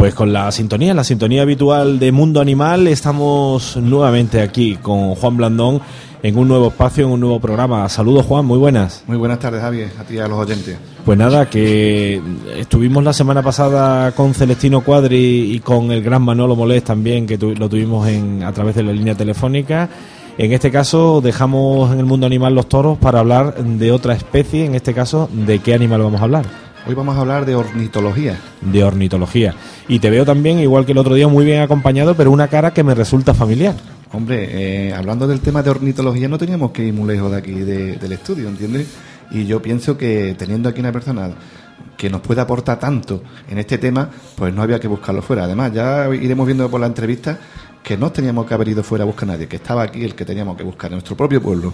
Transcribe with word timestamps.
Pues 0.00 0.14
con 0.14 0.32
la 0.32 0.50
sintonía, 0.50 0.94
la 0.94 1.04
sintonía 1.04 1.42
habitual 1.42 1.98
de 1.98 2.10
Mundo 2.10 2.40
Animal, 2.40 2.86
estamos 2.86 3.76
nuevamente 3.76 4.40
aquí 4.40 4.76
con 4.76 5.14
Juan 5.14 5.36
Blandón 5.36 5.82
en 6.22 6.38
un 6.38 6.48
nuevo 6.48 6.68
espacio, 6.68 7.04
en 7.04 7.12
un 7.12 7.20
nuevo 7.20 7.38
programa. 7.38 7.86
Saludos 7.90 8.24
Juan, 8.24 8.46
muy 8.46 8.56
buenas. 8.56 9.04
Muy 9.06 9.18
buenas 9.18 9.38
tardes 9.40 9.60
Javier, 9.60 9.90
a 10.00 10.04
ti 10.04 10.14
y 10.14 10.18
a 10.18 10.26
los 10.26 10.38
oyentes. 10.38 10.78
Pues 11.04 11.18
nada, 11.18 11.50
que 11.50 12.18
estuvimos 12.56 13.04
la 13.04 13.12
semana 13.12 13.42
pasada 13.42 14.12
con 14.12 14.32
Celestino 14.32 14.80
Cuadri 14.80 15.52
y 15.54 15.60
con 15.60 15.92
el 15.92 16.02
gran 16.02 16.22
Manolo 16.22 16.56
Molés 16.56 16.82
también, 16.82 17.26
que 17.26 17.36
lo 17.36 17.68
tuvimos 17.68 18.08
en, 18.08 18.42
a 18.42 18.54
través 18.54 18.76
de 18.76 18.84
la 18.84 18.92
línea 18.92 19.14
telefónica. 19.14 19.90
En 20.38 20.50
este 20.54 20.70
caso 20.70 21.20
dejamos 21.20 21.92
en 21.92 21.98
el 21.98 22.06
mundo 22.06 22.24
animal 22.24 22.54
los 22.54 22.70
toros 22.70 22.96
para 22.96 23.20
hablar 23.20 23.54
de 23.62 23.92
otra 23.92 24.14
especie, 24.14 24.64
en 24.64 24.74
este 24.74 24.94
caso, 24.94 25.28
¿de 25.30 25.58
qué 25.58 25.74
animal 25.74 26.00
vamos 26.00 26.22
a 26.22 26.24
hablar? 26.24 26.69
Hoy 26.86 26.94
vamos 26.94 27.16
a 27.16 27.20
hablar 27.20 27.44
de 27.44 27.54
ornitología. 27.54 28.38
De 28.60 28.82
ornitología. 28.82 29.54
Y 29.86 29.98
te 29.98 30.08
veo 30.08 30.24
también, 30.24 30.58
igual 30.60 30.86
que 30.86 30.92
el 30.92 30.98
otro 30.98 31.14
día, 31.14 31.28
muy 31.28 31.44
bien 31.44 31.60
acompañado, 31.60 32.14
pero 32.14 32.30
una 32.30 32.48
cara 32.48 32.72
que 32.72 32.82
me 32.82 32.94
resulta 32.94 33.34
familiar. 33.34 33.74
Hombre, 34.12 34.48
eh, 34.88 34.94
hablando 34.94 35.26
del 35.26 35.40
tema 35.40 35.62
de 35.62 35.70
ornitología, 35.70 36.28
no 36.28 36.38
teníamos 36.38 36.70
que 36.72 36.84
ir 36.84 36.94
muy 36.94 37.06
lejos 37.06 37.30
de 37.30 37.36
aquí 37.36 37.52
del 37.52 38.12
estudio, 38.12 38.48
¿entiendes? 38.48 38.88
Y 39.30 39.46
yo 39.46 39.60
pienso 39.60 39.96
que 39.96 40.34
teniendo 40.36 40.68
aquí 40.68 40.80
una 40.80 40.90
persona 40.90 41.30
que 41.96 42.08
nos 42.08 42.22
puede 42.22 42.40
aportar 42.40 42.78
tanto 42.78 43.22
en 43.48 43.58
este 43.58 43.78
tema, 43.78 44.08
pues 44.34 44.52
no 44.52 44.62
había 44.62 44.80
que 44.80 44.88
buscarlo 44.88 45.20
fuera. 45.22 45.44
Además, 45.44 45.72
ya 45.72 46.08
iremos 46.14 46.46
viendo 46.46 46.68
por 46.70 46.80
la 46.80 46.86
entrevista 46.86 47.38
que 47.82 47.96
no 47.96 48.10
teníamos 48.10 48.46
que 48.46 48.54
haber 48.54 48.68
ido 48.68 48.82
fuera 48.82 49.04
a 49.04 49.06
buscar 49.06 49.28
a 49.28 49.32
nadie, 49.32 49.46
que 49.46 49.56
estaba 49.56 49.82
aquí 49.82 50.02
el 50.02 50.14
que 50.14 50.24
teníamos 50.24 50.56
que 50.56 50.64
buscar 50.64 50.90
en 50.90 50.94
nuestro 50.94 51.16
propio 51.16 51.40
pueblo. 51.42 51.72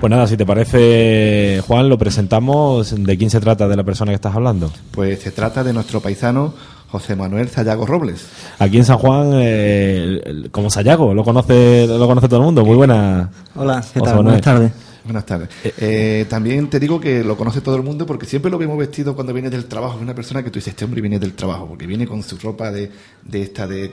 Pues 0.00 0.10
nada, 0.12 0.28
si 0.28 0.36
te 0.36 0.46
parece, 0.46 1.60
Juan, 1.66 1.88
lo 1.88 1.98
presentamos. 1.98 2.94
¿De 2.96 3.18
quién 3.18 3.30
se 3.30 3.40
trata 3.40 3.66
de 3.66 3.74
la 3.74 3.82
persona 3.82 4.12
que 4.12 4.16
estás 4.16 4.34
hablando? 4.34 4.70
Pues 4.92 5.20
se 5.20 5.32
trata 5.32 5.64
de 5.64 5.72
nuestro 5.72 6.00
paisano 6.00 6.54
José 6.88 7.16
Manuel 7.16 7.48
Sayago 7.48 7.84
Robles. 7.84 8.26
Aquí 8.60 8.78
en 8.78 8.84
San 8.84 8.98
Juan, 8.98 9.30
eh, 9.34 10.48
como 10.52 10.70
Sayago, 10.70 11.12
lo 11.14 11.24
conoce, 11.24 11.88
lo 11.88 12.06
conoce 12.06 12.28
todo 12.28 12.38
el 12.38 12.46
mundo. 12.46 12.64
Muy 12.64 12.76
buena. 12.76 13.28
Hola, 13.56 13.84
¿qué 13.92 14.00
tal? 14.00 14.22
Buenas 14.22 14.40
tardes. 14.40 14.72
Buenas 15.08 15.24
tardes. 15.24 15.48
Eh, 15.64 15.72
eh, 15.78 16.26
también 16.28 16.68
te 16.68 16.78
digo 16.78 17.00
que 17.00 17.24
lo 17.24 17.34
conoce 17.34 17.62
todo 17.62 17.76
el 17.76 17.82
mundo 17.82 18.04
porque 18.04 18.26
siempre 18.26 18.50
lo 18.50 18.58
vemos 18.58 18.76
vestido 18.76 19.14
cuando 19.14 19.32
viene 19.32 19.48
del 19.48 19.64
trabajo. 19.64 19.96
Es 19.96 20.02
una 20.02 20.14
persona 20.14 20.42
que 20.44 20.50
tú 20.50 20.58
dices, 20.58 20.74
este 20.74 20.84
hombre 20.84 21.00
viene 21.00 21.18
del 21.18 21.32
trabajo, 21.32 21.66
porque 21.66 21.86
viene 21.86 22.06
con 22.06 22.22
su 22.22 22.36
ropa 22.36 22.70
de, 22.70 22.90
de 23.28 23.42
esta, 23.42 23.66
de, 23.66 23.90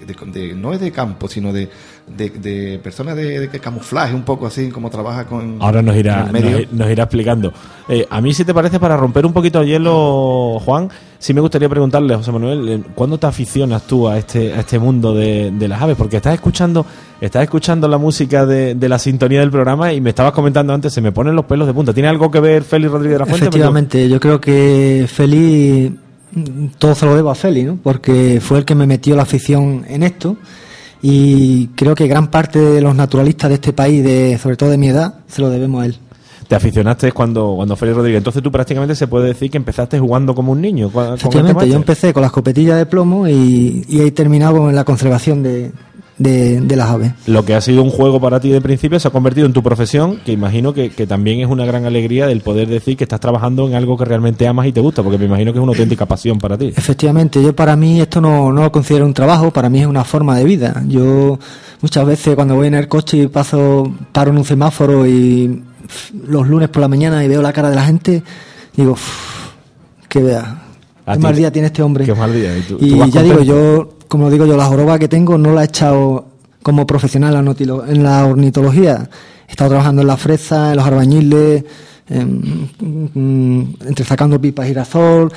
no 0.56 0.74
es 0.74 0.80
de 0.80 0.92
campo, 0.92 1.28
sino 1.28 1.52
de, 1.52 1.70
de, 2.08 2.80
persona 2.82 3.14
de, 3.14 3.50
camuflaje, 3.62 4.16
un 4.16 4.24
poco 4.24 4.48
así, 4.48 4.70
como 4.70 4.90
trabaja 4.90 5.26
con. 5.26 5.58
Ahora 5.60 5.82
nos 5.82 5.96
irá, 5.96 6.32
nos, 6.72 6.90
irá 6.90 7.04
explicando. 7.04 7.54
Eh, 7.90 8.08
a 8.10 8.22
mí, 8.22 8.34
si 8.34 8.46
te 8.46 8.54
parece, 8.54 8.80
para 8.80 8.96
romper 8.96 9.26
un 9.26 9.34
poquito 9.34 9.60
el 9.60 9.68
hielo, 9.68 10.58
Juan, 10.64 10.90
sí 11.20 11.34
me 11.34 11.42
gustaría 11.42 11.68
preguntarle, 11.68 12.16
José 12.16 12.32
Manuel, 12.32 12.86
¿cuándo 12.96 13.18
te 13.18 13.28
aficionas 13.28 13.86
tú 13.86 14.08
a 14.08 14.18
este, 14.18 14.54
a 14.54 14.62
este 14.62 14.80
mundo 14.80 15.14
de, 15.14 15.52
las 15.68 15.82
aves? 15.82 15.98
Porque 15.98 16.16
estás 16.16 16.34
escuchando, 16.34 16.86
estás 17.20 17.44
escuchando 17.44 17.90
la 17.90 17.98
música 17.98 18.46
de, 18.46 18.78
la 18.88 19.00
sintonía 19.00 19.42
del 19.42 19.52
programa 19.52 19.92
y 19.92 20.00
me 20.00 20.12
estabas 20.12 20.32
comentando 20.32 20.74
antes, 20.74 20.94
se 20.94 21.02
me 21.02 21.12
ponen 21.12 21.36
los 21.36 21.44
pelos 21.44 21.68
de 21.68 21.74
punta. 21.74 21.94
¿Tiene 21.94 22.08
algo 22.08 22.32
que 22.32 22.40
ver 22.40 22.64
Félix 22.64 22.90
Rodríguez 22.90 23.16
de 23.16 23.20
la 23.20 23.26
Fuente? 23.26 23.48
Efectivamente, 23.48 24.08
yo 24.08 24.18
creo 24.20 24.40
que 24.40 25.08
Félix, 25.12 25.92
todo 26.78 26.96
se 26.96 27.06
lo 27.06 27.16
debo 27.16 27.30
a 27.32 27.36
Félix, 27.36 27.68
¿no? 27.68 27.78
Porque 27.82 28.40
fue 28.42 28.60
el 28.60 28.66
que 28.66 28.76
me 28.76 28.88
metió 28.88 29.16
la 29.16 29.24
afición 29.24 29.86
en 29.88 30.04
esto 30.04 30.38
y 31.02 31.68
creo 31.76 31.96
que 31.96 32.08
gran 32.08 32.28
parte 32.32 32.60
de 32.60 32.82
los 32.82 32.96
naturalistas 32.96 33.50
de 33.50 33.56
este 33.56 33.74
país, 33.74 34.04
de, 34.04 34.38
sobre 34.38 34.58
todo 34.58 34.70
de 34.70 34.78
mi 34.78 34.88
edad, 34.90 35.20
se 35.28 35.42
lo 35.42 35.50
debemos 35.50 35.84
a 35.84 35.86
él 35.86 36.00
te 36.48 36.56
aficionaste 36.56 37.12
cuando, 37.12 37.56
cuando 37.56 37.76
Félix 37.76 37.98
Rodríguez. 37.98 38.20
Entonces 38.20 38.44
tú 38.44 38.52
prácticamente 38.52 38.96
se 38.96 39.08
puede 39.08 39.28
decir 39.28 39.50
que 39.50 39.58
empezaste 39.58 40.00
jugando 40.00 40.36
como 40.36 40.52
un 40.52 40.62
niño. 40.62 40.88
Efectivamente, 40.88 41.64
este 41.64 41.70
yo 41.70 41.76
empecé 41.76 42.14
con 42.14 42.22
las 42.22 42.32
copetillas 42.32 42.78
de 42.78 42.86
plomo 42.86 43.28
y, 43.28 43.84
y 43.88 44.02
he 44.02 44.12
terminado 44.12 44.70
en 44.70 44.76
la 44.76 44.84
conservación 44.84 45.44
de, 45.44 45.72
de, 46.18 46.76
las 46.76 46.90
aves. 46.90 47.14
Lo 47.28 47.46
que 47.46 47.56
ha 47.56 47.62
sido 47.62 47.84
un 47.84 47.90
juego 47.90 48.20
para 48.20 48.40
ti 48.40 48.50
de 48.50 48.62
principio 48.62 49.00
se 49.00 49.08
ha 49.08 49.12
convertido 49.12 49.48
en 49.48 49.54
tu 49.54 49.62
profesión, 49.62 50.20
que 50.26 50.32
imagino 50.32 50.74
que, 50.74 50.90
también 51.08 51.42
es 51.42 51.48
una 51.48 51.66
gran 51.66 51.86
alegría 51.86 52.30
el 52.32 52.42
poder 52.42 52.68
decir 52.68 52.98
que 52.98 53.04
estás 53.04 53.20
trabajando 53.20 53.68
en 53.68 53.76
algo 53.76 53.98
que 53.98 54.06
realmente 54.06 54.48
amas 54.48 54.68
y 54.68 54.72
te 54.72 54.82
gusta, 54.82 55.04
porque 55.04 55.18
me 55.18 55.26
imagino 55.26 55.52
que 55.52 55.60
es 55.60 55.64
una 55.64 55.72
auténtica 55.72 56.06
pasión 56.06 56.40
para 56.40 56.58
ti. 56.58 56.74
Efectivamente, 56.76 57.42
yo 57.42 57.56
para 57.56 57.76
mí 57.76 58.02
esto 58.02 58.22
no, 58.22 58.52
no 58.52 58.64
lo 58.64 58.72
considero 58.72 59.06
un 59.06 59.14
trabajo, 59.14 59.52
para 59.52 59.70
mí 59.70 59.82
es 59.82 59.88
una 59.88 60.04
forma 60.04 60.38
de 60.38 60.44
vida. 60.44 60.84
Yo 60.88 61.38
muchas 61.82 62.06
veces 62.06 62.36
cuando 62.36 62.56
voy 62.56 62.68
en 62.68 62.76
el 62.76 62.88
coche 62.88 63.18
y 63.18 63.28
paso, 63.28 63.92
paro 64.12 64.32
en 64.32 64.38
un 64.38 64.46
semáforo 64.46 65.06
y 65.06 65.64
los 66.28 66.48
lunes 66.48 66.70
por 66.70 66.82
la 66.82 66.88
mañana 66.88 67.24
y 67.24 67.28
veo 67.28 67.42
la 67.42 67.54
cara 67.54 67.70
de 67.70 67.76
la 67.76 67.86
gente, 67.86 68.24
digo, 68.76 68.98
que 70.10 70.22
vea, 70.22 70.64
qué 71.06 71.20
mal 71.20 71.36
día 71.36 71.52
tiene 71.52 71.68
este 71.68 71.84
hombre. 71.84 72.06
Qué 72.06 72.16
mal 72.16 72.34
día. 72.34 72.52
Y, 72.80 73.12
ya 73.12 73.22
digo, 73.22 73.42
yo, 73.42 73.95
como 74.08 74.30
digo 74.30 74.46
yo, 74.46 74.58
la 74.58 74.66
joroba 74.66 75.00
que 75.00 75.08
tengo 75.08 75.38
no 75.38 75.54
la 75.54 75.62
he 75.64 75.66
echado 75.66 76.26
como 76.64 76.88
profesional 76.88 77.36
en 77.88 78.04
la 78.04 78.26
ornitología. 78.26 79.10
He 79.48 79.52
estado 79.52 79.70
trabajando 79.70 80.02
en 80.02 80.08
la 80.08 80.18
fresa, 80.18 80.72
en 80.72 80.78
los 80.78 80.86
arbañiles, 80.86 81.64
entre 82.10 84.06
sacando 84.06 84.40
pipas 84.40 84.68
girasol, 84.68 85.32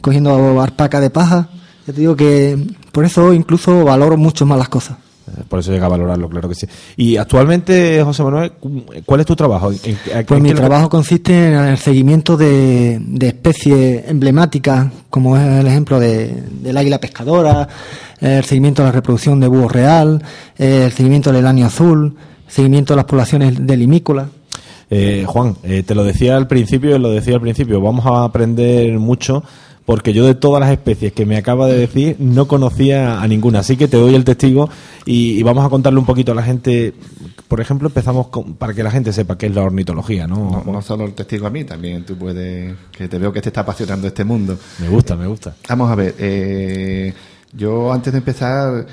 cogiendo 0.00 0.60
arpaca 0.60 1.00
de 1.00 1.10
paja. 1.10 1.48
Ya 1.86 1.92
te 1.92 2.00
digo 2.00 2.16
que 2.16 2.58
por 2.92 3.04
eso 3.04 3.32
incluso 3.32 3.84
valoro 3.84 4.16
mucho 4.16 4.46
más 4.46 4.58
las 4.58 4.68
cosas. 4.68 4.96
Eh, 5.26 5.42
por 5.48 5.58
eso 5.58 5.72
llega 5.72 5.86
a 5.86 5.88
valorarlo, 5.88 6.28
claro 6.28 6.48
que 6.48 6.54
sí. 6.54 6.66
Y 6.96 7.16
actualmente, 7.16 8.02
José 8.02 8.22
Manuel, 8.22 8.52
¿cuál 9.04 9.20
es 9.20 9.26
tu 9.26 9.36
trabajo? 9.36 9.72
pues 10.26 10.42
mi 10.42 10.52
trabajo 10.52 10.88
consiste 10.88 11.48
en 11.48 11.54
el 11.54 11.78
seguimiento 11.78 12.36
de, 12.36 13.00
especies 13.20 14.08
emblemáticas, 14.08 14.86
como 15.10 15.36
es 15.36 15.42
el 15.42 15.66
ejemplo 15.66 15.98
de, 15.98 16.42
del 16.60 16.76
águila 16.76 16.98
pescadora, 16.98 17.68
el 18.24 18.44
seguimiento 18.44 18.82
de 18.82 18.88
la 18.88 18.92
reproducción 18.92 19.40
de 19.40 19.48
búho 19.48 19.68
real, 19.68 20.22
el 20.56 20.90
seguimiento 20.92 21.32
del 21.32 21.46
año 21.46 21.66
azul, 21.66 22.16
el 22.46 22.52
seguimiento 22.52 22.94
de 22.94 22.96
las 22.96 23.04
poblaciones 23.04 23.66
de 23.66 23.76
limícola. 23.76 24.28
Eh, 24.90 25.24
Juan, 25.26 25.56
eh, 25.62 25.82
te 25.82 25.94
lo 25.94 26.04
decía 26.04 26.36
al 26.36 26.46
principio, 26.46 26.98
lo 26.98 27.10
decía 27.10 27.34
al 27.34 27.40
principio, 27.40 27.80
vamos 27.80 28.06
a 28.06 28.24
aprender 28.24 28.98
mucho 28.98 29.42
porque 29.84 30.12
yo 30.14 30.24
de 30.24 30.34
todas 30.34 30.60
las 30.60 30.70
especies 30.70 31.12
que 31.12 31.26
me 31.26 31.36
acaba 31.36 31.66
de 31.66 31.76
decir 31.76 32.16
no 32.18 32.48
conocía 32.48 33.20
a 33.20 33.28
ninguna. 33.28 33.60
Así 33.60 33.76
que 33.76 33.88
te 33.88 33.96
doy 33.96 34.14
el 34.14 34.24
testigo 34.24 34.68
y, 35.04 35.42
vamos 35.42 35.64
a 35.64 35.68
contarle 35.68 35.98
un 35.98 36.06
poquito 36.06 36.32
a 36.32 36.34
la 36.34 36.42
gente. 36.42 36.94
Por 37.48 37.60
ejemplo, 37.60 37.88
empezamos 37.88 38.28
para 38.58 38.72
que 38.72 38.82
la 38.82 38.90
gente 38.90 39.12
sepa 39.12 39.36
qué 39.36 39.46
es 39.46 39.54
la 39.54 39.62
ornitología, 39.62 40.26
¿no? 40.26 40.62
No, 40.64 40.82
solo 40.82 41.04
el 41.04 41.12
testigo 41.12 41.46
a 41.46 41.50
mí, 41.50 41.64
también 41.64 42.04
tú 42.04 42.16
puedes, 42.16 42.74
que 42.90 43.08
te 43.08 43.18
veo 43.18 43.32
que 43.32 43.42
te 43.42 43.50
está 43.50 43.60
apasionando 43.60 44.06
este 44.06 44.24
mundo. 44.24 44.56
Me 44.80 44.88
gusta, 44.88 45.16
me 45.16 45.26
gusta. 45.26 45.54
Vamos 45.68 45.90
a 45.90 45.94
ver, 45.94 46.14
eh, 46.18 47.12
yo 47.54 47.92
antes 47.92 48.12
de 48.12 48.18
empezar... 48.18 48.86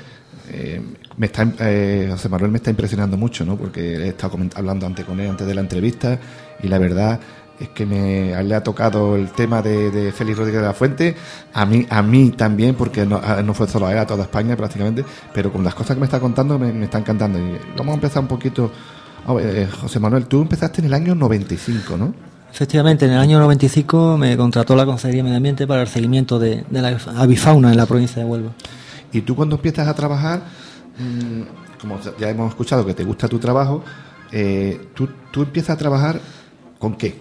Eh, 0.50 0.80
me 1.16 1.26
está, 1.26 1.46
eh, 1.60 2.08
José 2.10 2.28
Manuel 2.28 2.50
me 2.50 2.56
está 2.56 2.70
impresionando 2.70 3.16
mucho, 3.16 3.44
¿no? 3.44 3.56
Porque 3.56 3.96
he 3.96 4.08
estado 4.08 4.38
hablando 4.54 4.86
antes 4.86 5.04
con 5.04 5.20
él 5.20 5.30
antes 5.30 5.46
de 5.46 5.54
la 5.54 5.60
entrevista 5.60 6.18
y 6.62 6.68
la 6.68 6.78
verdad 6.78 7.20
es 7.60 7.68
que 7.68 7.86
me 7.86 8.42
le 8.42 8.54
ha 8.54 8.62
tocado 8.62 9.14
el 9.14 9.30
tema 9.30 9.62
de, 9.62 10.12
Félix 10.12 10.38
Rodríguez 10.38 10.62
de 10.62 10.66
la 10.66 10.74
Fuente, 10.74 11.14
a 11.52 11.64
mí, 11.64 11.86
a 11.88 12.02
mí 12.02 12.30
también, 12.30 12.74
porque 12.74 13.06
no, 13.06 13.20
fue 13.54 13.68
solo 13.68 13.86
a 13.86 13.92
él, 13.92 13.98
a 13.98 14.06
toda 14.06 14.24
España 14.24 14.56
prácticamente, 14.56 15.04
pero 15.32 15.52
con 15.52 15.62
las 15.62 15.74
cosas 15.74 15.94
que 15.94 16.00
me 16.00 16.06
está 16.06 16.18
contando 16.18 16.58
me, 16.58 16.84
está 16.84 16.98
encantando. 16.98 17.38
Vamos 17.76 17.92
a 17.92 17.94
empezar 17.94 18.22
un 18.22 18.28
poquito. 18.28 18.72
Eh, 19.40 19.68
José 19.80 20.00
Manuel, 20.00 20.26
tú 20.26 20.42
empezaste 20.42 20.80
en 20.80 20.86
el 20.86 20.94
año 20.94 21.14
95, 21.14 21.96
¿no? 21.96 22.31
Efectivamente, 22.52 23.06
en 23.06 23.12
el 23.12 23.18
año 23.18 23.38
95 23.38 24.18
me 24.18 24.36
contrató 24.36 24.76
la 24.76 24.84
Consejería 24.84 25.18
de 25.18 25.22
Medio 25.24 25.36
Ambiente 25.38 25.66
para 25.66 25.82
el 25.82 25.88
seguimiento 25.88 26.38
de, 26.38 26.64
la 26.70 26.98
avifauna 27.16 27.70
en 27.70 27.76
la 27.76 27.86
provincia 27.86 28.22
de 28.22 28.28
Huelva. 28.28 28.52
Y 29.12 29.22
tú 29.22 29.34
cuando 29.34 29.56
empiezas 29.56 29.88
a 29.88 29.94
trabajar, 29.94 30.42
mm, 30.98 31.80
como 31.80 31.98
ya 32.18 32.28
hemos 32.28 32.50
escuchado 32.50 32.84
que 32.84 32.94
te 32.94 33.04
gusta 33.04 33.28
tu 33.28 33.38
trabajo, 33.38 33.82
eh, 34.30 34.88
tú, 34.94 35.08
tú 35.30 35.42
empiezas 35.42 35.76
a 35.76 35.78
trabajar 35.78 36.20
¿Con 36.82 36.96
qué? 36.96 37.16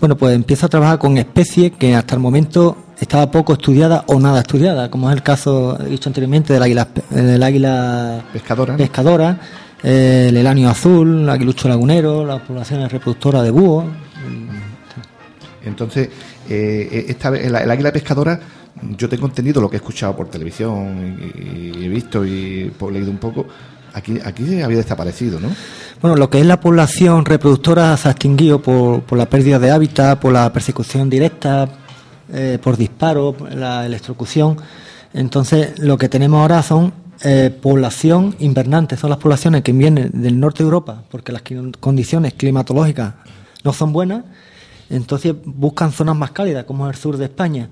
Bueno, 0.00 0.18
pues 0.18 0.34
empiezo 0.34 0.66
a 0.66 0.68
trabajar 0.68 0.98
con 0.98 1.16
especies 1.16 1.72
que 1.72 1.94
hasta 1.94 2.14
el 2.14 2.20
momento 2.20 2.76
estaba 3.00 3.30
poco 3.30 3.54
estudiada 3.54 4.04
o 4.06 4.20
nada 4.20 4.40
estudiada, 4.40 4.90
como 4.90 5.08
es 5.08 5.16
el 5.16 5.22
caso, 5.22 5.78
dicho 5.78 6.10
anteriormente, 6.10 6.52
del 6.52 6.62
águila, 6.62 6.88
del 7.08 7.42
águila 7.42 8.22
pescadora. 8.34 8.76
pescadora 8.76 9.40
eh, 9.82 10.26
el 10.28 10.36
elanio 10.36 10.68
azul, 10.68 11.22
el 11.22 11.30
aguilucho 11.30 11.70
lagunero, 11.70 12.26
las 12.26 12.42
poblaciones 12.42 12.92
reproductoras 12.92 13.44
de 13.44 13.50
búho. 13.50 13.86
Entonces, 15.68 16.08
eh, 16.48 17.06
esta, 17.08 17.30
vez, 17.30 17.46
el, 17.46 17.54
águila 17.54 17.92
pescadora, 17.92 18.40
yo 18.96 19.08
tengo 19.08 19.26
entendido 19.26 19.60
lo 19.60 19.68
que 19.68 19.76
he 19.76 19.80
escuchado 19.80 20.16
por 20.16 20.28
televisión 20.28 21.18
y, 21.34 21.84
he 21.84 21.88
visto 21.88 22.24
y 22.24 22.72
he 22.78 22.90
leído 22.90 23.10
un 23.10 23.18
poco. 23.18 23.46
Aquí, 23.94 24.18
aquí 24.24 24.60
había 24.60 24.76
desaparecido, 24.76 25.40
¿no? 25.40 25.48
Bueno, 26.00 26.16
lo 26.16 26.30
que 26.30 26.40
es 26.40 26.46
la 26.46 26.60
población 26.60 27.24
reproductora 27.24 27.96
se 27.96 28.08
ha 28.08 28.10
extinguido 28.12 28.60
por, 28.60 29.16
la 29.16 29.26
pérdida 29.26 29.58
de 29.58 29.70
hábitat, 29.70 30.20
por 30.20 30.32
la 30.32 30.52
persecución 30.52 31.10
directa, 31.10 31.68
eh, 32.32 32.58
por 32.62 32.76
disparo, 32.76 33.34
la 33.50 33.84
electrocución. 33.84 34.56
Entonces, 35.12 35.78
lo 35.78 35.96
que 35.96 36.08
tenemos 36.08 36.40
ahora 36.40 36.62
son 36.62 36.92
eh, 37.24 37.50
población 37.50 38.36
invernante, 38.38 38.96
son 38.96 39.10
las 39.10 39.18
poblaciones 39.18 39.62
que 39.62 39.72
vienen 39.72 40.10
del 40.12 40.38
norte 40.38 40.58
de 40.58 40.66
Europa, 40.66 41.02
porque 41.10 41.32
las 41.32 41.42
condiciones 41.80 42.34
climatológicas 42.34 43.14
no 43.64 43.72
son 43.72 43.92
buenas, 43.92 44.22
entonces 44.90 45.34
buscan 45.44 45.92
zonas 45.92 46.16
más 46.16 46.30
cálidas, 46.30 46.64
como 46.64 46.88
es 46.88 46.96
el 46.96 47.00
sur 47.00 47.16
de 47.16 47.26
España. 47.26 47.70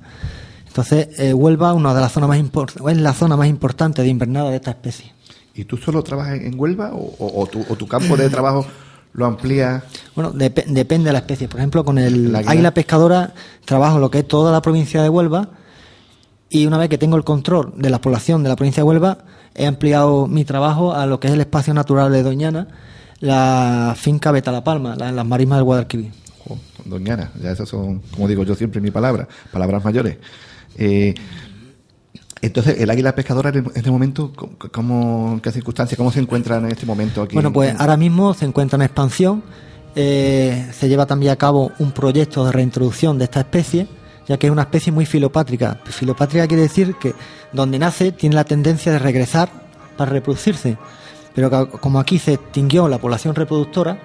Entonces, 0.67 1.09
eh, 1.19 1.33
Huelva 1.33 1.73
una 1.73 1.95
de 1.95 2.01
las 2.01 2.13
zonas 2.13 2.29
más 2.29 2.39
es 2.39 2.97
la 2.99 3.15
zona 3.15 3.37
más 3.37 3.49
importante 3.49 4.03
de 4.03 4.09
invernada 4.09 4.51
de 4.51 4.57
esta 4.57 4.73
especie. 4.73 5.13
¿Y 5.55 5.65
tú 5.65 5.79
solo 5.79 6.03
trabajas 6.03 6.39
en 6.41 6.59
Huelva 6.59 6.93
o, 6.93 7.15
o, 7.19 7.41
o, 7.43 7.47
tu, 7.47 7.65
o 7.69 7.77
tu, 7.77 7.89
campo 7.89 8.17
de 8.17 8.29
trabajo 8.29 8.67
lo 9.15 9.25
amplía? 9.25 9.85
Bueno, 10.15 10.33
dep 10.33 10.67
depende 10.67 11.09
de 11.09 11.13
la 11.15 11.21
especie. 11.21 11.49
Por 11.49 11.61
ejemplo, 11.61 11.83
con 11.83 11.97
el 11.97 12.37
águila? 12.37 12.53
águila 12.53 12.75
pescadora 12.75 13.33
trabajo 13.65 13.99
lo 13.99 14.11
que 14.11 14.19
es 14.19 14.29
toda 14.29 14.53
la 14.53 14.61
provincia 14.61 15.03
de 15.03 15.09
Huelva 15.09 15.49
y 16.51 16.67
una 16.67 16.79
vez 16.79 16.91
que 16.91 16.99
tengo 16.99 17.17
el 17.17 17.25
control 17.25 17.73
de 17.77 17.91
la 17.91 18.01
población 18.01 18.43
de 18.43 18.51
la 18.51 18.57
provincia 18.57 18.83
de 18.83 18.89
Huelva, 18.89 19.19
he 19.55 19.67
ampliado 19.67 20.27
mi 20.27 20.45
trabajo 20.45 20.95
a 20.95 21.07
lo 21.07 21.19
que 21.19 21.29
es 21.29 21.33
el 21.33 21.41
espacio 21.41 21.75
natural 21.75 22.13
de 22.13 22.23
Doñana, 22.23 22.69
la 23.21 23.95
finca 23.97 24.31
Beta 24.31 24.53
La 24.53 24.63
Palma, 24.63 24.95
la, 24.95 25.11
las 25.11 25.27
marismas 25.27 25.59
del 25.59 25.65
Guadalquivir. 25.65 26.13
Doñana, 26.89 27.33
ya 27.43 27.51
esas 27.51 27.69
son, 27.69 28.01
como 28.13 28.29
digo 28.29 28.45
yo 28.45 28.55
siempre, 28.55 28.81
mi 28.81 28.91
palabra, 28.91 29.29
palabras 29.53 29.85
mayores. 29.85 30.19
Eh, 30.79 31.15
entonces, 32.43 32.81
el 32.81 32.91
águila 32.91 33.15
pescadora 33.15 33.51
en 33.51 33.67
este 33.75 33.91
momento, 33.91 34.33
¿cómo, 34.73 35.33
¿en 35.33 35.41
qué 35.41 35.51
circunstancias, 35.51 35.97
cómo 35.97 36.13
se 36.13 36.21
encuentra 36.21 36.59
en 36.59 36.67
este 36.67 36.87
momento 36.87 37.23
aquí? 37.23 37.35
Bueno, 37.35 37.53
pues 37.53 37.75
ahora 37.79 37.97
mismo 37.97 38.35
se 38.35 38.45
encuentra 38.45 38.77
en 38.77 38.83
expansión. 38.83 39.43
Eh, 39.95 40.69
se 40.73 40.89
lleva 40.89 41.07
también 41.07 41.33
a 41.33 41.37
cabo 41.37 41.73
un 41.79 41.93
proyecto 41.93 42.45
de 42.45 42.53
reintroducción 42.53 43.19
de 43.19 43.25
esta 43.25 43.41
especie, 43.41 43.89
ya 44.29 44.37
que 44.37 44.47
es 44.47 44.53
una 44.53 44.63
especie 44.63 44.93
muy 44.93 45.07
filopátrica. 45.07 45.81
Filopátrica 45.87 46.47
quiere 46.47 46.65
decir 46.65 46.95
que 47.01 47.15
donde 47.53 47.79
nace 47.79 48.13
tiene 48.13 48.35
la 48.35 48.45
tendencia 48.45 48.93
de 48.93 48.99
regresar 48.99 49.49
para 49.97 50.13
reproducirse. 50.13 50.77
Pero 51.35 51.71
como 51.81 51.99
aquí 51.99 52.19
se 52.19 52.35
extinguió 52.35 52.89
la 52.89 52.99
población 52.99 53.35
reproductora, 53.35 53.99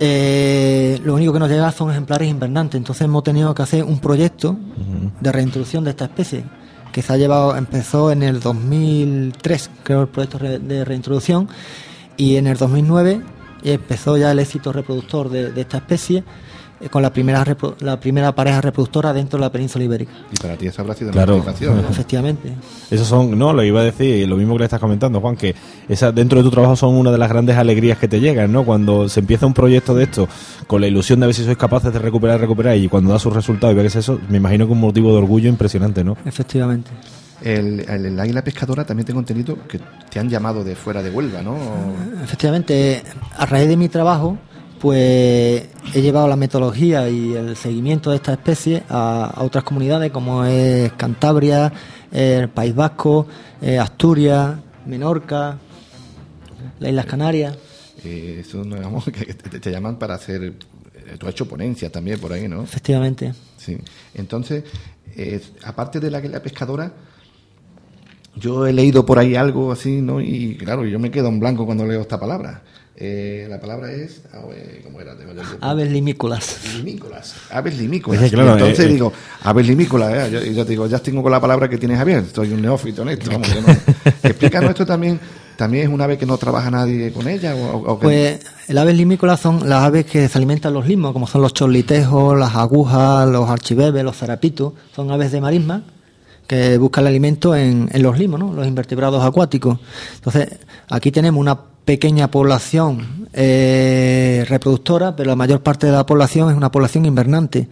eh, 0.00 1.00
lo 1.04 1.14
único 1.14 1.32
que 1.32 1.38
nos 1.38 1.48
llega 1.48 1.70
son 1.72 1.90
ejemplares 1.90 2.28
invernantes. 2.28 2.78
Entonces 2.78 3.02
hemos 3.02 3.22
tenido 3.24 3.54
que 3.54 3.62
hacer 3.62 3.84
un 3.84 3.98
proyecto 3.98 4.50
uh 4.50 4.54
-huh. 4.54 5.12
de 5.20 5.32
reintroducción 5.32 5.84
de 5.84 5.90
esta 5.90 6.04
especie 6.04 6.44
que 6.92 7.02
se 7.02 7.12
ha 7.12 7.16
llevado, 7.16 7.54
empezó 7.56 8.10
en 8.10 8.22
el 8.22 8.40
2003, 8.40 9.70
creo, 9.84 10.02
el 10.02 10.08
proyecto 10.08 10.38
de 10.38 10.84
reintroducción, 10.84 11.48
y 12.16 12.36
en 12.36 12.46
el 12.46 12.56
2009 12.56 13.22
empezó 13.62 14.16
ya 14.16 14.30
el 14.32 14.38
éxito 14.38 14.72
reproductor 14.72 15.28
de, 15.28 15.52
de 15.52 15.60
esta 15.60 15.78
especie 15.78 16.24
con 16.90 17.02
la 17.02 17.12
primera 17.12 17.44
la 17.80 17.98
primera 17.98 18.34
pareja 18.34 18.60
reproductora 18.60 19.12
dentro 19.12 19.38
de 19.38 19.44
la 19.44 19.50
península 19.50 19.84
ibérica. 19.84 20.12
Y 20.32 20.36
para 20.36 20.56
ti 20.56 20.68
eso 20.68 20.82
habrá 20.82 20.94
sido 20.94 21.10
claro. 21.10 21.34
una 21.34 21.44
motivación, 21.44 21.82
¿no? 21.82 21.88
Efectivamente. 21.90 22.52
Esos 22.90 23.06
son, 23.06 23.36
no, 23.36 23.52
lo 23.52 23.64
iba 23.64 23.80
a 23.80 23.84
decir, 23.84 24.28
lo 24.28 24.36
mismo 24.36 24.54
que 24.54 24.60
le 24.60 24.64
estás 24.66 24.80
comentando, 24.80 25.20
Juan, 25.20 25.36
que 25.36 25.54
esa, 25.88 26.12
dentro 26.12 26.38
de 26.38 26.44
tu 26.44 26.50
trabajo 26.50 26.76
son 26.76 26.94
una 26.94 27.10
de 27.10 27.18
las 27.18 27.28
grandes 27.28 27.56
alegrías 27.56 27.98
que 27.98 28.06
te 28.06 28.20
llegan, 28.20 28.52
¿no? 28.52 28.64
Cuando 28.64 29.08
se 29.08 29.20
empieza 29.20 29.46
un 29.46 29.54
proyecto 29.54 29.94
de 29.94 30.04
esto, 30.04 30.28
con 30.66 30.80
la 30.80 30.86
ilusión 30.86 31.20
de 31.20 31.26
ver 31.26 31.34
si 31.34 31.44
sois 31.44 31.56
capaces 31.56 31.92
de 31.92 31.98
recuperar, 31.98 32.40
recuperar, 32.40 32.76
y 32.76 32.88
cuando 32.88 33.12
da 33.12 33.18
sus 33.18 33.32
resultados 33.32 33.74
y 33.74 33.78
ves 33.78 33.96
eso, 33.96 34.20
me 34.28 34.36
imagino 34.36 34.66
que 34.66 34.72
un 34.72 34.80
motivo 34.80 35.12
de 35.12 35.18
orgullo 35.18 35.48
impresionante, 35.48 36.04
¿no? 36.04 36.16
Efectivamente. 36.24 36.90
El, 37.42 37.88
el, 37.88 38.06
el, 38.06 38.18
águila 38.20 38.42
pescadora 38.42 38.84
también 38.84 39.06
tengo 39.06 39.20
entendido 39.20 39.56
que 39.68 39.80
te 40.10 40.18
han 40.18 40.28
llamado 40.28 40.64
de 40.64 40.74
fuera 40.74 41.02
de 41.02 41.10
Huelva, 41.10 41.40
¿no? 41.40 41.56
Efectivamente, 42.22 43.02
a 43.36 43.46
raíz 43.46 43.68
de 43.68 43.76
mi 43.76 43.88
trabajo, 43.88 44.36
pues 44.78 45.68
he 45.94 46.00
llevado 46.02 46.28
la 46.28 46.36
metodología 46.36 47.08
y 47.08 47.34
el 47.34 47.56
seguimiento 47.56 48.10
de 48.10 48.16
esta 48.16 48.32
especie 48.32 48.82
a, 48.88 49.26
a 49.34 49.42
otras 49.42 49.64
comunidades 49.64 50.10
como 50.12 50.44
es 50.44 50.92
Cantabria, 50.92 51.72
el 52.10 52.48
País 52.48 52.74
Vasco, 52.74 53.26
eh, 53.60 53.78
Asturias, 53.78 54.56
Menorca, 54.86 55.58
las 56.80 56.90
Islas 56.90 57.06
Canarias. 57.06 57.56
Eh, 58.04 58.38
eso, 58.40 58.62
digamos, 58.62 59.04
que 59.04 59.34
te, 59.34 59.58
te, 59.60 59.70
llaman 59.70 59.98
para 59.98 60.14
hacer. 60.14 60.42
eh, 60.44 61.16
Tú 61.18 61.26
has 61.26 61.32
hecho 61.32 61.48
ponencias 61.48 61.90
también 61.90 62.18
por 62.20 62.32
ahí, 62.32 62.46
¿no? 62.48 62.62
Efectivamente. 62.62 63.34
Sí. 63.56 63.76
Entonces, 64.14 64.64
eh, 65.16 65.40
aparte 65.64 65.98
de 66.00 66.10
la, 66.10 66.20
la 66.20 66.40
pescadora, 66.42 66.92
yo 68.36 68.66
he 68.66 68.72
leído 68.72 69.04
por 69.04 69.18
ahí 69.18 69.34
algo 69.34 69.72
así, 69.72 70.00
¿no? 70.00 70.20
Y 70.20 70.56
claro, 70.56 70.84
yo 70.86 70.98
me 70.98 71.10
quedo 71.10 71.28
en 71.28 71.40
blanco 71.40 71.66
cuando 71.66 71.84
leo 71.86 72.00
esta 72.02 72.20
palabra. 72.20 72.62
Eh, 73.00 73.46
la 73.48 73.60
palabra 73.60 73.92
es. 73.92 74.22
¿Cómo 74.82 75.00
era? 75.00 75.14
Aves 75.60 75.88
limícolas. 75.88 76.58
Limícolas. 76.78 77.36
Aves 77.50 77.78
limícolas. 77.78 78.28
Claro, 78.28 78.54
entonces 78.54 78.86
eh, 78.86 78.88
digo, 78.88 79.12
aves 79.44 79.68
limícolas. 79.68 80.12
¿eh? 80.12 80.30
Yo, 80.32 80.42
yo, 80.42 80.64
te 80.64 80.70
digo, 80.70 80.86
ya 80.88 80.98
tengo 80.98 81.22
con 81.22 81.30
la 81.30 81.40
palabra 81.40 81.68
que 81.68 81.78
tienes 81.78 81.96
Javier. 81.96 82.24
Soy 82.34 82.50
un 82.52 82.60
neófito 82.60 83.02
en 83.02 83.10
esto. 83.10 83.30
Vamos, 83.30 83.48
no. 83.54 83.72
Explícanos 84.28 84.70
esto 84.70 84.84
también. 84.84 85.20
¿También 85.56 85.84
es 85.84 85.90
un 85.92 86.00
ave 86.00 86.18
que 86.18 86.26
no 86.26 86.38
trabaja 86.38 86.72
nadie 86.72 87.12
con 87.12 87.28
ella? 87.28 87.54
O, 87.54 87.92
o 87.92 87.98
pues 88.00 88.40
el 88.66 88.78
ave 88.78 88.92
limícola 88.92 89.36
son 89.36 89.68
las 89.68 89.84
aves 89.84 90.04
que 90.04 90.28
se 90.28 90.38
alimentan 90.38 90.74
los 90.74 90.86
limos, 90.86 91.12
como 91.12 91.28
son 91.28 91.42
los 91.42 91.54
chorlitejos, 91.54 92.36
las 92.36 92.56
agujas, 92.56 93.28
los 93.28 93.48
archibebes, 93.48 94.02
los 94.02 94.16
zarapitos. 94.16 94.72
Son 94.94 95.10
aves 95.12 95.30
de 95.30 95.40
marisma 95.40 95.84
que 96.48 96.78
buscan 96.78 97.04
el 97.04 97.08
alimento 97.08 97.54
en, 97.54 97.88
en 97.92 98.02
los 98.02 98.18
limos, 98.18 98.40
¿no? 98.40 98.52
los 98.52 98.66
invertebrados 98.66 99.22
acuáticos. 99.22 99.78
Entonces, 100.16 100.48
aquí 100.88 101.12
tenemos 101.12 101.40
una 101.40 101.58
pequeña 101.88 102.30
población 102.30 103.28
eh, 103.32 104.44
reproductora, 104.46 105.16
pero 105.16 105.30
la 105.30 105.36
mayor 105.36 105.62
parte 105.62 105.86
de 105.86 105.92
la 105.94 106.04
población 106.04 106.50
es 106.50 106.54
una 106.54 106.70
población 106.70 107.06
invernante, 107.06 107.66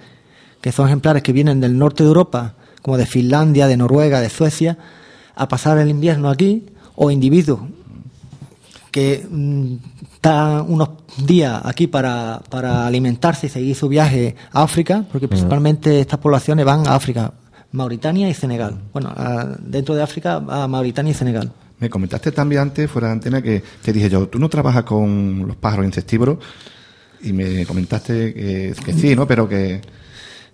que 0.63 0.73
son 0.73 0.87
ejemplares 0.87 1.23
que 1.23 1.35
vienen 1.35 1.61
del 1.61 1.77
norte 1.77 2.03
de 2.03 2.09
Europa, 2.09 2.55
como 2.81 2.97
de 2.97 3.05
Finlandia, 3.05 3.67
de 3.67 3.77
Noruega, 3.77 4.23
de 4.23 4.31
Suecia, 4.31 4.79
a 5.35 5.49
pasar 5.49 5.77
el 5.77 5.91
invierno 5.91 6.31
aquí, 6.31 6.65
o 6.95 7.11
individuos 7.11 7.61
que 8.91 9.27
mm, 9.31 9.75
están 10.15 10.65
unos 10.67 10.89
días 11.19 11.61
aquí 11.63 11.87
para, 11.87 12.41
para 12.49 12.87
alimentarse 12.87 13.49
y 13.49 13.51
seguir 13.51 13.77
su 13.77 13.87
viaje 13.87 14.35
a 14.51 14.63
África, 14.63 15.05
porque 15.13 15.29
principalmente 15.29 16.01
estas 16.01 16.21
poblaciones 16.21 16.65
van 16.65 16.87
a 16.87 16.95
África, 16.95 17.35
Mauritania 17.71 18.31
y 18.31 18.33
Senegal. 18.33 18.79
Bueno, 18.95 19.13
a, 19.15 19.45
dentro 19.61 19.95
de 19.95 20.03
África 20.03 20.37
a 20.37 20.67
Mauritania 20.67 21.11
y 21.11 21.15
Senegal. 21.15 21.53
Me 21.79 21.91
comentaste 21.91 22.33
también 22.33 22.63
antes, 22.63 22.91
fuera 22.91 23.09
de 23.09 23.13
antena, 23.15 23.43
que 23.43 23.63
te 23.83 23.93
dije 23.93 24.09
yo, 24.09 24.29
tú 24.29 24.39
no 24.39 24.49
trabajas 24.49 24.85
con 24.85 25.47
los 25.47 25.57
pájaros 25.57 25.85
insectívoros 25.87 26.39
y 27.23 27.33
me 27.33 27.67
comentaste 27.67 28.33
que, 28.33 28.75
que 28.85 28.93
sí, 28.93 29.15
¿no? 29.15 29.27
Pero 29.27 29.49
que... 29.49 29.83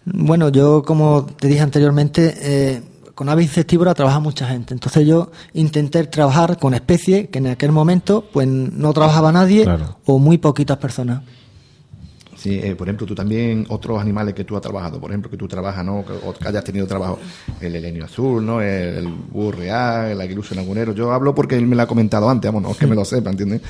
Bueno, 0.05 0.49
yo 0.49 0.83
como 0.83 1.26
te 1.26 1.47
dije 1.47 1.61
anteriormente, 1.61 2.35
eh, 2.41 2.83
con 3.14 3.29
aves 3.29 3.47
insectívoras 3.47 3.95
trabaja 3.95 4.19
mucha 4.19 4.49
gente. 4.49 4.75
Entonces 4.75 5.07
yo 5.07 5.31
intenté 5.52 6.02
trabajar 6.05 6.59
con 6.59 6.75
especies 6.75 7.29
que 7.29 7.38
en 7.38 7.49
aquel 7.49 7.71
momento 7.71 8.29
pues 8.33 8.49
no 8.49 8.93
trabajaba 8.93 9.31
nadie 9.31 9.64
claro. 9.64 9.99
o 10.07 10.19
muy 10.19 10.38
poquitas 10.38 10.79
personas. 10.79 11.23
Sí, 12.42 12.58
eh, 12.61 12.75
por 12.75 12.88
ejemplo, 12.88 13.06
tú 13.06 13.14
también, 13.14 13.66
otros 13.68 14.00
animales 14.00 14.34
que 14.34 14.42
tú 14.42 14.56
has 14.56 14.62
trabajado, 14.62 15.00
por 15.00 15.12
ejemplo, 15.12 15.30
que 15.30 15.37
tú 15.37 15.46
trabajas, 15.46 15.84
¿no? 15.84 16.00
O 16.00 16.32
que 16.32 16.49
hayas 16.49 16.64
tenido 16.64 16.88
trabajo, 16.88 17.20
el 17.61 17.76
helenio 17.76 18.04
azul, 18.04 18.44
¿no? 18.44 18.61
El, 18.61 18.96
el 18.96 19.06
búho 19.06 19.52
real, 19.52 20.11
el 20.11 20.20
aguilucho 20.20 20.56
lagunero. 20.56 20.92
Yo 20.92 21.12
hablo 21.12 21.37
porque 21.37 21.56
él 21.56 21.68
me 21.68 21.76
lo 21.76 21.82
ha 21.82 21.87
comentado 21.87 22.28
antes, 22.28 22.49
vamos, 22.49 22.64
no 22.64 22.72
es 22.72 22.78
que 22.78 22.88
me 22.88 22.96
lo 22.96 23.04
sepa, 23.04 23.30
¿entiendes? 23.30 23.61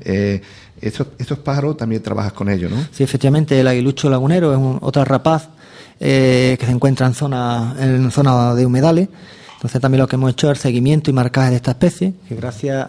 Eh, 0.00 0.40
esos, 0.80 1.08
esos 1.18 1.40
pájaros 1.40 1.76
también 1.76 2.02
trabajas 2.02 2.32
con 2.32 2.48
ellos, 2.48 2.70
¿no? 2.70 2.78
Sí, 2.90 3.02
efectivamente, 3.04 3.60
el 3.60 3.68
aguilucho 3.68 4.08
lagunero 4.08 4.50
es 4.50 4.56
un, 4.56 4.78
otra 4.80 5.04
rapaz 5.04 5.50
eh, 6.00 6.56
que 6.58 6.64
se 6.64 6.72
encuentra 6.72 7.06
en 7.06 7.12
zona, 7.12 7.76
en 7.78 8.10
zona 8.10 8.54
de 8.54 8.64
humedales. 8.64 9.08
Entonces 9.56 9.78
también 9.78 10.00
lo 10.00 10.08
que 10.08 10.16
hemos 10.16 10.30
hecho 10.30 10.50
es 10.50 10.56
el 10.56 10.62
seguimiento 10.62 11.10
y 11.10 11.12
marcaje 11.12 11.50
de 11.50 11.56
esta 11.56 11.72
especie, 11.72 12.14
que 12.26 12.34
gracias 12.34 12.88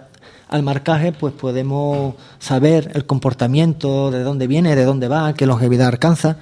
al 0.54 0.62
marcaje 0.62 1.12
pues 1.12 1.34
podemos 1.34 2.14
saber 2.38 2.92
el 2.94 3.08
comportamiento, 3.08 4.12
de 4.12 4.22
dónde 4.22 4.46
viene, 4.46 4.76
de 4.76 4.86
dónde 4.86 5.08
va, 5.08 5.34
qué 5.34 5.48
longevidad 5.48 5.88
alcanza. 5.88 6.38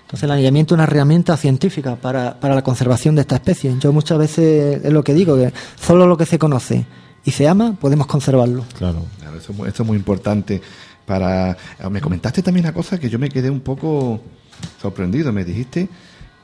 Entonces 0.00 0.22
el 0.22 0.30
anillamiento 0.30 0.74
es 0.74 0.76
una 0.76 0.84
herramienta 0.84 1.36
científica 1.36 1.96
para, 1.96 2.40
para 2.40 2.54
la 2.54 2.62
conservación 2.62 3.14
de 3.16 3.20
esta 3.20 3.34
especie. 3.34 3.76
Yo 3.78 3.92
muchas 3.92 4.16
veces 4.16 4.82
es 4.82 4.90
lo 4.90 5.04
que 5.04 5.12
digo, 5.12 5.36
que 5.36 5.52
solo 5.78 6.06
lo 6.06 6.16
que 6.16 6.24
se 6.24 6.38
conoce 6.38 6.86
y 7.22 7.32
se 7.32 7.46
ama 7.46 7.76
podemos 7.78 8.06
conservarlo. 8.06 8.64
Claro, 8.78 9.04
claro 9.20 9.36
eso, 9.36 9.52
eso 9.66 9.82
es 9.82 9.86
muy 9.86 9.98
importante. 9.98 10.62
Para, 11.04 11.54
me 11.90 12.00
comentaste 12.00 12.42
también 12.42 12.64
una 12.64 12.72
cosa 12.72 12.98
que 12.98 13.10
yo 13.10 13.18
me 13.18 13.28
quedé 13.28 13.50
un 13.50 13.60
poco 13.60 14.22
sorprendido. 14.80 15.34
Me 15.34 15.44
dijiste 15.44 15.86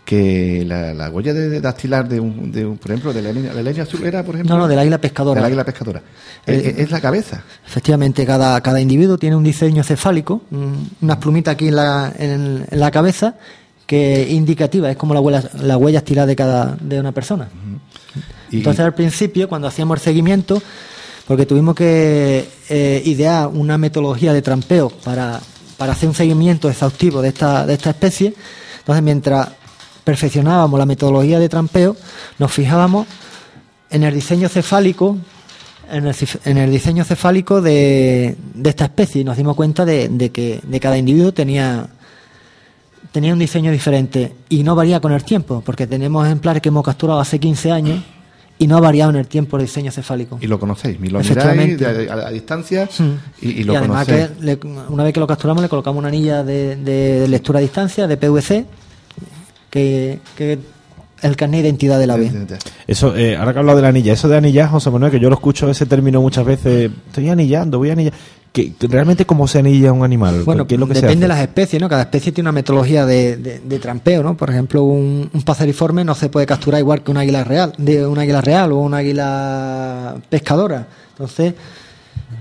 que 0.07 0.65
la, 0.65 0.95
la 0.95 1.11
huella 1.11 1.35
de, 1.35 1.49
de 1.49 1.61
dactilar 1.61 2.09
de 2.09 2.21
un, 2.21 2.53
de 2.53 2.65
un, 2.65 2.79
por 2.79 2.93
ejemplo, 2.93 3.13
de 3.13 3.21
la 3.23 3.33
línea, 3.33 3.53
la 3.53 3.83
azul 3.83 4.05
era, 4.05 4.23
por 4.23 4.37
ejemplo. 4.37 4.55
No, 4.55 4.63
no, 4.63 4.69
del 4.69 4.79
águila 4.79 4.99
pescadora. 4.99 5.41
Del 5.41 5.47
águila 5.47 5.65
pescadora. 5.65 6.01
El- 6.47 6.61
es, 6.61 6.79
es 6.79 6.91
la 6.93 7.01
cabeza. 7.01 7.43
Efectivamente, 7.67 8.25
cada, 8.25 8.61
cada 8.61 8.81
individuo 8.81 9.19
tiene 9.19 9.35
un 9.35 9.43
diseño 9.43 9.83
cefálico, 9.83 10.43
un- 10.53 10.89
unas 11.03 11.17
plumitas 11.17 11.55
aquí 11.55 11.67
en 11.69 11.75
la, 11.77 12.13
en, 12.17 12.65
en 12.71 12.81
la 12.81 12.91
cabeza, 12.93 13.35
que 13.85 14.23
es 14.23 14.31
indicativa, 14.31 14.89
es 14.89 14.97
como 14.97 15.13
la 15.13 15.19
huella, 15.21 15.43
la 15.61 15.77
huella 15.77 15.99
estirada 15.99 16.29
de 16.29 16.37
cada 16.37 16.77
de 16.81 17.01
una 17.01 17.11
persona. 17.11 17.49
Y- 18.53 18.59
Entonces, 18.59 18.85
al 18.85 18.95
principio, 18.95 19.49
cuando 19.49 19.67
hacíamos 19.67 19.99
el 19.99 20.05
seguimiento, 20.05 20.63
porque 21.27 21.47
tuvimos 21.47 21.75
que 21.75 22.49
eh, 22.69 23.03
idear 23.05 23.49
una 23.49 23.77
metodología 23.77 24.33
de 24.33 24.41
trampeo 24.41 24.89
para, 24.89 25.41
para 25.77 25.93
hacer 25.95 26.09
un 26.09 26.15
seguimiento 26.15 26.71
exhaustivo 26.71 27.21
de 27.23 27.31
esta, 27.31 27.67
de 27.67 27.75
esta 27.75 27.91
especie, 27.91 28.35
entonces 28.79 29.03
mientras 29.03 29.49
perfeccionábamos 30.11 30.79
la 30.79 30.87
metodología 30.87 31.41
de 31.41 31.49
trampeo, 31.49 31.97
nos 32.39 32.53
fijábamos 32.53 33.09
en 33.91 34.05
el 34.05 34.15
diseño 34.15 34.49
cefálico, 34.49 35.19
en 35.91 36.07
el, 36.07 36.15
cif- 36.15 36.39
en 36.45 36.59
el 36.59 36.71
diseño 36.71 37.03
cefálico 37.05 37.61
de, 37.61 38.37
de 38.55 38.71
esta 38.71 38.85
especie 38.85 39.23
y 39.23 39.25
nos 39.25 39.37
dimos 39.37 39.57
cuenta 39.57 39.85
de, 39.85 40.09
de 40.09 40.31
que 40.31 40.61
de 40.63 40.79
cada 40.81 40.97
individuo 40.97 41.33
tenía 41.33 41.89
tenía 43.11 43.33
un 43.33 43.39
diseño 43.39 43.71
diferente 43.73 44.33
y 44.49 44.63
no 44.63 44.75
varía 44.77 45.01
con 45.01 45.13
el 45.13 45.25
tiempo, 45.25 45.63
porque 45.65 45.87
tenemos 45.87 46.25
ejemplares 46.27 46.61
que 46.63 46.69
hemos 46.69 46.85
capturado 46.85 47.19
hace 47.19 47.39
15 47.41 47.73
años 47.73 48.03
y 48.59 48.67
no 48.67 48.77
ha 48.77 48.81
variado 48.81 49.11
en 49.11 49.17
el 49.17 49.27
tiempo 49.27 49.57
el 49.57 49.65
diseño 49.65 49.91
cefálico. 49.91 50.39
y 50.41 50.47
lo 50.47 50.59
conocéis, 50.61 50.99
y 51.03 51.09
lo 51.09 51.19
miráis 51.35 51.83
a, 52.11 52.15
a 52.29 52.31
distancia 52.31 52.89
y, 53.41 53.49
y 53.49 53.65
lo 53.65 53.77
además 53.77 54.07
conocéis. 54.07 54.29
que 54.39 54.45
le- 54.45 54.59
una 54.89 55.03
vez 55.05 55.13
que 55.15 55.21
lo 55.21 55.27
capturamos 55.27 55.63
le 55.63 55.69
colocamos 55.69 55.99
una 55.99 56.09
anilla 56.09 56.45
de, 56.45 56.77
de 56.77 57.27
lectura 57.29 57.59
a 57.59 57.63
distancia, 57.63 58.07
de 58.07 58.17
PVC, 58.17 58.67
que, 60.37 60.59
el 61.23 61.35
carnet 61.37 61.63
de 61.63 61.69
identidad 61.69 61.99
del 61.99 62.11
ave. 62.11 62.31
Eso, 62.87 63.17
eh, 63.17 63.37
ahora 63.37 63.53
que 63.53 63.59
he 63.59 63.61
hablado 63.61 63.77
de 63.77 63.83
la 63.83 63.89
anilla, 63.89 64.13
eso 64.13 64.29
de 64.29 64.37
anillar, 64.37 64.69
José 64.69 64.91
Manuel, 64.91 65.11
que 65.11 65.19
yo 65.21 65.29
lo 65.31 65.35
escucho 65.37 65.69
ese 65.71 65.87
término 65.87 66.21
muchas 66.21 66.45
veces, 66.45 66.91
estoy 67.09 67.29
anillando, 67.31 67.79
voy 67.79 67.91
a 67.91 67.93
anillar. 67.93 68.13
Que, 68.53 68.73
que 68.73 68.87
realmente 68.87 69.27
cómo 69.27 69.47
se 69.47 69.59
anilla 69.59 69.93
un 69.93 70.03
animal, 70.03 70.43
Bueno, 70.45 70.67
¿qué 70.67 70.75
es 70.77 70.81
lo 70.81 70.87
que 70.87 70.95
se 70.95 71.03
depende 71.03 71.25
de 71.25 71.29
las 71.29 71.41
especies, 71.41 71.81
¿no? 71.83 71.91
Cada 71.91 72.03
especie 72.03 72.33
tiene 72.33 72.47
una 72.49 72.53
metodología 72.53 73.05
de, 73.05 73.37
de- 73.37 73.59
de 73.61 73.79
trampeo, 73.79 74.23
¿no? 74.23 74.35
Por 74.35 74.49
ejemplo, 74.49 74.83
un, 74.83 75.29
un 75.31 75.43
paseriforme 75.43 76.05
no 76.05 76.15
se 76.15 76.31
puede 76.31 76.47
capturar 76.47 76.81
igual 76.81 77.03
que 77.03 77.11
un 77.11 77.19
águila 77.19 77.45
real, 77.45 77.75
de 77.77 78.07
un 78.07 78.19
águila 78.19 78.41
real 78.41 78.73
o 78.73 78.79
una 78.79 78.99
águila 78.99 80.17
pescadora. 80.31 80.87
Entonces, 81.11 81.53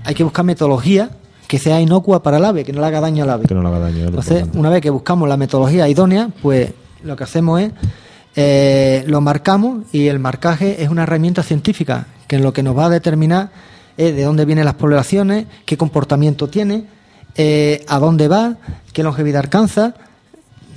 hay 0.04 0.14
que 0.14 0.24
buscar 0.24 0.44
metodología 0.46 1.10
que 1.46 1.58
sea 1.58 1.80
inocua 1.82 2.22
para 2.22 2.38
el 2.38 2.44
ave, 2.46 2.64
que 2.64 2.72
no 2.72 2.80
le 2.80 2.86
haga 2.86 3.00
daño 3.00 3.24
al 3.24 3.30
ave. 3.30 3.46
Que 3.46 3.54
no 3.54 3.60
le 3.62 3.68
haga 3.68 3.78
daño. 3.80 3.96
es 3.96 4.02
lo 4.04 4.08
Entonces, 4.08 4.44
una 4.54 4.70
vez 4.70 4.80
que 4.80 4.90
buscamos 4.90 5.28
la 5.28 5.36
metodología 5.36 5.86
idónea, 5.88 6.30
pues 6.42 6.70
lo 7.04 7.16
que 7.16 7.24
hacemos 7.24 7.60
es 7.60 7.70
eh, 8.36 9.04
lo 9.06 9.20
marcamos 9.20 9.84
y 9.92 10.08
el 10.08 10.18
marcaje 10.18 10.82
es 10.82 10.88
una 10.90 11.04
herramienta 11.04 11.42
científica 11.42 12.06
que 12.26 12.38
lo 12.38 12.52
que 12.52 12.62
nos 12.62 12.76
va 12.76 12.86
a 12.86 12.90
determinar 12.90 13.50
es 13.96 14.14
de 14.14 14.24
dónde 14.24 14.44
vienen 14.44 14.64
las 14.66 14.74
poblaciones, 14.74 15.46
qué 15.64 15.76
comportamiento 15.78 16.48
tiene, 16.48 16.84
eh, 17.36 17.84
a 17.88 17.98
dónde 17.98 18.28
va, 18.28 18.56
qué 18.92 19.02
longevidad 19.02 19.40
alcanza, 19.40 19.94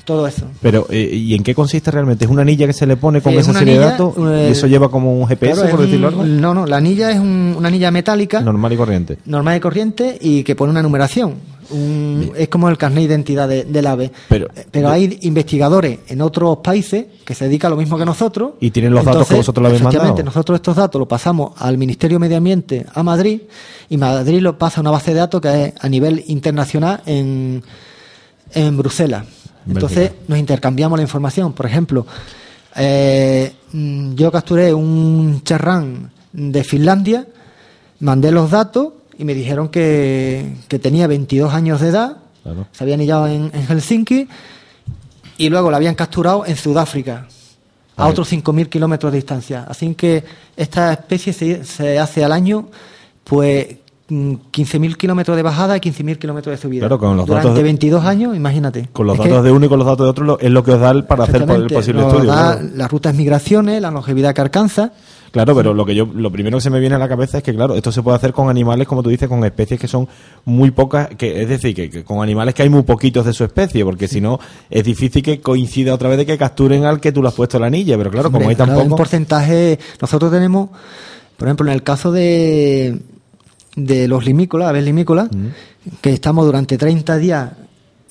todo 0.05 0.25
eso. 0.25 0.45
Pero, 0.61 0.87
eh, 0.89 1.09
¿y 1.13 1.35
en 1.35 1.43
qué 1.43 1.53
consiste 1.53 1.91
realmente? 1.91 2.23
¿Es 2.25 2.31
una 2.31 2.41
anilla 2.43 2.65
que 2.65 2.73
se 2.73 2.87
le 2.87 2.95
pone 2.95 3.21
con 3.21 3.33
Es 3.33 3.41
esa 3.41 3.53
serie 3.59 3.73
de 3.77 3.79
anilla, 3.85 3.91
datos? 3.91 4.13
eh, 4.17 4.45
¿Y 4.49 4.51
eso 4.53 4.65
lleva 4.67 4.89
como 4.89 5.13
un 5.19 5.27
GPS, 5.27 5.53
Claro, 5.61 5.69
por 5.75 5.81
decirlo 5.85 6.07
algo? 6.07 6.23
No, 6.25 6.53
no, 6.53 6.65
la 6.65 6.77
anilla 6.77 7.11
es 7.11 7.19
un- 7.19 7.55
una 7.57 7.67
anilla 7.67 7.91
metálica 7.91 8.39
Normal 8.41 8.71
y 8.73 8.77
corriente. 8.77 9.17
normal 9.25 9.57
y 9.57 9.59
corriente 9.59 10.17
y 10.21 10.43
que 10.43 10.55
pone 10.55 10.71
una 10.71 10.81
numeración. 10.81 11.35
Un- 11.71 12.31
es 12.35 12.47
como 12.49 12.67
el 12.69 12.77
carnet 12.77 12.99
de 13.07 13.13
identidad 13.13 13.47
de- 13.47 13.63
del 13.63 13.85
ave. 13.87 14.11
Pero- 14.27 14.47
Eh, 14.55 14.65
Pero 14.71 14.89
hay 14.89 15.19
investigadores 15.21 15.99
en 16.07 16.21
otros 16.21 16.57
países 16.57 17.05
que 17.25 17.35
se 17.35 17.45
dedican 17.45 17.69
a 17.69 17.75
lo 17.75 17.77
mismo 17.77 17.97
que 17.97 18.05
nosotros. 18.05 18.53
Y 18.59 18.71
tienen 18.71 18.93
los 18.93 19.05
datos 19.05 19.27
que 19.27 19.35
vosotros 19.35 19.61
le 19.63 19.67
habéis 19.69 19.83
mandado. 19.83 20.23
nosotros 20.23 20.55
estos 20.55 20.75
datos 20.75 20.97
los 20.99 21.07
pasamos 21.07 21.53
al 21.57 21.77
Ministerio 21.77 22.15
de 22.15 22.19
Medio 22.19 22.37
Ambiente 22.37 22.85
a 22.93 23.03
Madrid 23.03 23.41
y 23.89 23.97
Madrid 23.97 24.39
lo 24.41 24.57
pasa 24.57 24.79
a 24.79 24.81
una 24.81 24.91
base 24.91 25.13
de 25.13 25.19
datos 25.19 25.41
que 25.41 25.65
es 25.65 25.73
a 25.79 25.87
nivel 25.89 26.23
internacional 26.27 27.01
en, 27.05 27.63
en 28.53 28.77
Bruselas. 28.77 29.25
Entonces 29.67 29.97
Bélgica. 29.97 30.19
nos 30.27 30.39
intercambiamos 30.39 30.97
la 30.97 31.03
información. 31.03 31.53
Por 31.53 31.65
ejemplo, 31.67 32.05
eh, 32.75 33.51
mm, 33.73 34.13
yo 34.15 34.31
capturé 34.31 34.73
un 34.73 35.41
charrán 35.43 36.11
de 36.33 36.63
Finlandia, 36.63 37.27
mandé 37.99 38.31
los 38.31 38.49
datos 38.49 38.93
y 39.19 39.25
me 39.25 39.35
dijeron 39.35 39.67
que, 39.69 40.53
que 40.67 40.79
tenía 40.79 41.05
22 41.05 41.53
años 41.53 41.79
de 41.81 41.89
edad, 41.89 42.17
Claro. 42.41 42.65
se 42.71 42.83
había 42.83 42.95
anillado 42.95 43.27
en, 43.27 43.51
en 43.53 43.67
Helsinki 43.67 44.27
y 45.37 45.49
luego 45.49 45.69
lo 45.69 45.75
habían 45.75 45.93
capturado 45.95 46.45
en 46.45 46.55
Sudáfrica, 46.55 47.27
a 47.95 48.03
Vale. 48.03 48.11
otros 48.11 48.31
5.000 48.31 48.69
kilómetros 48.69 49.11
de 49.11 49.17
distancia. 49.17 49.65
Así 49.67 49.93
que 49.93 50.23
esta 50.55 50.93
especie 50.93 51.33
se, 51.33 51.63
se 51.65 51.99
hace 51.99 52.23
al 52.23 52.31
año, 52.31 52.69
pues 53.25 53.75
mm, 54.07 54.33
15.000 54.53 54.95
kilómetros 54.95 55.35
de 55.37 55.43
bajada 55.43 55.75
y 55.77 55.79
15.000 55.81 56.17
kilómetros 56.17 56.55
de 56.55 56.61
subida. 56.61 56.79
Claro, 56.81 56.97
con 56.97 57.17
los 57.17 57.25
Durante 57.25 57.47
datos 57.49 57.57
de- 57.57 57.63
22 57.63 58.05
años, 58.05 58.35
imagínate. 58.35 58.87
Con 58.93 59.05
los 59.07 59.19
Es 59.19 59.25
datos 59.25 59.43
de 59.43 59.51
uno 59.51 59.65
y 59.65 59.69
con 59.69 59.79
los 59.79 59.85
datos 59.87 60.05
de 60.05 60.09
otro 60.09 60.39
es 60.39 60.49
lo 60.51 60.63
que 60.63 60.71
os 60.71 60.79
da 60.79 60.91
el- 60.91 61.03
para 61.05 61.25
hacer 61.25 61.41
el 61.41 61.67
posible 61.67 62.01
estudio. 62.01 62.23
da 62.31 62.53
claro. 62.57 62.69
las 62.75 62.89
rutas 62.91 63.13
migraciones, 63.15 63.81
la 63.81 63.91
longevidad 63.91 64.33
que 64.33 64.41
alcanza. 64.41 64.93
Claro, 65.31 65.55
pero 65.55 65.73
lo 65.73 65.85
que 65.85 65.93
yo, 65.93 66.05
lo 66.05 66.31
primero 66.31 66.57
que 66.57 66.61
se 66.61 66.69
me 66.69 66.79
viene 66.79 66.95
a 66.95 66.99
la 66.99 67.07
cabeza 67.07 67.37
es 67.37 67.43
que, 67.43 67.53
claro, 67.53 67.75
esto 67.75 67.91
se 67.91 68.01
puede 68.01 68.17
hacer 68.17 68.33
con 68.33 68.49
animales, 68.49 68.87
como 68.87 69.03
tú 69.03 69.09
dices, 69.09 69.27
con 69.29 69.43
especies 69.43 69.79
que 69.79 69.87
son 69.87 70.07
muy 70.45 70.71
pocas, 70.71 71.09
que 71.09 71.41
es 71.41 71.49
decir, 71.49 71.75
que, 71.75 71.89
que 71.89 72.03
con 72.03 72.21
animales 72.21 72.55
que 72.55 72.63
hay 72.63 72.69
muy 72.69 72.83
poquitos 72.83 73.25
de 73.25 73.33
su 73.33 73.43
especie, 73.43 73.83
porque 73.83 74.07
si 74.07 74.21
no 74.21 74.39
es 74.69 74.83
difícil 74.83 75.21
que 75.21 75.39
coincida 75.39 75.93
otra 75.93 76.09
vez 76.09 76.17
de 76.17 76.25
que 76.25 76.37
capturen 76.37 76.85
al 76.85 76.99
que 76.99 77.11
tú 77.11 77.21
le 77.21 77.27
has 77.27 77.33
puesto 77.35 77.59
la 77.59 77.67
anilla, 77.67 77.97
pero 77.97 78.09
claro, 78.09 78.29
como 78.31 78.37
Hombre, 78.37 78.49
hay 78.49 78.55
claro, 78.55 78.71
tampoco. 78.71 78.93
un 78.93 78.97
porcentaje. 78.97 79.79
Nosotros 80.01 80.31
tenemos, 80.31 80.69
por 81.37 81.47
ejemplo, 81.47 81.67
en 81.67 81.73
el 81.73 81.83
caso 81.83 82.11
de, 82.11 82.99
de 83.75 84.07
los 84.07 84.25
limícolas, 84.25 84.69
aves 84.69 84.83
limícolas, 84.83 85.29
que 86.01 86.11
estamos 86.11 86.45
durante 86.45 86.77
30 86.77 87.17
días 87.17 87.51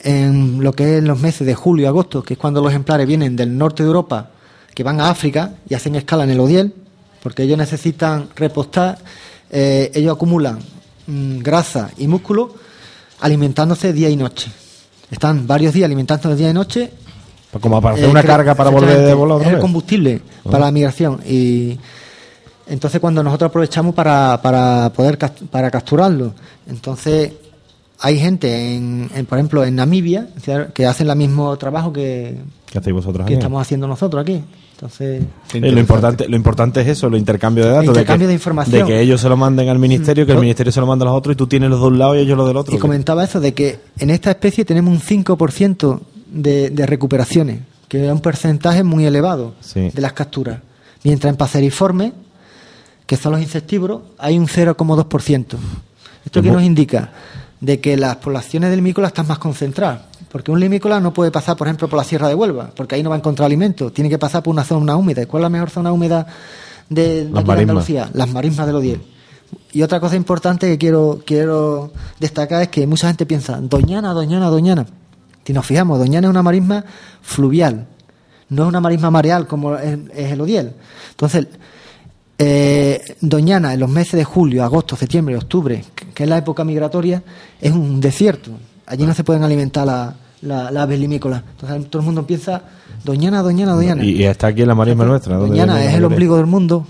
en 0.00 0.62
lo 0.62 0.72
que 0.72 0.98
es 0.98 1.04
los 1.04 1.20
meses 1.20 1.46
de 1.46 1.54
julio 1.54 1.84
y 1.84 1.88
agosto, 1.88 2.22
que 2.22 2.34
es 2.34 2.38
cuando 2.38 2.60
los 2.60 2.70
ejemplares 2.70 3.06
vienen 3.06 3.34
del 3.36 3.56
norte 3.56 3.82
de 3.82 3.88
Europa, 3.88 4.30
que 4.74 4.84
van 4.84 5.00
a 5.00 5.10
África 5.10 5.54
y 5.68 5.74
hacen 5.74 5.96
escala 5.96 6.24
en 6.24 6.30
el 6.30 6.40
Odiel, 6.40 6.72
porque 7.22 7.42
ellos 7.42 7.58
necesitan 7.58 8.28
repostar, 8.36 8.98
eh, 9.50 9.90
ellos 9.94 10.14
acumulan 10.14 10.58
mm, 11.06 11.38
grasa 11.38 11.90
y 11.98 12.06
músculo 12.06 12.54
alimentándose 13.20 13.92
día 13.92 14.08
y 14.08 14.16
noche. 14.16 14.50
Están 15.10 15.46
varios 15.46 15.72
días 15.74 15.86
alimentándose 15.86 16.36
día 16.36 16.50
y 16.50 16.54
noche. 16.54 16.92
Como 17.60 17.80
para 17.80 17.94
hacer 17.94 18.06
eh, 18.06 18.10
una 18.10 18.22
carga 18.22 18.54
para 18.54 18.70
volver 18.70 18.98
de 19.00 19.14
volar 19.14 19.40
es 19.40 19.48
el 19.48 19.58
combustible 19.58 20.20
Ah. 20.48 20.50
para 20.50 20.64
la 20.66 20.72
migración. 20.72 21.20
Y 21.26 21.78
entonces 22.66 23.00
cuando 23.00 23.22
nosotros 23.22 23.48
aprovechamos 23.48 23.94
para, 23.94 24.40
para 24.42 24.92
poder 24.94 25.18
para 25.50 25.70
capturarlo 25.70 26.34
entonces 26.68 27.32
hay 28.00 28.18
gente 28.18 28.74
en, 28.76 29.10
en, 29.14 29.26
por 29.26 29.38
ejemplo 29.38 29.64
en 29.64 29.74
Namibia 29.74 30.28
que 30.74 30.86
hacen 30.86 31.08
el 31.08 31.16
mismo 31.16 31.56
trabajo 31.56 31.92
que, 31.92 32.38
¿Qué 32.70 32.78
hacéis 32.78 32.94
vosotros 32.94 33.26
que 33.26 33.34
estamos 33.34 33.62
haciendo 33.62 33.86
nosotros 33.88 34.20
aquí 34.22 34.42
entonces 34.78 35.24
Eh, 35.54 35.60
lo 35.72 35.80
importante 35.80 36.28
lo 36.28 36.36
importante 36.36 36.80
es 36.80 36.86
eso, 36.86 37.08
el 37.08 37.16
intercambio 37.16 37.64
de 37.64 37.70
datos. 37.70 37.86
intercambio 37.88 38.26
que, 38.26 38.28
de 38.28 38.34
información. 38.34 38.80
De 38.80 38.84
que 38.86 39.00
ellos 39.00 39.20
se 39.20 39.28
lo 39.28 39.36
manden 39.36 39.68
al 39.68 39.78
ministerio, 39.80 40.24
que 40.24 40.30
el 40.32 40.36
Yo- 40.38 40.42
ministerio 40.42 40.70
se 40.72 40.78
lo 40.80 40.86
manda 40.86 41.04
a 41.04 41.08
los 41.08 41.18
otros 41.18 41.34
y 41.34 41.36
tú 41.36 41.48
tienes 41.48 41.68
los 41.68 41.80
de 41.80 41.86
un 41.86 41.98
lado 41.98 42.14
y 42.16 42.20
ellos 42.20 42.36
los 42.36 42.46
del 42.46 42.56
otro. 42.56 42.72
y 42.74 42.76
¿qué? 42.76 42.80
comentaba 42.80 43.24
eso 43.24 43.40
de 43.40 43.54
que 43.54 43.80
en 43.98 44.10
esta 44.10 44.30
especie 44.30 44.64
tenemos 44.64 44.92
un 44.94 45.00
5% 45.00 46.00
de, 46.30 46.70
de 46.70 46.86
recuperaciones 46.86 47.60
que 47.88 48.06
es 48.06 48.12
un 48.12 48.20
porcentaje 48.20 48.84
muy 48.84 49.04
elevado 49.06 49.54
Sí. 49.60 49.90
de 49.92 50.00
las 50.00 50.12
capturas 50.12 50.60
mientras 51.02 51.32
en 51.32 51.36
Paceriforme 51.36 52.12
que 53.06 53.16
son 53.16 53.32
los 53.32 53.40
insectívoros, 53.40 54.02
hay 54.18 54.38
un 54.38 54.46
0,2%. 54.46 55.56
¿Esto 56.24 56.42
qué 56.42 56.50
nos 56.50 56.62
indica? 56.62 57.10
De 57.60 57.80
que 57.80 57.96
las 57.96 58.16
poblaciones 58.16 58.68
del 58.70 58.80
limícola 58.80 59.08
están 59.08 59.26
más 59.26 59.38
concentradas. 59.38 60.02
Porque 60.30 60.50
un 60.50 60.60
limícola 60.60 61.00
no 61.00 61.12
puede 61.12 61.30
pasar, 61.30 61.56
por 61.56 61.66
ejemplo, 61.66 61.88
por 61.88 61.98
la 61.98 62.04
Sierra 62.04 62.28
de 62.28 62.34
Huelva, 62.34 62.70
porque 62.74 62.94
ahí 62.94 63.02
no 63.02 63.10
va 63.10 63.16
a 63.16 63.18
encontrar 63.18 63.46
alimento. 63.46 63.90
Tiene 63.90 64.10
que 64.10 64.18
pasar 64.18 64.42
por 64.42 64.52
una 64.52 64.64
zona 64.64 64.96
húmeda. 64.96 65.22
¿Y 65.22 65.26
cuál 65.26 65.42
es 65.42 65.44
la 65.44 65.48
mejor 65.48 65.70
zona 65.70 65.92
húmeda 65.92 66.26
de, 66.88 67.24
de 67.24 67.42
de. 67.42 67.52
Andalucía? 67.52 68.10
Las 68.12 68.30
marismas 68.30 68.66
del 68.66 68.76
Odiel. 68.76 69.00
Y 69.72 69.82
otra 69.82 70.00
cosa 70.00 70.16
importante 70.16 70.66
que 70.66 70.78
quiero, 70.78 71.20
quiero 71.24 71.92
destacar 72.18 72.62
es 72.62 72.68
que 72.68 72.86
mucha 72.86 73.08
gente 73.08 73.26
piensa, 73.26 73.58
Doñana, 73.60 74.12
Doñana, 74.12 74.48
Doñana. 74.48 74.86
Si 75.44 75.52
nos 75.52 75.64
fijamos, 75.64 75.98
Doñana 75.98 76.26
es 76.26 76.30
una 76.30 76.42
marisma 76.42 76.84
fluvial, 77.22 77.86
no 78.50 78.62
es 78.64 78.68
una 78.68 78.80
marisma 78.80 79.10
mareal 79.10 79.46
como 79.46 79.76
es, 79.76 79.98
es 80.14 80.32
el 80.32 80.40
Odiel. 80.42 80.74
Entonces, 81.10 81.46
eh, 82.38 83.16
Doñana 83.20 83.74
en 83.74 83.80
los 83.80 83.90
meses 83.90 84.12
de 84.12 84.24
julio, 84.24 84.62
agosto, 84.62 84.94
septiembre, 84.94 85.36
octubre, 85.36 85.84
que 86.14 86.22
es 86.22 86.28
la 86.28 86.38
época 86.38 86.64
migratoria, 86.64 87.22
es 87.60 87.72
un 87.72 88.00
desierto. 88.00 88.52
Allí 88.88 89.04
no 89.06 89.14
se 89.14 89.24
pueden 89.24 89.42
alimentar 89.44 89.86
las 89.86 90.14
la, 90.40 90.70
la 90.70 90.82
aves 90.82 90.98
limícolas. 91.00 91.42
Entonces 91.60 91.90
todo 91.90 92.00
el 92.00 92.06
mundo 92.06 92.26
piensa, 92.26 92.62
Doñana, 93.04 93.42
Doñana, 93.42 93.72
Doñana. 93.74 94.04
Y, 94.04 94.10
y 94.12 94.24
está 94.24 94.48
aquí 94.48 94.62
en 94.62 94.68
la 94.68 94.74
marisma 94.74 95.04
nuestra. 95.04 95.36
¿dónde 95.36 95.50
Doñana 95.50 95.84
es 95.84 95.94
el 95.94 96.04
ombligo 96.04 96.36
del 96.36 96.46
mundo. 96.46 96.86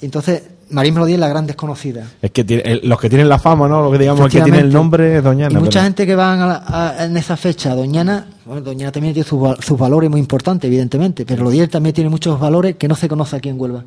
Entonces, 0.00 0.42
Marisma 0.70 1.02
Odiel 1.02 1.14
es 1.14 1.20
la 1.20 1.28
gran 1.28 1.46
desconocida. 1.46 2.04
Es 2.20 2.30
que 2.32 2.44
tiene- 2.44 2.62
el- 2.64 2.88
los 2.88 3.00
que 3.00 3.08
tienen 3.08 3.28
la 3.28 3.38
fama, 3.38 3.68
¿no? 3.68 3.82
Lo 3.82 3.90
que 3.90 3.98
digamos, 3.98 4.24
el 4.26 4.30
que 4.30 4.42
tiene 4.42 4.58
el 4.60 4.72
nombre 4.72 5.16
es 5.18 5.24
Doñana. 5.24 5.52
Y 5.52 5.56
mucha 5.62 5.70
pero- 5.78 5.84
gente 5.84 6.06
que 6.06 6.14
van 6.16 6.40
a 6.40 6.46
la- 6.46 6.64
a- 6.66 7.04
en 7.04 7.16
esa 7.16 7.36
fecha 7.36 7.74
Doñana 7.74 8.26
Bueno, 8.44 8.62
Doñana 8.62 8.92
también 8.92 9.12
tiene 9.14 9.28
sus, 9.28 9.40
sus 9.64 9.78
valores 9.78 10.08
muy 10.10 10.20
importantes, 10.20 10.68
evidentemente, 10.68 11.24
pero 11.26 11.42
Lodiel 11.44 11.68
también 11.68 11.94
tiene 11.94 12.10
muchos 12.10 12.38
valores 12.38 12.76
que 12.76 12.86
no 12.88 12.94
se 12.94 13.08
conoce 13.08 13.34
aquí 13.36 13.48
en 13.48 13.60
Huelva. 13.60 13.82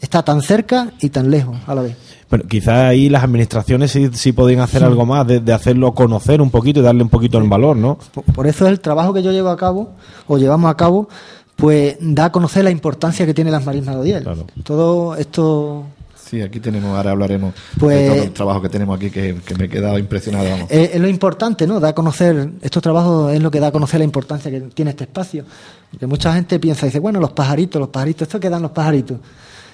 Está 0.00 0.22
tan 0.22 0.42
cerca 0.42 0.92
y 1.00 1.08
tan 1.10 1.30
lejos 1.30 1.56
a 1.66 1.74
la 1.74 1.82
vez. 1.82 1.96
Pero 2.28 2.46
quizás 2.46 2.74
ahí 2.90 3.08
las 3.08 3.22
administraciones 3.24 3.90
sí, 3.92 4.10
sí 4.12 4.32
podían 4.32 4.60
hacer 4.60 4.82
algo 4.84 5.06
más, 5.06 5.26
de, 5.26 5.40
de 5.40 5.52
hacerlo 5.52 5.94
conocer 5.94 6.40
un 6.42 6.50
poquito 6.50 6.80
y 6.80 6.82
darle 6.82 7.02
un 7.02 7.08
poquito 7.08 7.38
el 7.38 7.48
valor, 7.48 7.76
¿no? 7.76 7.98
Por, 8.12 8.24
por 8.24 8.46
eso 8.46 8.66
el 8.66 8.80
trabajo 8.80 9.14
que 9.14 9.22
yo 9.22 9.32
llevo 9.32 9.48
a 9.48 9.56
cabo, 9.56 9.92
o 10.26 10.36
llevamos 10.36 10.70
a 10.70 10.76
cabo, 10.76 11.08
pues 11.54 11.96
da 12.00 12.26
a 12.26 12.32
conocer 12.32 12.64
la 12.64 12.70
importancia 12.70 13.24
que 13.24 13.32
tiene 13.32 13.50
las 13.50 13.64
marismas 13.64 13.94
de 13.94 14.00
Odiel. 14.00 14.22
Claro. 14.24 14.46
Todo 14.64 15.16
esto 15.16 15.84
Sí, 16.28 16.42
aquí 16.42 16.58
tenemos, 16.58 16.96
ahora 16.96 17.12
hablaremos 17.12 17.54
Pues- 17.78 17.96
de 17.96 18.08
todo 18.08 18.22
el 18.24 18.32
trabajo 18.32 18.60
que 18.62 18.68
tenemos 18.68 18.96
aquí 18.96 19.10
que, 19.10 19.36
que 19.46 19.54
me 19.54 19.66
he 19.66 19.68
quedado 19.68 19.96
impresionado. 19.96 20.50
Vamos. 20.50 20.66
es, 20.70 20.94
es 20.94 21.00
lo 21.00 21.06
importante, 21.08 21.68
¿no? 21.68 21.78
Da 21.78 21.90
a 21.90 21.94
conocer, 21.94 22.50
estos 22.62 22.82
trabajos 22.82 23.32
es 23.32 23.40
lo 23.40 23.48
que 23.52 23.60
da 23.60 23.68
a 23.68 23.72
conocer 23.72 24.00
la 24.00 24.04
importancia 24.04 24.50
que 24.50 24.60
tiene 24.62 24.90
este 24.90 25.04
espacio. 25.04 25.44
Porque 25.88 26.08
mucha 26.08 26.34
gente 26.34 26.58
piensa, 26.58 26.84
dice, 26.86 26.98
bueno, 26.98 27.20
los 27.20 27.30
pajaritos, 27.30 27.78
los 27.78 27.90
pajaritos, 27.90 28.22
¿esto 28.26 28.40
qué 28.40 28.50
dan 28.50 28.60
los 28.62 28.72
pajaritos? 28.72 29.18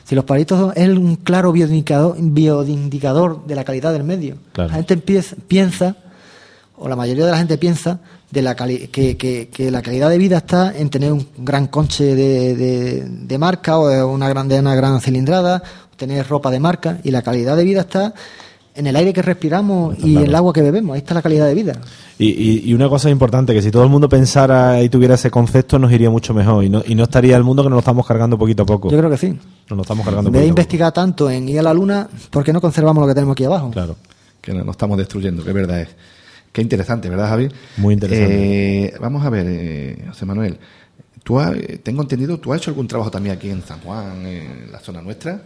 Si 0.05 0.15
los 0.15 0.25
pajaritos 0.25 0.59
son- 0.59 0.73
es 0.77 0.89
un 0.89 1.17
claro 1.17 1.53
bioindicador, 1.53 2.17
bioindicador 2.19 3.47
de 3.47 3.55
la 3.55 3.65
calidad 3.65 3.93
del 3.93 4.05
medio. 4.05 4.37
Claro. 4.53 4.71
La 4.71 4.77
gente 4.77 4.95
empieza- 4.95 5.37
piensa, 5.49 5.97
o 6.77 6.89
la 6.89 6.97
mayoría 6.97 7.25
de 7.25 7.31
la 7.31 7.39
gente 7.39 7.59
piensa, 7.59 8.01
de 8.31 8.43
la 8.43 8.55
cali- 8.57 8.89
que, 8.89 9.17
que- 9.17 9.49
que 9.53 9.71
la 9.71 9.83
calidad 9.83 10.09
de 10.11 10.19
vida 10.19 10.39
está 10.39 10.73
en 10.77 10.89
tener 10.91 11.13
un 11.13 11.27
gran 11.39 11.67
conche 11.67 12.15
de, 12.15 12.57
de- 12.57 13.05
de 13.09 13.39
marca 13.39 13.79
o 13.79 14.09
una 14.11 14.29
gran, 14.29 14.49
de 14.49 14.59
una 14.61 14.75
gran 14.75 15.01
cilindrada, 15.01 15.63
tener 15.97 16.27
ropa 16.27 16.51
de 16.51 16.59
marca, 16.59 16.99
y 17.05 17.11
la 17.11 17.23
calidad 17.23 17.57
de 17.57 17.65
vida 17.65 17.83
está 17.83 18.15
en 18.75 18.87
el 18.87 18.97
aire 18.97 19.13
que 19.13 19.21
respiramos 19.23 19.97
y 19.99 20.13
claro. 20.13 20.27
el 20.27 20.35
agua 20.35 20.53
que 20.53 20.63
bebemos. 20.63 20.95
Ahí 20.95 21.01
está 21.01 21.15
la 21.15 21.23
calidad 21.23 21.47
de 21.47 21.55
vida. 21.55 21.81
Y, 22.19 22.29
y- 22.29 22.63
y 22.71 22.75
una 22.75 22.89
cosa 22.89 23.11
importante, 23.11 23.53
que 23.53 23.61
si 23.63 23.71
todo 23.71 23.83
el 23.85 23.91
mundo 23.91 24.09
pensara 24.09 24.83
y 24.83 24.89
tuviera 24.89 25.15
ese 25.17 25.31
concepto, 25.31 25.79
nos 25.79 25.93
iría 25.93 26.09
mucho 26.11 26.33
mejor 26.35 26.65
y 26.65 26.71
no, 26.71 26.83
y 26.87 26.95
no 26.95 27.03
estaría 27.05 27.37
el 27.37 27.45
mundo 27.45 27.63
que 27.63 27.69
nos 27.69 27.77
lo 27.77 27.81
estamos 27.81 28.07
cargando 28.07 28.39
poquito 28.39 28.63
a 28.63 28.67
poco. 28.67 28.91
Yo 28.91 28.97
creo 28.99 29.11
que 29.11 29.17
sí. 29.19 29.29
Nos 29.69 29.77
lo 29.77 29.83
estamos 29.83 30.05
cargando 30.05 30.31
de 30.31 30.33
poquito 30.33 30.39
a 30.39 30.41
poco. 30.41 30.61
investigar 30.61 30.93
tanto 30.93 31.31
en 31.31 31.49
ir 31.49 31.59
a 31.59 31.63
la 31.63 31.75
luna, 31.75 32.09
¿por 32.31 32.45
qué 32.45 32.53
no 32.53 32.61
conservamos 32.61 33.01
lo 33.03 33.09
que 33.09 33.15
tenemos 33.15 33.33
aquí 33.35 33.45
abajo? 33.45 33.71
Claro. 33.71 33.97
que 34.41 34.53
nos 34.53 34.67
estamos 34.69 34.99
destruyendo, 34.99 35.45
que 35.45 35.53
verdad 35.53 35.81
es. 35.83 35.89
Qué 36.53 36.61
interesante, 36.63 37.09
¿verdad, 37.09 37.29
Javi? 37.29 37.49
Muy 37.77 37.95
interesante. 37.95 38.85
Eh, 38.87 38.95
vamos 39.01 39.25
a 39.25 39.31
ver, 39.31 39.47
eh, 39.49 40.05
José 40.09 40.27
Manuel, 40.27 40.59
tú 41.23 41.39
has- 41.39 41.55
eh, 41.57 41.81
tengo 41.83 42.03
entendido, 42.03 42.39
¿tú 42.39 42.53
has 42.53 42.61
hecho 42.61 42.71
algún 42.71 42.87
trabajo 42.89 43.11
también 43.11 43.37
aquí 43.37 43.49
en 43.51 43.63
San 43.63 43.81
Juan, 43.81 44.27
en 44.27 44.71
la 44.73 44.79
zona 44.81 45.01
nuestra? 45.01 45.43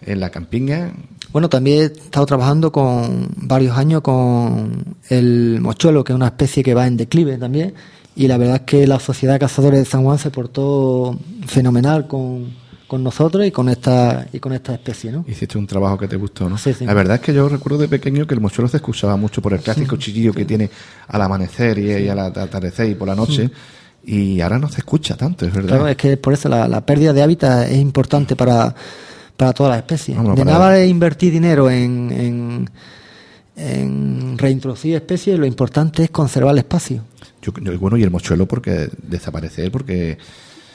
En 0.00 0.20
la 0.20 0.30
campiña. 0.30 0.92
Bueno, 1.32 1.48
también 1.48 1.82
he 1.82 1.84
estado 1.84 2.24
trabajando 2.24 2.72
con 2.72 3.28
varios 3.36 3.76
años 3.76 4.00
con 4.00 4.96
el 5.08 5.60
mochuelo, 5.60 6.04
que 6.04 6.12
es 6.12 6.16
una 6.16 6.28
especie 6.28 6.62
que 6.62 6.72
va 6.74 6.86
en 6.86 6.96
declive 6.96 7.36
también. 7.36 7.74
Y 8.16 8.26
la 8.26 8.36
verdad 8.36 8.56
es 8.56 8.62
que 8.62 8.86
la 8.86 8.98
Sociedad 8.98 9.34
de 9.34 9.40
Cazadores 9.40 9.80
de 9.80 9.84
San 9.84 10.02
Juan 10.02 10.18
se 10.18 10.30
portó 10.30 11.18
fenomenal 11.46 12.08
con, 12.08 12.52
con 12.88 13.04
nosotros 13.04 13.46
y 13.46 13.50
con 13.50 13.68
esta 13.68 14.26
y 14.32 14.40
con 14.40 14.52
esta 14.52 14.72
especie, 14.74 15.12
¿no? 15.12 15.24
Hiciste 15.28 15.58
un 15.58 15.66
trabajo 15.66 15.98
que 15.98 16.08
te 16.08 16.16
gustó, 16.16 16.48
¿no? 16.48 16.56
Sí, 16.58 16.72
sí. 16.72 16.84
La 16.86 16.94
verdad 16.94 17.16
es 17.16 17.20
que 17.20 17.34
yo 17.34 17.48
recuerdo 17.48 17.78
de 17.78 17.88
pequeño 17.88 18.26
que 18.26 18.34
el 18.34 18.40
mochuelo 18.40 18.68
se 18.68 18.78
escuchaba 18.78 19.16
mucho 19.16 19.42
por 19.42 19.52
el 19.52 19.60
clásico 19.60 19.96
chillillo 19.96 20.32
que 20.32 20.44
tiene 20.44 20.70
al 21.06 21.22
amanecer 21.22 21.78
y, 21.78 21.92
y 21.92 22.08
al 22.08 22.18
atardecer 22.18 22.88
y 22.88 22.94
por 22.94 23.06
la 23.06 23.14
noche. 23.14 23.50
Y 24.04 24.40
ahora 24.40 24.58
no 24.58 24.68
se 24.68 24.78
escucha 24.78 25.16
tanto, 25.16 25.44
es 25.44 25.52
verdad. 25.52 25.68
Claro, 25.68 25.88
es 25.88 25.96
que 25.96 26.16
por 26.16 26.32
eso 26.32 26.48
la, 26.48 26.66
la 26.66 26.86
pérdida 26.86 27.12
de 27.12 27.22
hábitat 27.22 27.68
es 27.68 27.78
importante 27.78 28.36
para, 28.36 28.74
para 29.38 29.54
todas 29.54 29.70
las 29.70 29.78
especies. 29.78 30.18
Vamos, 30.18 30.36
de 30.36 30.44
nada 30.44 30.58
vale 30.58 30.86
invertir 30.86 31.32
dinero 31.32 31.70
en, 31.70 32.10
en, 32.12 32.70
en 33.56 34.36
reintroducir 34.36 34.94
especies, 34.96 35.38
lo 35.38 35.46
importante 35.46 36.04
es 36.04 36.10
conservar 36.10 36.52
el 36.52 36.58
espacio. 36.58 37.02
Yo- 37.40 37.52
yo- 37.62 37.78
bueno, 37.78 37.96
y 37.96 38.02
el 38.02 38.10
mochuelo 38.10 38.46
porque 38.46 38.88
desaparecer, 39.02 39.70
porque 39.72 40.18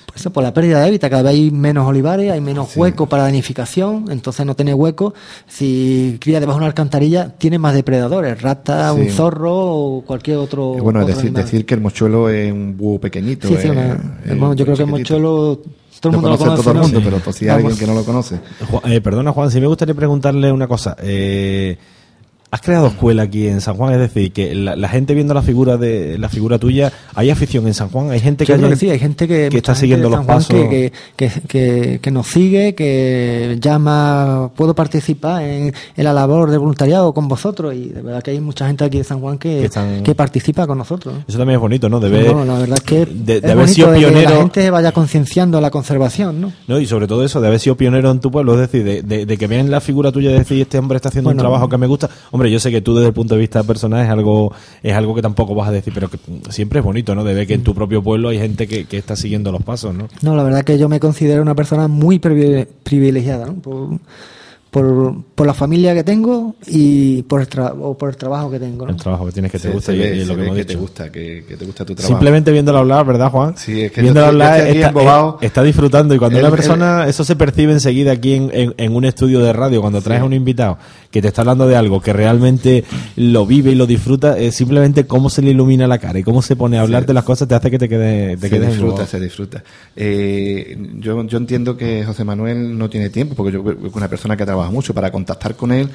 Por 0.06 0.16
eso, 0.18 0.32
por 0.32 0.44
la 0.44 0.54
pérdida 0.54 0.80
de 0.80 0.88
hábitat, 0.90 1.10
cada 1.10 1.24
vez 1.24 1.32
hay 1.34 1.50
menos 1.50 1.88
olivares, 1.88 2.32
hay 2.32 2.40
menos 2.40 2.78
hueco 2.78 3.08
para 3.08 3.24
la 3.24 3.32
nidificación, 3.32 4.06
entonces 4.12 4.46
no 4.46 4.56
tiene 4.56 4.74
hueco. 4.74 5.14
Si 5.48 6.18
cría 6.22 6.40
debajo 6.40 6.60
de 6.60 6.64
una 6.64 6.68
alcantarilla, 6.68 7.30
tiene 7.38 7.58
más 7.58 7.74
depredadores, 7.74 8.40
rata, 8.42 8.94
Sí. 8.94 9.02
un 9.02 9.10
zorro 9.10 9.52
o 9.56 10.02
cualquier 10.06 10.38
otro. 10.38 10.74
Bueno, 10.76 11.00
es 11.00 11.06
otro 11.06 11.16
decir, 11.16 11.30
animal. 11.30 11.44
decir 11.44 11.66
que 11.66 11.74
el 11.74 11.82
mochuelo 11.82 12.30
es 12.30 12.52
un 12.52 12.78
búho 12.78 13.00
pequeñito. 13.00 13.48
Sí, 13.48 13.56
sí, 13.60 13.68
eh, 13.68 13.72
una- 13.72 13.94
eh, 14.26 14.36
bueno, 14.38 14.54
yo 14.54 14.66
creo 14.66 14.78
que 14.78 14.84
el 14.84 14.90
mochuelo 14.90 15.62
todo 16.04 16.10
el 16.12 16.16
mundo 16.18 16.30
lo 16.32 16.38
conoce. 16.38 16.62
todo 16.62 16.72
el 16.72 16.78
¿no? 16.78 16.84
mundo, 16.84 17.00
Sí. 17.00 17.06
pero 17.06 17.18
por 17.20 17.34
si 17.34 17.46
hay 17.46 17.50
Vamos. 17.52 17.64
alguien 17.72 17.80
que 17.80 17.88
no 17.88 17.98
lo 18.00 18.06
conoce. 18.06 18.36
Ju- 18.70 18.82
eh, 18.92 19.00
perdona, 19.02 19.32
Juan, 19.32 19.50
si 19.52 19.62
me 19.62 19.68
gustaría 19.68 19.96
preguntarle 19.96 20.52
una 20.52 20.68
cosa. 20.68 20.98
Eh, 21.02 21.78
¿Has 22.54 22.62
creado 22.62 22.86
escuela 22.86 23.24
aquí 23.24 23.48
en 23.48 23.62
San 23.62 23.76
Juan? 23.78 23.94
Es 23.94 24.00
decir, 24.00 24.32
que 24.32 24.54
la, 24.54 24.76
la 24.76 24.88
gente 24.88 25.16
viendo 25.16 25.34
la 25.34 25.42
figura 25.42 25.78
de 25.78 26.20
la 26.20 26.30
figura 26.30 26.60
tuya, 26.60 26.94
¿hay 27.16 27.32
afición 27.32 27.66
en 27.66 27.74
San 27.74 27.90
Juan? 27.90 28.12
¿Hay 28.12 28.20
gente 28.20 28.46
que, 28.46 28.52
Yo 28.52 28.58
creo 28.58 28.68
haya- 28.68 28.76
que 28.76 28.80
sí, 28.80 28.90
hay 28.92 29.00
gente 29.00 29.28
que, 29.28 29.48
está 29.48 29.74
siguiendo 29.74 30.08
los 30.08 30.24
pasos? 30.24 30.50
Que, 30.54 30.94
que, 31.16 32.00
que, 32.00 32.12
nos 32.12 32.28
sigue, 32.28 32.76
que 32.76 33.58
llama, 33.60 34.52
puedo 34.56 34.76
participar 34.76 35.42
en, 35.42 35.74
en 35.98 36.04
la 36.04 36.14
labor 36.14 36.52
de 36.52 36.58
voluntariado 36.58 37.12
con 37.12 37.28
vosotros 37.28 37.74
y 37.74 37.90
de 37.90 38.02
verdad 38.04 38.22
que 38.22 38.30
hay 38.30 38.40
mucha 38.40 38.68
gente 38.68 38.84
aquí 38.84 39.00
de 39.00 39.04
San 39.04 39.20
Juan 39.20 39.40
que, 39.40 39.58
Que 39.62 39.66
están- 39.66 40.04
que 40.04 40.14
participa 40.14 40.68
con 40.68 40.78
nosotros. 40.78 41.16
Eso 41.28 41.40
también 41.40 41.56
es 41.58 41.62
bonito, 41.62 41.90
¿no? 41.90 42.00
De 42.00 42.10
ver, 42.10 42.36
No, 42.36 42.46
la 42.46 42.60
verdad 42.60 42.78
es 42.78 42.84
que 42.84 43.06
de, 43.08 43.42
de 43.42 43.48
es 43.48 43.52
haber 43.52 43.68
sido 43.68 43.88
bonito 43.88 44.06
de 44.08 44.14
que 44.14 44.20
pionero. 44.20 44.36
la 44.36 44.42
gente 44.42 44.70
vaya 44.70 44.92
concienciando 44.92 45.60
la 45.60 45.72
conservación, 45.72 46.40
¿no? 46.40 46.54
No, 46.68 46.80
y 46.80 46.86
sobre 46.86 47.08
todo 47.08 47.26
eso, 47.26 47.42
de 47.42 47.48
haber 47.48 47.60
sido 47.60 47.76
pionero 47.78 48.12
en 48.12 48.20
tu 48.20 48.30
pueblo, 48.30 48.54
es 48.62 48.70
decir, 48.72 49.04
de, 49.04 49.38
que 49.38 49.48
vean 49.48 49.72
la 49.72 49.82
figura 49.82 50.12
tuya 50.12 50.30
y 50.30 50.34
decir, 50.34 50.62
este 50.62 50.78
hombre 50.78 50.98
está 50.98 51.10
haciendo 51.10 51.32
un 51.32 51.38
trabajo 51.38 51.68
que 51.68 51.78
me 51.80 51.88
gusta. 51.88 52.10
Hombre, 52.30 52.43
yo 52.52 52.60
sé 52.60 52.72
que 52.72 52.82
tú 52.82 52.96
desde 52.96 53.08
el 53.08 53.14
punto 53.14 53.36
de 53.36 53.42
vista 53.42 53.64
personal 53.64 54.04
es 54.04 54.10
algo 54.10 54.54
es 54.82 54.94
algo 54.94 55.14
que 55.16 55.22
tampoco 55.22 55.56
vas 55.56 55.70
a 55.70 55.72
decir, 55.72 55.94
pero 55.94 56.10
que 56.10 56.18
siempre 56.50 56.80
es 56.80 56.86
bonito, 56.86 57.14
¿no? 57.16 57.24
De 57.24 57.34
ver 57.34 57.48
que 57.48 57.54
en 57.54 57.64
tu 57.64 57.74
propio 57.76 58.02
pueblo 58.04 58.30
hay 58.30 58.40
gente 58.40 58.68
que, 58.68 58.86
que 58.86 58.98
está 58.98 59.16
siguiendo 59.16 59.52
los 59.52 59.64
pasos, 59.64 59.94
¿no? 59.94 60.08
No, 60.22 60.36
la 60.36 60.44
verdad 60.44 60.64
que 60.64 60.78
yo 60.78 60.90
me 60.90 61.00
considero 61.00 61.42
una 61.42 61.56
persona 61.56 61.88
muy 61.88 62.20
privi- 62.20 62.68
privilegiada, 62.84 63.46
¿no? 63.48 63.54
Por, 63.56 64.00
por, 64.72 65.14
por 65.36 65.46
la 65.46 65.54
familia 65.54 65.94
que 65.94 66.04
tengo 66.04 66.56
y 66.66 67.22
por 67.24 67.42
el, 67.42 67.48
tra- 67.48 67.76
o 67.80 67.96
por 67.96 68.10
el 68.10 68.18
trabajo 68.18 68.50
que 68.50 68.58
tengo, 68.60 68.86
¿no? 68.88 68.92
El 68.92 68.98
trabajo 68.98 69.28
que 69.28 69.32
tienes 69.32 69.52
que 69.52 69.60
te 69.60 69.68
Se- 69.68 69.72
gusta 69.74 69.92
se 69.92 69.96
y, 69.98 70.00
ve- 70.00 70.16
y 70.16 70.20
se 70.22 70.26
lo 70.26 70.34
que 70.34 70.40
ve 70.42 70.46
hemos 70.48 70.58
que 70.58 70.66
te 70.66 70.76
gusta, 70.76 71.12
que, 71.12 71.46
que 71.48 71.58
te 71.58 71.66
gusta 71.66 71.86
tu 71.86 71.94
trabajo. 71.94 72.12
Simplemente 72.12 72.52
viéndolo 72.52 72.80
hablar, 72.80 73.06
¿verdad, 73.06 73.30
Juan? 73.30 73.56
Sí, 73.56 73.82
es 73.84 73.92
que 73.92 74.02
viéndolo 74.02 74.26
hablar 74.28 74.62
aquí 74.62 74.78
está, 74.78 74.88
embobado. 74.88 75.38
eh, 75.42 75.46
está 75.46 75.62
disfrutando 75.62 76.16
y 76.16 76.18
cuando 76.18 76.40
El- 76.40 76.46
una 76.46 76.50
el- 76.50 76.56
persona, 76.56 77.08
eso 77.08 77.24
se 77.24 77.36
percibe 77.36 77.72
enseguida 77.74 78.14
aquí 78.14 78.34
en, 78.34 78.50
en- 78.52 78.74
en 78.76 78.96
un 78.96 79.06
estudio 79.06 79.42
de 79.42 79.54
radio, 79.54 79.80
cuando 79.80 80.02
traes 80.02 80.22
a 80.24 80.26
un 80.26 80.34
invitado 80.34 80.80
que 81.14 81.22
te 81.22 81.28
está 81.28 81.42
hablando 81.42 81.68
de 81.68 81.76
algo 81.76 82.02
que 82.02 82.12
realmente 82.12 82.84
lo 83.18 83.46
vive 83.46 83.72
y 83.72 83.76
lo 83.76 83.86
disfruta, 83.86 84.36
es 84.36 84.56
simplemente 84.56 85.06
cómo 85.06 85.30
se 85.30 85.44
le 85.44 85.52
ilumina 85.52 85.86
la 85.86 86.00
cara 86.00 86.18
y 86.18 86.24
cómo 86.24 86.42
se 86.42 86.56
pone 86.56 86.80
a 86.80 86.82
hablar 86.82 87.06
de 87.06 87.14
las 87.14 87.24
cosas 87.24 87.48
te 87.48 87.54
hace 87.54 87.70
que 87.70 87.78
te 87.78 87.88
quedes 87.88 88.40
te 88.40 88.50
se 88.50 88.56
quedes 88.56 88.70
disfruta, 88.70 89.06
se 89.06 89.20
disfruta. 89.20 89.64
Eh, 89.96 90.76
yo, 90.96 91.24
yo 91.28 91.38
entiendo 91.38 91.78
que 91.78 92.04
José 92.04 92.24
Manuel 92.24 92.76
no 92.76 92.90
tiene 92.90 93.12
tiempo, 93.12 93.36
porque 93.36 93.54
yo 93.54 93.64
es 93.64 93.94
una 93.94 94.08
persona 94.08 94.36
que 94.36 94.44
trabaja 94.44 94.72
mucho 94.72 94.96
para 94.96 95.12
contactar 95.12 95.56
con 95.56 95.72
él. 95.72 95.88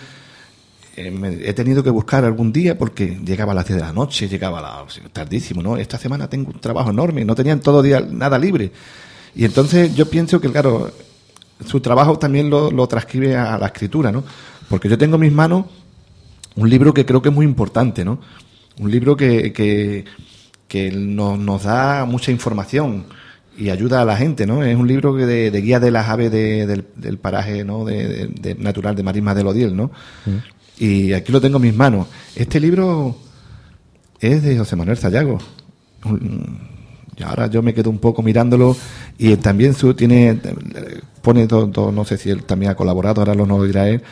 eh, 0.96 1.42
he 1.44 1.52
tenido 1.52 1.82
que 1.82 1.90
buscar 1.90 2.24
algún 2.24 2.52
día 2.52 2.78
porque 2.78 3.18
llegaba 3.24 3.50
a 3.50 3.54
las 3.56 3.66
10 3.66 3.80
de 3.80 3.84
la 3.86 3.92
noche, 3.92 4.28
llegaba 4.28 4.60
a 4.60 4.84
las 4.84 5.00
tardísimo, 5.12 5.64
¿no? 5.64 5.76
Esta 5.76 5.98
semana 5.98 6.30
tengo 6.30 6.52
un 6.52 6.60
trabajo 6.60 6.90
enorme, 6.90 7.24
no 7.24 7.34
tenían 7.34 7.58
todo 7.58 7.82
día 7.82 8.00
nada 8.08 8.38
libre. 8.38 8.70
Y 9.34 9.44
entonces 9.44 9.92
yo 9.96 10.08
pienso 10.08 10.40
que, 10.40 10.48
claro, 10.48 10.92
su 11.66 11.80
trabajo 11.80 12.20
también 12.20 12.48
lo, 12.48 12.70
lo 12.70 12.86
transcribe 12.86 13.34
a 13.34 13.58
la 13.58 13.66
escritura, 13.66 14.12
¿no? 14.12 14.22
Porque 14.68 14.88
yo 14.88 14.98
tengo 14.98 15.14
en 15.16 15.22
mis 15.22 15.32
manos 15.32 15.66
un 16.56 16.68
libro 16.68 16.92
que 16.94 17.06
creo 17.06 17.22
que 17.22 17.28
es 17.28 17.34
muy 17.34 17.44
importante, 17.46 18.04
¿no? 18.04 18.20
Un 18.80 18.90
libro 18.90 19.16
que, 19.16 19.52
que, 19.52 20.04
que 20.68 20.90
nos, 20.92 21.38
nos 21.38 21.64
da 21.64 22.04
mucha 22.04 22.30
información 22.30 23.04
y 23.56 23.70
ayuda 23.70 24.02
a 24.02 24.04
la 24.04 24.16
gente, 24.16 24.46
¿no? 24.46 24.62
Es 24.62 24.76
un 24.76 24.86
libro 24.86 25.16
que 25.16 25.26
de, 25.26 25.50
de 25.50 25.60
guía 25.60 25.80
de 25.80 25.90
las 25.90 26.08
aves 26.08 26.30
de- 26.30 26.66
del, 26.66 26.84
del 26.96 27.18
paraje, 27.18 27.64
¿no? 27.64 27.84
De, 27.84 28.06
de- 28.08 28.26
de 28.28 28.54
natural 28.54 28.94
de 28.94 29.02
Marismas 29.02 29.34
del 29.36 29.46
Odiel, 29.48 29.74
¿no? 29.76 29.90
Y 30.78 31.12
aquí 31.12 31.32
lo 31.32 31.40
tengo 31.40 31.56
en 31.56 31.62
mis 31.62 31.74
manos. 31.74 32.06
Este 32.36 32.60
libro 32.60 33.16
es 34.20 34.42
de 34.44 34.56
José 34.58 34.76
Manuel 34.76 34.96
Sayago. 34.96 35.38
Y 37.16 37.22
ahora 37.24 37.48
yo 37.48 37.62
me 37.62 37.74
quedo 37.74 37.90
un 37.90 37.98
poco 37.98 38.22
mirándolo 38.22 38.76
y 39.18 39.34
también 39.36 39.74
su 39.74 39.92
tiene 39.94 40.38
pone 41.20 41.48
todo, 41.48 41.68
todo- 41.68 41.90
no 41.92 42.04
sé 42.04 42.16
si 42.16 42.30
él 42.30 42.44
también 42.44 42.70
ha 42.70 42.74
colaborado, 42.76 43.20
ahora 43.20 43.34
lo 43.34 43.44
no 43.46 43.62
dirá 43.64 43.88
él. 43.88 44.02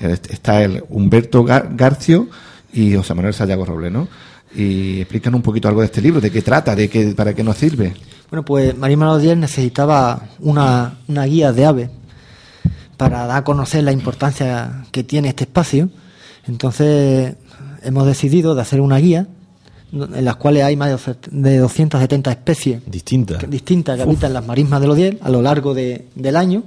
Está 0.00 0.62
el 0.62 0.82
Humberto 0.88 1.44
Gar- 1.44 1.68
Garcio 1.76 2.28
y 2.72 2.94
José 2.94 3.14
Manuel 3.14 3.34
Sayago 3.34 3.64
Roble, 3.64 3.90
¿no? 3.90 4.08
Y 4.54 5.00
explican 5.00 5.34
un 5.34 5.42
poquito 5.42 5.68
algo 5.68 5.80
de 5.80 5.86
este 5.86 6.00
libro, 6.02 6.20
de 6.20 6.30
qué 6.30 6.42
trata, 6.42 6.74
de 6.76 6.88
qué, 6.88 7.14
para 7.16 7.34
qué 7.34 7.42
nos 7.42 7.56
sirve. 7.56 7.94
Bueno, 8.30 8.44
pues 8.44 8.76
Marisma 8.76 9.06
Lodier 9.06 9.36
necesitaba 9.36 10.28
una, 10.40 10.98
una 11.08 11.24
guía 11.26 11.52
de 11.52 11.64
aves 11.66 11.90
para 12.96 13.26
dar 13.26 13.38
a 13.38 13.44
conocer 13.44 13.84
la 13.84 13.92
importancia 13.92 14.84
que 14.90 15.04
tiene 15.04 15.28
este 15.28 15.44
espacio. 15.44 15.90
Entonces 16.46 17.34
hemos 17.82 18.06
decidido 18.06 18.54
de 18.54 18.62
hacer 18.62 18.80
una 18.80 18.98
guía 18.98 19.26
en 19.92 20.24
las 20.24 20.36
cuales 20.36 20.64
hay 20.64 20.76
más 20.76 20.88
de 21.30 21.58
270 21.58 22.30
especies 22.30 22.80
Distinta. 22.86 23.38
que- 23.38 23.46
distintas 23.46 23.96
que 23.96 24.02
habitan 24.02 24.32
las 24.32 24.46
marismas 24.46 24.80
del 24.80 24.90
Odiel 24.90 25.18
a 25.22 25.28
lo 25.28 25.42
largo 25.42 25.74
de- 25.74 26.06
del 26.14 26.36
año. 26.36 26.62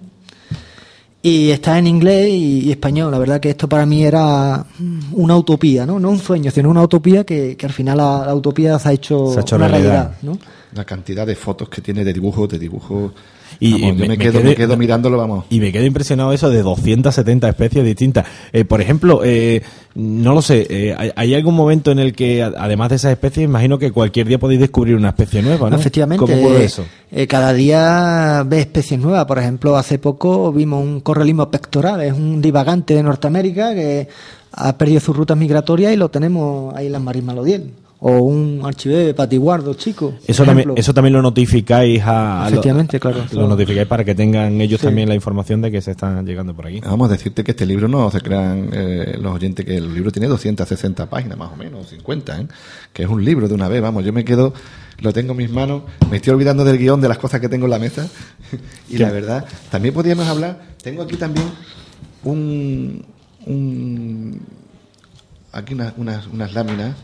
Y 1.28 1.50
está 1.52 1.80
en 1.80 1.88
inglés 1.88 2.30
y, 2.30 2.60
y 2.68 2.72
español. 2.72 3.10
La 3.12 3.18
verdad 3.18 3.40
que 3.40 3.50
esto 3.50 3.68
para 3.68 3.86
mí 3.86 4.04
era 4.06 4.64
una 5.12 5.36
utopía, 5.36 5.86
¿no? 5.86 6.00
No 6.00 6.10
un 6.12 6.20
sueño, 6.20 6.52
sino 6.52 6.70
una 6.70 6.84
utopía 6.84 7.24
que, 7.24 7.56
que 7.58 7.66
al 7.66 7.72
final 7.74 7.98
la, 7.98 8.26
la 8.28 8.36
utopía 8.36 8.78
se 8.78 8.90
ha 8.90 8.94
hecho, 8.94 9.32
Se 9.34 9.40
ha 9.40 9.42
hecho 9.42 9.56
una 9.56 9.68
realidad. 9.68 9.92
realidad, 9.94 10.18
¿no? 10.22 10.38
La 10.76 10.84
cantidad 10.86 11.26
de 11.26 11.36
fotos 11.36 11.70
que 11.70 11.82
tiene 11.82 12.04
de 12.04 12.14
dibujos, 12.14 12.48
de 12.50 12.60
dibujos. 12.60 13.12
Y- 13.60 13.72
Vamos, 13.72 13.80
y 13.80 13.90
yo 13.90 13.94
me- 13.96 14.02
me, 14.02 14.08
me 14.10 14.18
quedo, 14.18 14.40
quedé- 14.42 14.44
me 14.50 14.56
quedo 14.56 14.76
mirándolo, 14.78 15.18
vamos. 15.18 15.46
Y 15.50 15.60
me 15.62 15.72
quedo 15.72 15.86
impresionado 15.86 16.34
eso 16.34 16.50
de 16.50 16.62
270 16.62 17.48
especies 17.48 17.86
distintas. 17.86 18.26
Eh, 18.52 18.66
por 18.66 18.82
ejemplo, 18.82 19.22
eh, 19.24 19.62
no 19.94 20.34
lo 20.34 20.42
sé, 20.42 20.68
eh, 20.70 21.14
¿hay, 21.16 21.34
algún 21.36 21.56
momento 21.56 21.92
en 21.92 22.00
el 22.00 22.14
que, 22.14 22.44
a- 22.44 22.52
además 22.58 22.90
de 22.90 22.96
esas 22.98 23.14
especies, 23.14 23.46
imagino 23.46 23.80
que 23.80 23.92
cualquier 23.94 24.28
día 24.28 24.40
podéis 24.40 24.60
descubrir 24.60 24.96
una 24.98 25.10
especie 25.10 25.42
nueva, 25.42 25.70
¿no? 25.70 25.78
Efectivamente. 25.78 26.26
¿Cómo 26.26 26.38
ocurre 26.46 26.66
eso? 26.66 26.84
eh, 27.12 27.28
cada 27.28 27.54
día 27.54 28.44
ves 28.46 28.62
especies 28.62 29.00
nuevas. 29.00 29.24
Por 29.26 29.40
ejemplo, 29.40 29.78
hace 29.78 30.00
poco 30.00 30.52
vimos 30.52 30.84
un 30.84 31.00
correlismo 31.16 31.50
pectoral, 31.50 32.02
es 32.02 32.14
un 32.14 32.42
divagante 32.42 32.94
de 32.94 33.02
Norteamérica 33.04 33.74
que 33.74 34.08
ha 34.52 34.78
perdido 34.78 35.00
sus 35.00 35.16
rutas 35.16 35.38
migratorias 35.38 35.94
y 35.94 35.96
lo 35.96 36.10
tenemos 36.10 36.76
ahí 36.76 36.88
en 36.88 36.92
las 36.92 37.02
marismas 37.02 37.36
Lodiel. 37.36 37.72
O 38.02 38.20
un 38.20 38.60
archivé 38.64 39.14
patiguardo 39.14 39.74
chico. 39.74 40.14
Eso 40.28 40.44
también, 40.44 40.74
eso 40.76 40.94
también 40.94 41.14
lo 41.14 41.22
notificáis 41.22 42.04
a, 42.04 42.42
a 42.42 42.50
lo- 42.50 42.56
Efectivamente, 42.58 43.00
claro. 43.00 43.24
Lo 43.32 43.48
notificáis 43.48 43.88
para 43.88 44.04
que 44.04 44.14
tengan 44.14 44.60
ellos 44.60 44.82
Sí. 44.82 44.88
también 44.88 45.08
la 45.08 45.16
información 45.16 45.62
de 45.62 45.72
que 45.72 45.82
se 45.82 45.92
están 45.92 46.26
llegando 46.26 46.54
por 46.54 46.68
aquí. 46.68 46.82
Vamos 46.82 47.10
a 47.10 47.14
decirte 47.14 47.44
que 47.44 47.52
este 47.52 47.66
libro 47.66 47.88
no 47.88 48.12
se 48.12 48.20
crean 48.20 48.70
eh, 48.74 49.18
los 49.20 49.34
oyentes 49.34 49.66
que 49.66 49.78
el 49.78 49.92
libro 49.94 50.12
tiene 50.12 50.28
260 50.28 51.10
páginas 51.10 51.38
más 51.38 51.52
o 51.54 51.56
menos, 51.56 51.88
50, 51.88 52.42
¿eh? 52.42 52.48
que 52.94 53.04
es 53.04 53.10
un 53.10 53.24
libro 53.24 53.48
de 53.48 53.54
una 53.56 53.70
vez, 53.70 53.82
vamos, 53.82 54.04
yo 54.04 54.12
me 54.14 54.26
quedo, 54.26 54.54
lo 55.00 55.12
tengo 55.14 55.32
en 55.32 55.38
mis 55.38 55.50
manos, 55.52 55.84
me 56.10 56.18
estoy 56.18 56.34
olvidando 56.34 56.64
del 56.64 56.78
guion 56.78 57.02
de 57.02 57.08
las 57.10 57.18
cosas 57.18 57.40
que 57.42 57.50
tengo 57.50 57.66
en 57.66 57.72
la 57.72 57.80
mesa. 57.80 58.08
Y 58.90 58.98
la 58.98 59.12
verdad, 59.12 59.46
también 59.72 59.94
podríamos 59.94 60.28
hablar, 60.28 60.62
tengo 60.82 61.02
aquí 61.04 61.18
también 61.18 61.46
un, 62.24 63.06
un 63.46 64.42
aquí 65.52 65.74
unas, 65.74 65.94
unas, 65.98 66.28
unas 66.28 66.54
láminas, 66.54 66.96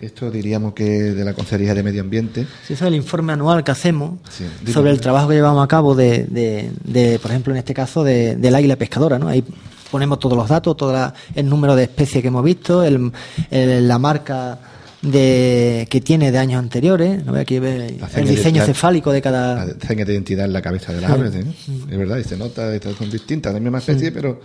esto 0.00 0.30
diríamos 0.30 0.74
que 0.74 0.84
de 0.84 1.24
la 1.24 1.32
Consejería 1.34 1.74
de 1.74 1.82
Medio 1.82 2.02
Ambiente, 2.02 2.42
Sí, 2.66 2.74
ese 2.74 2.74
es 2.74 2.82
el 2.82 2.94
informe 2.94 3.32
anual 3.32 3.64
que 3.64 3.70
hacemos 3.72 4.18
Sí, 4.30 4.44
sobre 4.72 4.90
el 4.90 5.00
trabajo 5.00 5.28
que 5.28 5.34
llevamos 5.34 5.64
a 5.64 5.68
cabo 5.68 5.94
de, 5.94 6.24
de, 6.24 6.70
de, 6.84 7.18
por 7.18 7.30
ejemplo, 7.30 7.52
en 7.52 7.58
este 7.58 7.74
caso, 7.74 8.04
de, 8.04 8.36
del 8.36 8.54
águila 8.54 8.76
pescadora, 8.76 9.18
¿no? 9.18 9.28
Ahí 9.28 9.44
ponemos 9.90 10.18
todos 10.20 10.36
los 10.36 10.48
datos, 10.48 10.76
todo 10.76 10.92
la- 10.92 11.14
el 11.34 11.48
número 11.48 11.74
de 11.74 11.84
especies 11.84 12.22
que 12.22 12.28
hemos 12.28 12.44
visto, 12.44 12.82
el, 12.84 13.10
el- 13.50 13.88
la 13.88 13.98
marca 13.98 14.58
de 15.02 15.86
que 15.90 16.00
tiene 16.00 16.32
de 16.32 16.38
años 16.38 16.58
anteriores, 16.58 17.24
¿no? 17.24 17.34
aquí 17.36 17.58
ve 17.60 17.98
el 18.16 18.28
diseño 18.28 18.64
cefálico 18.64 19.12
de 19.12 19.22
cada... 19.22 19.64
de 19.66 19.94
identidad 20.12 20.46
en 20.46 20.52
la 20.52 20.60
cabeza 20.62 20.92
de 20.92 21.00
las 21.00 21.10
aves, 21.12 21.34
¿eh? 21.36 21.44
es 21.90 21.98
verdad, 21.98 22.18
y 22.18 22.24
se 22.24 22.36
nota, 22.36 22.74
estas 22.74 22.96
son 22.96 23.08
distintas, 23.10 23.52
de 23.54 23.60
la 23.60 23.62
misma 23.62 23.78
especie, 23.78 24.10
pero 24.10 24.40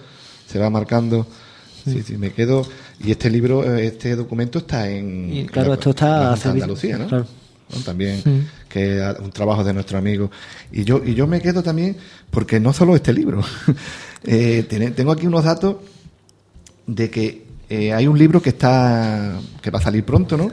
se 0.47 0.59
va 0.59 0.69
marcando. 0.69 1.25
Sí, 1.85 2.01
sí, 2.01 2.17
me 2.17 2.31
quedo. 2.31 2.65
Y 3.03 3.11
este 3.11 3.29
libro, 3.29 3.63
eh, 3.75 3.87
este 3.87 4.15
documento 4.15 4.59
está 4.59 4.89
en. 4.89 5.33
Y, 5.33 5.45
claro, 5.47 5.69
la- 5.69 5.73
esto 5.75 5.89
está 5.89 6.33
en 6.41 6.49
Andalucía, 6.51 6.97
¿no? 6.97 7.07
claro. 7.07 7.27
También, 7.83 8.21
Mm. 8.23 8.39
que 8.69 8.99
es 8.99 9.19
un 9.19 9.31
trabajo 9.31 9.63
de 9.65 9.73
nuestro 9.73 9.97
amigo. 9.97 10.29
Y 10.71 10.83
yo, 10.85 11.01
y 11.03 11.13
yo 11.15 11.27
me 11.27 11.41
quedo 11.41 11.61
también, 11.63 11.97
porque 12.29 12.59
no 12.59 12.71
solo 12.71 12.95
este 12.95 13.11
libro, 13.11 13.41
eh, 14.23 14.63
tengo 14.95 15.11
aquí 15.11 15.25
unos 15.27 15.43
datos 15.43 15.77
de 16.87 17.09
que 17.09 17.42
eh, 17.73 17.91
hay 17.91 18.05
un 18.05 18.19
libro 18.19 18.39
que 18.39 18.49
está 18.49 19.39
que 19.61 19.71
va 19.71 19.79
a 19.79 19.81
salir 19.81 20.03
pronto, 20.03 20.37
¿no? 20.37 20.51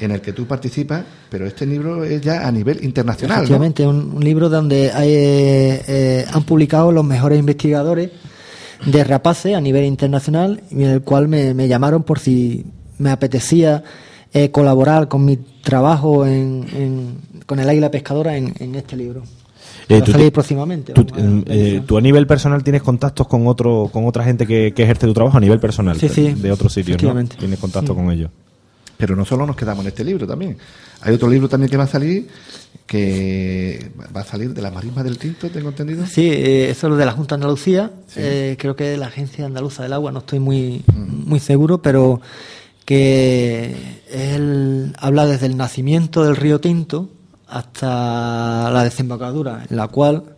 En 0.00 0.12
el 0.12 0.20
que 0.20 0.32
tú 0.32 0.46
participas, 0.46 1.02
pero 1.28 1.46
este 1.46 1.66
libro 1.66 2.04
es 2.04 2.20
ya 2.20 2.46
a 2.46 2.52
nivel 2.52 2.84
internacional. 2.84 3.38
Efectivamente, 3.38 3.84
un, 3.84 4.22
libro 4.22 4.48
donde 4.48 4.92
hay, 4.92 5.10
eh, 5.10 5.82
eh, 5.88 6.26
han 6.32 6.44
publicado 6.44 6.92
los 6.92 7.04
mejores 7.04 7.40
investigadores 7.40 8.10
de 8.86 9.02
rapaces 9.02 9.56
a 9.56 9.60
nivel 9.60 9.84
internacional 9.84 10.62
y 10.70 10.84
en 10.84 10.90
el 10.90 11.02
cual 11.02 11.26
me, 11.26 11.66
llamaron 11.66 12.04
por 12.04 12.20
si 12.20 12.64
me 12.98 13.10
apetecía 13.10 13.82
eh, 14.32 14.52
colaborar 14.52 15.08
con 15.08 15.24
mi 15.24 15.36
trabajo 15.36 16.24
en, 16.24 17.18
con 17.46 17.58
el 17.58 17.68
águila 17.68 17.90
pescadora 17.90 18.36
en 18.36 18.74
este 18.76 18.96
libro. 18.96 19.24
Eh, 19.88 19.94
Va 19.94 20.02
a 20.02 20.04
tú 20.04 20.12
salir 20.12 20.26
te- 20.26 20.32
próximamente. 20.32 20.92
Tú, 20.92 21.02
mm, 21.02 21.42
eh, 21.46 21.82
tú 21.86 21.96
a 21.96 22.00
nivel 22.00 22.26
personal 22.26 22.62
tienes 22.62 22.82
contactos 22.82 23.26
con 23.26 23.46
otro 23.46 23.88
con 23.92 24.06
otra 24.06 24.22
gente 24.24 24.46
que, 24.46 24.72
que 24.74 24.82
ejerce 24.82 25.06
tu 25.06 25.14
trabajo 25.14 25.38
a 25.38 25.40
nivel 25.40 25.58
personal 25.60 25.98
Sí, 25.98 26.08
sí, 26.08 26.34
de 26.34 26.52
otros 26.52 26.72
sitios, 26.74 27.02
¿no? 27.02 27.24
Tienes 27.24 27.58
contacto 27.58 27.94
con 27.94 28.10
ellos. 28.10 28.30
Pero 28.98 29.14
no 29.16 29.24
solo 29.24 29.46
nos 29.46 29.54
quedamos 29.56 29.84
en 29.84 29.88
este 29.88 30.04
libro 30.04 30.26
también. 30.26 30.58
Hay 31.02 31.14
otro 31.14 31.28
libro 31.30 31.48
también 31.48 31.70
que 31.70 31.76
va 31.76 31.84
a 31.84 31.86
salir, 31.86 32.26
que 32.84 33.90
va 34.14 34.22
a 34.22 34.24
salir 34.24 34.52
de 34.52 34.60
las 34.60 34.74
marismas 34.74 35.04
del 35.04 35.16
Tinto, 35.18 35.48
tengo 35.50 35.68
entendido. 35.68 36.04
Sí, 36.06 36.28
eh, 36.28 36.70
eso 36.70 36.88
es 36.88 36.90
lo 36.90 36.96
de 36.96 37.06
la 37.06 37.12
Junta 37.12 37.36
de 37.36 37.42
Andalucía. 37.42 37.92
Eh, 38.16 38.56
creo 38.58 38.74
que 38.74 38.94
es 38.94 38.98
la 38.98 39.06
Agencia 39.06 39.46
Andaluza 39.46 39.84
del 39.84 39.92
Agua, 39.92 40.10
no 40.10 40.18
estoy 40.18 40.40
muy, 40.40 40.82
muy 40.94 41.38
seguro, 41.38 41.80
pero 41.80 42.20
que 42.84 43.74
él 44.10 44.94
habla 44.98 45.26
desde 45.26 45.46
el 45.46 45.56
nacimiento 45.56 46.24
del 46.24 46.36
río 46.36 46.60
Tinto 46.60 47.08
hasta 47.48 48.70
la 48.70 48.84
desembocadura, 48.84 49.64
en 49.68 49.76
la 49.76 49.88
cual 49.88 50.36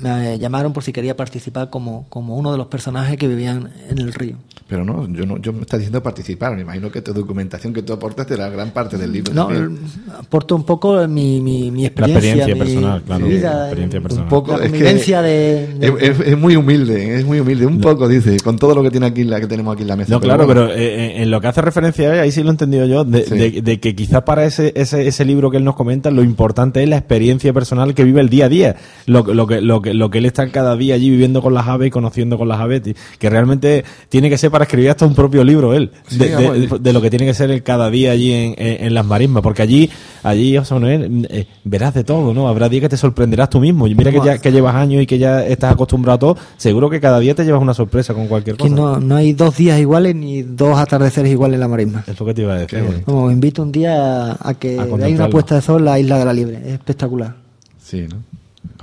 me 0.00 0.38
llamaron 0.38 0.72
por 0.72 0.82
si 0.82 0.92
quería 0.92 1.16
participar 1.16 1.70
como, 1.70 2.06
como 2.08 2.36
uno 2.36 2.52
de 2.52 2.58
los 2.58 2.66
personajes 2.66 3.16
que 3.16 3.28
vivían 3.28 3.70
en 3.88 3.98
el 3.98 4.12
río. 4.12 4.36
Pero 4.66 4.84
no, 4.84 5.06
yo 5.12 5.26
no, 5.26 5.38
yo 5.38 5.52
me 5.52 5.60
está 5.60 5.76
diciendo 5.76 6.02
participar. 6.02 6.54
Me 6.56 6.62
imagino 6.62 6.90
que 6.90 7.02
tu 7.02 7.12
documentación 7.12 7.72
que 7.74 7.82
tú 7.82 7.92
aportas 7.92 8.26
será 8.26 8.48
gran 8.48 8.70
parte 8.70 8.96
del 8.96 9.12
libro. 9.12 9.32
No, 9.34 9.46
también. 9.48 9.78
aporto 10.18 10.56
un 10.56 10.64
poco 10.64 11.06
mi, 11.06 11.40
mi, 11.40 11.70
mi 11.70 11.84
experiencia, 11.86 12.46
experiencia 12.46 12.54
mi- 12.54 12.58
personal, 12.60 13.02
claro, 13.02 13.26
mi 13.26 13.30
la 13.32 13.36
vida, 13.36 13.64
experiencia 13.66 13.96
en- 13.98 14.02
personal. 14.02 14.24
un 14.24 14.30
poco 14.30 14.56
la 14.56 14.64
es 14.64 14.72
que 14.72 14.78
de- 15.22 15.66
de- 15.78 16.16
es, 16.32 16.38
muy 16.38 16.56
humilde, 16.56 17.18
es 17.18 17.24
muy 17.26 17.40
humilde. 17.40 17.66
Un 17.66 17.80
poco 17.80 18.08
dice, 18.08 18.38
con 18.40 18.56
todo 18.58 18.74
lo 18.74 18.82
que 18.82 18.90
tiene 18.90 19.06
aquí, 19.06 19.24
la 19.24 19.38
que 19.38 19.46
tenemos 19.46 19.74
aquí 19.74 19.82
en 19.82 19.88
la 19.88 19.96
mesa. 19.96 20.10
No, 20.12 20.20
claro, 20.20 20.46
bueno, 20.46 20.62
pero 20.66 20.74
eh, 20.74 21.22
en 21.22 21.30
lo 21.30 21.40
que 21.42 21.46
hace 21.48 21.60
referencia 21.60 22.12
ahí 22.22 22.32
sí 22.32 22.42
lo 22.42 22.48
he 22.48 22.52
entendido 22.52 22.86
yo, 22.86 23.04
de, 23.04 23.24
Sí. 23.24 23.36
de- 23.36 23.62
de 23.62 23.80
que 23.80 23.94
quizás 23.94 24.22
para 24.22 24.44
ese, 24.46 24.72
ese, 24.76 25.06
ese 25.06 25.24
libro 25.26 25.50
que 25.50 25.58
él 25.58 25.64
nos 25.64 25.76
comenta, 25.76 26.10
lo 26.10 26.22
importante 26.24 26.82
es 26.82 26.88
la 26.88 26.96
experiencia 26.96 27.52
personal 27.52 27.94
que 27.94 28.02
vive 28.04 28.20
el 28.22 28.30
día 28.30 28.46
a 28.46 28.48
día. 28.48 28.76
Lo, 29.06 29.22
lo, 29.34 29.46
que, 29.46 29.53
lo, 29.60 29.82
que, 29.82 29.94
lo 29.94 30.10
que 30.10 30.18
él 30.18 30.26
está 30.26 30.48
cada 30.50 30.76
día 30.76 30.94
allí 30.94 31.10
viviendo 31.10 31.42
con 31.42 31.54
las 31.54 31.66
aves 31.68 31.88
y 31.88 31.90
conociendo 31.90 32.38
con 32.38 32.48
las 32.48 32.60
aves, 32.60 32.82
que 33.18 33.30
realmente 33.30 33.84
tiene 34.08 34.28
que 34.30 34.38
ser 34.38 34.50
para 34.50 34.64
escribir 34.64 34.90
hasta 34.90 35.06
un 35.06 35.14
propio 35.14 35.44
libro 35.44 35.74
él, 35.74 35.90
Sí, 36.08 36.18
de, 36.18 36.28
de- 36.28 36.34
vamos, 36.66 36.82
de 36.82 36.92
lo 36.92 37.00
que 37.00 37.10
tiene 37.10 37.26
que 37.26 37.34
ser 37.34 37.50
el 37.50 37.62
cada 37.62 37.90
día 37.90 38.12
allí 38.12 38.32
en, 38.32 38.54
en, 38.58 38.86
en 38.86 38.94
las 38.94 39.04
marismas, 39.06 39.42
porque 39.42 39.62
allí, 39.62 39.90
allí, 40.22 40.56
José 40.56 40.74
Manuel, 40.74 41.26
eh, 41.30 41.46
verás 41.64 41.94
de 41.94 42.04
todo, 42.04 42.32
¿no? 42.34 42.48
Habrá 42.48 42.68
días 42.68 42.82
que 42.82 42.88
te 42.88 42.96
sorprenderás 42.96 43.50
tú 43.50 43.60
mismo. 43.60 43.86
Y 43.86 43.94
mira 43.94 44.10
que, 44.10 44.20
ya, 44.24 44.38
que 44.38 44.52
llevas 44.52 44.74
años 44.74 45.02
y 45.02 45.06
que 45.06 45.18
ya 45.18 45.44
estás 45.46 45.72
acostumbrado 45.72 46.16
a 46.16 46.18
todo, 46.18 46.36
seguro 46.56 46.90
que 46.90 47.00
cada 47.00 47.18
día 47.20 47.34
te 47.34 47.44
llevas 47.44 47.62
una 47.62 47.74
sorpresa 47.74 48.14
con 48.14 48.26
cualquier 48.28 48.56
que 48.56 48.64
cosa. 48.64 48.74
no, 48.74 49.00
no 49.00 49.16
hay 49.16 49.32
dos 49.32 49.56
días 49.56 49.78
iguales 49.80 50.14
ni 50.14 50.42
dos 50.42 50.78
atardeceres 50.78 51.30
iguales 51.32 51.54
en 51.54 51.60
la 51.60 51.68
marisma. 51.68 52.04
Es 52.06 52.18
lo 52.18 52.26
que 52.26 52.34
te 52.34 52.42
iba 52.42 52.54
a 52.54 52.58
decir. 52.58 53.02
Como 53.04 53.30
invito 53.30 53.62
un 53.62 53.72
día 53.72 54.32
a, 54.32 54.36
a 54.50 54.54
que 54.54 54.78
A 54.78 54.82
hay 55.04 55.14
una 55.14 55.28
puesta 55.28 55.54
de 55.56 55.62
sol 55.62 55.80
en 55.80 55.84
la 55.86 55.98
isla 55.98 56.18
de 56.18 56.24
la 56.24 56.32
Libre. 56.32 56.58
Es 56.64 56.72
espectacular. 56.74 57.34
Sí, 57.82 58.06
¿no? 58.08 58.16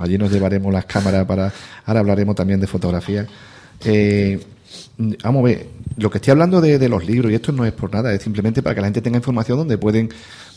Allí 0.02 0.18
nos 0.18 0.30
llevaremos 0.32 0.72
las 0.72 0.84
cámaras 0.86 1.24
para... 1.26 1.52
Ahora 1.86 2.00
hablaremos 2.00 2.34
también 2.34 2.60
de 2.60 2.66
fotografía. 2.66 3.26
Eh, 3.84 4.40
vamos 5.22 5.40
a 5.40 5.44
ver, 5.44 5.66
lo 5.96 6.10
que 6.10 6.18
estoy 6.18 6.30
hablando 6.32 6.60
de, 6.60 6.78
de 6.78 6.88
los 6.88 7.04
libros, 7.06 7.30
y 7.32 7.34
esto 7.34 7.52
no 7.52 7.64
es 7.64 7.72
por 7.72 7.92
nada, 7.92 8.12
es 8.12 8.22
simplemente 8.22 8.62
para 8.62 8.74
que 8.74 8.80
la 8.80 8.86
gente 8.86 9.02
tenga 9.02 9.18
información 9.18 9.58
donde 9.58 9.78
pueden, 9.78 10.08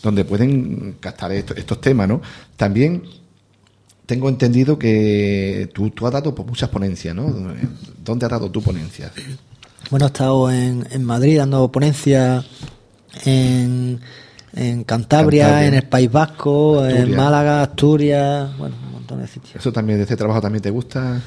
donde 0.04 0.24
pueden 0.26 0.96
captar 1.00 1.32
esto- 1.32 1.56
estos 1.56 1.82
temas, 1.82 2.08
¿no? 2.08 2.22
También 2.56 3.04
tengo 4.06 4.30
entendido 4.30 4.78
que 4.78 5.70
tú, 5.74 5.90
tú 5.90 6.06
has 6.06 6.14
dado 6.14 6.36
pues, 6.36 6.48
muchas 6.48 6.70
ponencias, 6.70 7.16
¿no? 7.16 7.34
¿Dónde 8.04 8.26
has 8.26 8.32
dado 8.32 8.52
tu 8.52 8.62
ponencia? 8.62 9.12
Bueno, 9.90 10.06
he 10.06 10.08
estado 10.08 10.52
en, 10.52 10.88
en 10.92 11.04
Madrid 11.04 11.38
dando 11.38 11.72
ponencia 11.72 12.44
en, 13.26 14.00
en 14.56 14.84
Cantabria, 14.84 15.44
Cantabria. 15.46 15.68
en 15.68 15.74
el 15.74 15.84
País 15.84 16.12
Vasco, 16.12 16.86
en. 16.86 17.16
Málaga, 17.16 17.64
Asturias, 17.64 18.56
bueno, 18.58 18.76
de 19.16 19.28
sitios. 19.28 19.56
¿Eso 19.56 19.72
también, 19.72 19.98
de 20.00 20.04
este 20.04 20.16
trabajo 20.18 20.42
también 20.42 20.62
te 20.62 20.70
gusta? 20.72 21.22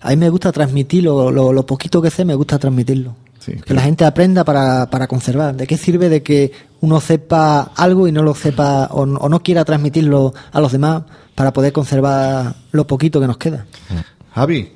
A 0.00 0.10
mí 0.10 0.16
me 0.16 0.28
gusta 0.28 0.52
transmitirlo, 0.52 1.30
lo, 1.30 1.52
lo 1.52 1.66
poquito 1.66 2.00
que 2.00 2.10
sé 2.10 2.24
me 2.24 2.34
gusta 2.34 2.58
transmitirlo. 2.58 3.16
Sí, 3.40 3.52
que 3.64 3.74
la 3.74 3.82
gente 3.82 4.04
aprenda 4.04 4.44
para, 4.44 4.88
para 4.88 5.06
conservar. 5.06 5.54
¿De 5.56 5.66
qué 5.66 5.76
sirve 5.76 6.08
de 6.08 6.22
que 6.22 6.52
uno 6.80 7.00
sepa 7.00 7.72
algo 7.76 8.06
y 8.08 8.12
no 8.12 8.22
lo 8.22 8.34
sepa 8.34 8.88
o, 8.92 9.04
no- 9.04 9.18
o 9.18 9.28
no 9.28 9.42
quiera 9.42 9.64
transmitirlo 9.64 10.32
a 10.52 10.60
los 10.60 10.72
demás 10.72 11.02
para 11.34 11.52
poder 11.52 11.72
conservar 11.72 12.54
lo 12.72 12.86
poquito 12.86 13.20
que 13.20 13.26
nos 13.26 13.36
queda? 13.38 13.66
Javi, 14.34 14.72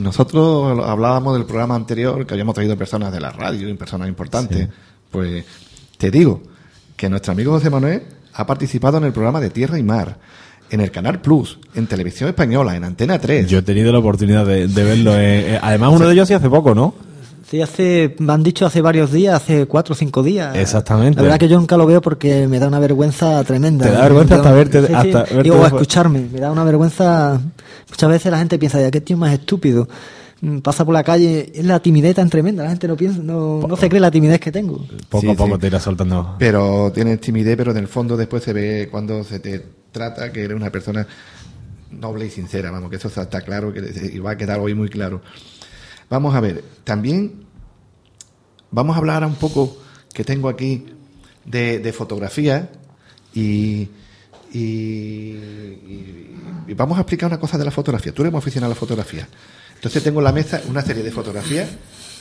nosotros 0.00 0.78
hablábamos 0.86 1.34
del 1.34 1.44
programa 1.46 1.74
anterior 1.74 2.26
que 2.26 2.34
habíamos 2.34 2.54
traído 2.54 2.76
personas 2.76 3.12
de 3.12 3.20
la 3.20 3.30
radio 3.30 3.68
y 3.68 3.74
personas 3.74 4.08
importantes. 4.08 4.68
Pues 5.10 5.44
te 5.98 6.10
digo 6.10 6.42
que 6.96 7.08
nuestro 7.08 7.32
amigo 7.32 7.52
José 7.52 7.70
Manuel 7.70 8.02
ha 8.34 8.46
participado 8.46 8.98
en 8.98 9.04
el 9.04 9.12
programa 9.12 9.40
de 9.40 9.50
Tierra 9.50 9.78
y 9.78 9.82
Mar, 9.82 10.18
en 10.72 10.80
el 10.80 10.90
Canal 10.90 11.20
Plus, 11.20 11.58
en 11.74 11.86
Televisión 11.86 12.28
Española, 12.28 12.74
en 12.74 12.84
Antena 12.84 13.18
3. 13.18 13.46
Yo 13.48 13.58
he 13.58 13.62
tenido 13.62 13.92
la 13.92 13.98
oportunidad 14.00 14.44
de, 14.46 14.66
de 14.66 14.82
verlo. 14.84 15.14
eh, 15.14 15.54
eh, 15.54 15.58
además, 15.62 15.92
uno 15.94 16.06
de 16.06 16.14
ellos 16.14 16.26
sí 16.26 16.34
hace 16.34 16.48
poco, 16.50 16.74
¿no? 16.74 16.94
Sí, 17.48 17.60
hace, 17.60 18.16
me 18.18 18.32
han 18.32 18.42
dicho 18.42 18.64
hace 18.64 18.80
varios 18.80 19.12
días, 19.12 19.34
hace 19.34 19.66
cuatro 19.66 19.92
o 19.92 19.96
cinco 19.96 20.22
días. 20.22 20.56
Exactamente. 20.56 21.16
La 21.16 21.22
verdad 21.24 21.38
que 21.38 21.48
yo 21.48 21.58
nunca 21.58 21.76
lo 21.76 21.84
veo 21.84 22.00
porque 22.00 22.48
me 22.48 22.58
da 22.58 22.66
una 22.66 22.78
vergüenza 22.78 23.44
tremenda. 23.44 23.84
Te 23.84 23.92
da 23.92 24.02
vergüenza 24.04 24.36
hasta 24.36 24.52
verte- 24.54 24.80
Sí, 24.80 24.86
sí. 24.86 24.94
hasta 24.94 25.18
verte 25.24 25.42
Digo, 25.42 25.62
a 25.62 25.66
escucharme, 25.66 26.26
me 26.32 26.40
da 26.40 26.50
una 26.50 26.64
vergüenza 26.64 27.38
Muchas 27.90 28.08
veces 28.08 28.32
la 28.32 28.38
gente 28.38 28.58
piensa, 28.58 28.80
ya 28.80 28.90
qué 28.90 29.02
tío 29.02 29.18
más 29.18 29.34
estúpido. 29.34 29.86
Mm, 30.42 30.58
Pasa 30.58 30.84
por 30.84 30.92
la 30.92 31.04
calle, 31.04 31.52
es 31.54 31.64
la 31.64 31.80
timidez 31.80 32.16
tan 32.16 32.28
tremenda, 32.28 32.64
la 32.64 32.70
gente 32.70 32.88
no 32.88 32.96
piensa, 32.96 33.20
no, 33.22 33.60
no 33.66 33.76
se 33.76 33.88
cree 33.88 34.00
la 34.00 34.10
timidez 34.10 34.40
que 34.40 34.50
tengo. 34.52 34.84
Poco 35.08 35.20
Sí, 35.20 35.30
a 35.30 35.34
poco 35.34 35.54
sí. 35.54 35.60
te 35.60 35.66
irás 35.68 35.82
soltando. 35.84 36.34
Pero 36.38 36.90
tienes 36.92 37.20
timidez, 37.20 37.56
pero 37.56 37.70
en 37.70 37.76
el 37.78 37.86
fondo 37.88 38.16
después 38.16 38.42
se 38.42 38.52
ve 38.52 38.88
cuando 38.90 39.22
se 39.22 39.38
te 39.38 39.64
trata 39.92 40.32
que 40.32 40.42
eres 40.42 40.56
una 40.56 40.70
persona 40.70 41.06
noble 41.92 42.26
y 42.26 42.30
sincera, 42.30 42.70
vamos, 42.72 42.90
que 42.90 42.96
eso 42.96 43.06
está 43.08 43.22
está 43.22 43.40
claro 43.42 43.72
que 43.72 43.80
y 44.14 44.18
va 44.18 44.32
a 44.32 44.36
quedar 44.36 44.58
hoy 44.58 44.74
muy 44.74 44.88
claro. 44.88 45.22
Vamos 46.10 46.34
a 46.34 46.40
ver, 46.40 46.64
también 46.84 47.44
vamos 48.70 48.96
a 48.96 48.98
hablar 48.98 49.24
un 49.24 49.34
poco 49.36 49.76
que 50.12 50.24
tengo 50.24 50.48
aquí 50.48 50.86
de, 51.44 51.78
de 51.78 51.92
fotografía 51.92 52.68
y, 53.32 53.88
y, 54.52 54.58
y- 54.58 56.36
y 56.68 56.74
vamos 56.74 56.96
a 56.98 57.02
explicar 57.02 57.28
una 57.28 57.38
cosa 57.40 57.58
de 57.58 57.64
la 57.64 57.70
fotografía. 57.70 58.12
Tú 58.12 58.22
eres 58.22 58.32
muy 58.32 58.38
aficionado 58.40 58.72
a 58.72 58.74
la 58.74 58.78
fotografía. 58.80 59.28
Entonces 59.82 60.04
tengo 60.04 60.20
en 60.20 60.24
la 60.24 60.32
mesa 60.32 60.60
una 60.68 60.80
serie 60.80 61.02
de 61.02 61.10
fotografías 61.10 61.68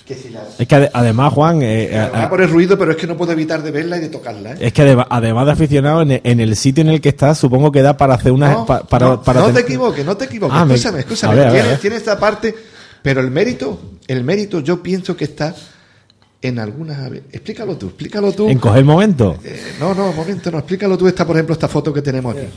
que 0.03 0.15
si 0.15 0.29
las... 0.31 0.59
Es 0.59 0.67
que 0.67 0.75
ade- 0.75 0.89
además, 0.91 1.31
Juan, 1.31 1.61
eh, 1.61 1.89
Me 1.91 1.97
va 2.09 2.17
a- 2.21 2.23
a 2.25 2.29
poner 2.31 2.49
ruido, 2.49 2.75
pero 2.75 2.89
es 2.89 2.97
que 2.97 3.05
no 3.05 3.15
puedo 3.15 3.33
evitar 3.33 3.61
de 3.61 3.69
verla 3.69 3.97
y 3.97 3.99
de 4.01 4.09
tocarla. 4.09 4.53
¿eh? 4.53 4.57
es 4.61 4.73
que 4.73 4.97
además 5.09 5.45
de 5.45 5.51
aficionado, 5.51 6.01
en 6.01 6.11
el, 6.13 6.21
en 6.23 6.39
el 6.39 6.55
sitio 6.55 6.81
en 6.81 6.89
el 6.89 6.99
que 6.99 7.09
estás, 7.09 7.37
supongo 7.37 7.71
que 7.71 7.83
da 7.83 7.95
para 7.97 8.15
hacer 8.15 8.31
una. 8.31 8.51
No, 8.51 8.65
pa- 8.65 8.81
para, 8.83 9.09
no, 9.09 9.21
para 9.21 9.41
no 9.41 9.53
te 9.53 9.59
equivoques, 9.59 10.03
no 10.03 10.17
te 10.17 10.25
equivoques. 10.25 10.57
Ah, 10.57 10.65
me- 10.65 10.73
escúchame, 10.73 10.99
escúchame. 11.01 11.33
a 11.33 11.51
ver, 11.51 11.61
tiene, 11.63 11.77
tiene 11.77 11.95
esta 11.97 12.17
parte, 12.19 12.55
pero 13.03 13.21
el 13.21 13.29
mérito, 13.29 13.79
el 14.07 14.23
mérito 14.23 14.59
yo 14.61 14.81
pienso 14.81 15.15
que 15.15 15.25
está 15.25 15.53
en 16.41 16.57
algunas 16.57 16.97
aves. 16.97 17.21
Explícalo 17.31 17.77
tú, 17.77 17.89
explícalo 17.89 18.31
tú. 18.31 18.49
En 18.49 18.57
coger 18.57 18.79
el 18.79 18.85
momento. 18.85 19.37
Eh, 19.43 19.73
no, 19.79 19.93
no, 19.93 20.11
momento, 20.13 20.49
no, 20.49 20.57
explícalo 20.57 20.97
tú 20.97 21.07
esta, 21.07 21.27
por 21.27 21.35
ejemplo, 21.35 21.53
esta 21.53 21.67
foto 21.67 21.93
que 21.93 22.01
tenemos 22.01 22.35
aquí. 22.35 22.47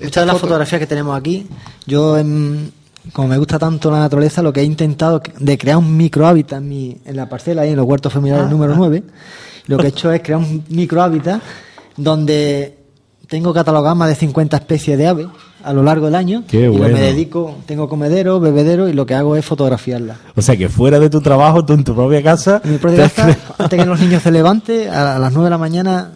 Muchas 0.00 0.22
de 0.22 0.26
las 0.26 0.34
foto- 0.34 0.40
fotografías 0.40 0.78
que 0.80 0.86
tenemos 0.88 1.16
aquí, 1.18 1.46
yo, 1.86 2.18
em, 2.18 2.70
como 3.12 3.28
me 3.28 3.38
gusta 3.38 3.58
tanto 3.58 3.90
la 3.90 3.98
naturaleza, 4.00 4.42
lo 4.42 4.52
que 4.52 4.60
he 4.60 4.64
intentado 4.64 5.22
de 5.38 5.58
crear 5.58 5.76
un 5.78 5.96
micro 5.96 6.26
hábitat 6.26 6.58
en, 6.60 6.68
mi- 6.68 6.96
en 7.04 7.16
la 7.16 7.28
parcela, 7.28 7.62
ahí 7.62 7.70
en 7.70 7.76
los 7.76 7.86
huertos 7.86 8.12
familiares 8.12 8.46
Ah, 8.46 8.50
número 8.50 8.74
9, 8.76 9.02
lo 9.66 9.78
que 9.78 9.86
he 9.86 9.88
hecho 9.90 10.12
es 10.12 10.20
crear 10.22 10.38
un 10.40 10.64
micro 10.68 11.02
hábitat 11.02 11.40
donde 11.96 12.76
tengo 13.28 13.52
catalogadas 13.54 13.96
más 13.96 14.08
de 14.08 14.14
50 14.16 14.56
especies 14.56 14.98
de 14.98 15.06
aves 15.06 15.26
a 15.62 15.72
lo 15.72 15.82
largo 15.82 16.06
del 16.06 16.14
año. 16.14 16.42
Qué 16.48 16.64
y 16.64 16.68
bueno. 16.68 16.94
me 16.96 17.00
dedico, 17.02 17.56
tengo 17.66 17.88
comedero, 17.88 18.40
bebedero 18.40 18.88
y 18.88 18.92
lo 18.92 19.06
que 19.06 19.14
hago 19.14 19.36
es 19.36 19.44
fotografiarlas. 19.44 20.16
O 20.34 20.42
sea 20.42 20.56
que 20.56 20.68
fuera 20.68 20.98
de 20.98 21.10
tu 21.10 21.20
trabajo, 21.20 21.64
tú 21.64 21.74
en 21.74 21.84
tu 21.84 21.94
propia 21.94 22.22
casa. 22.22 22.60
En 22.64 22.72
mi 22.72 22.78
propia 22.78 23.08
casa, 23.08 23.22
creado- 23.24 23.54
antes 23.58 23.78
que 23.78 23.86
los 23.86 24.00
niños 24.00 24.22
se 24.22 24.30
levanten, 24.32 24.88
a, 24.88 25.16
a 25.16 25.18
las 25.18 25.32
9 25.32 25.44
de 25.46 25.50
la 25.50 25.58
mañana 25.58 26.12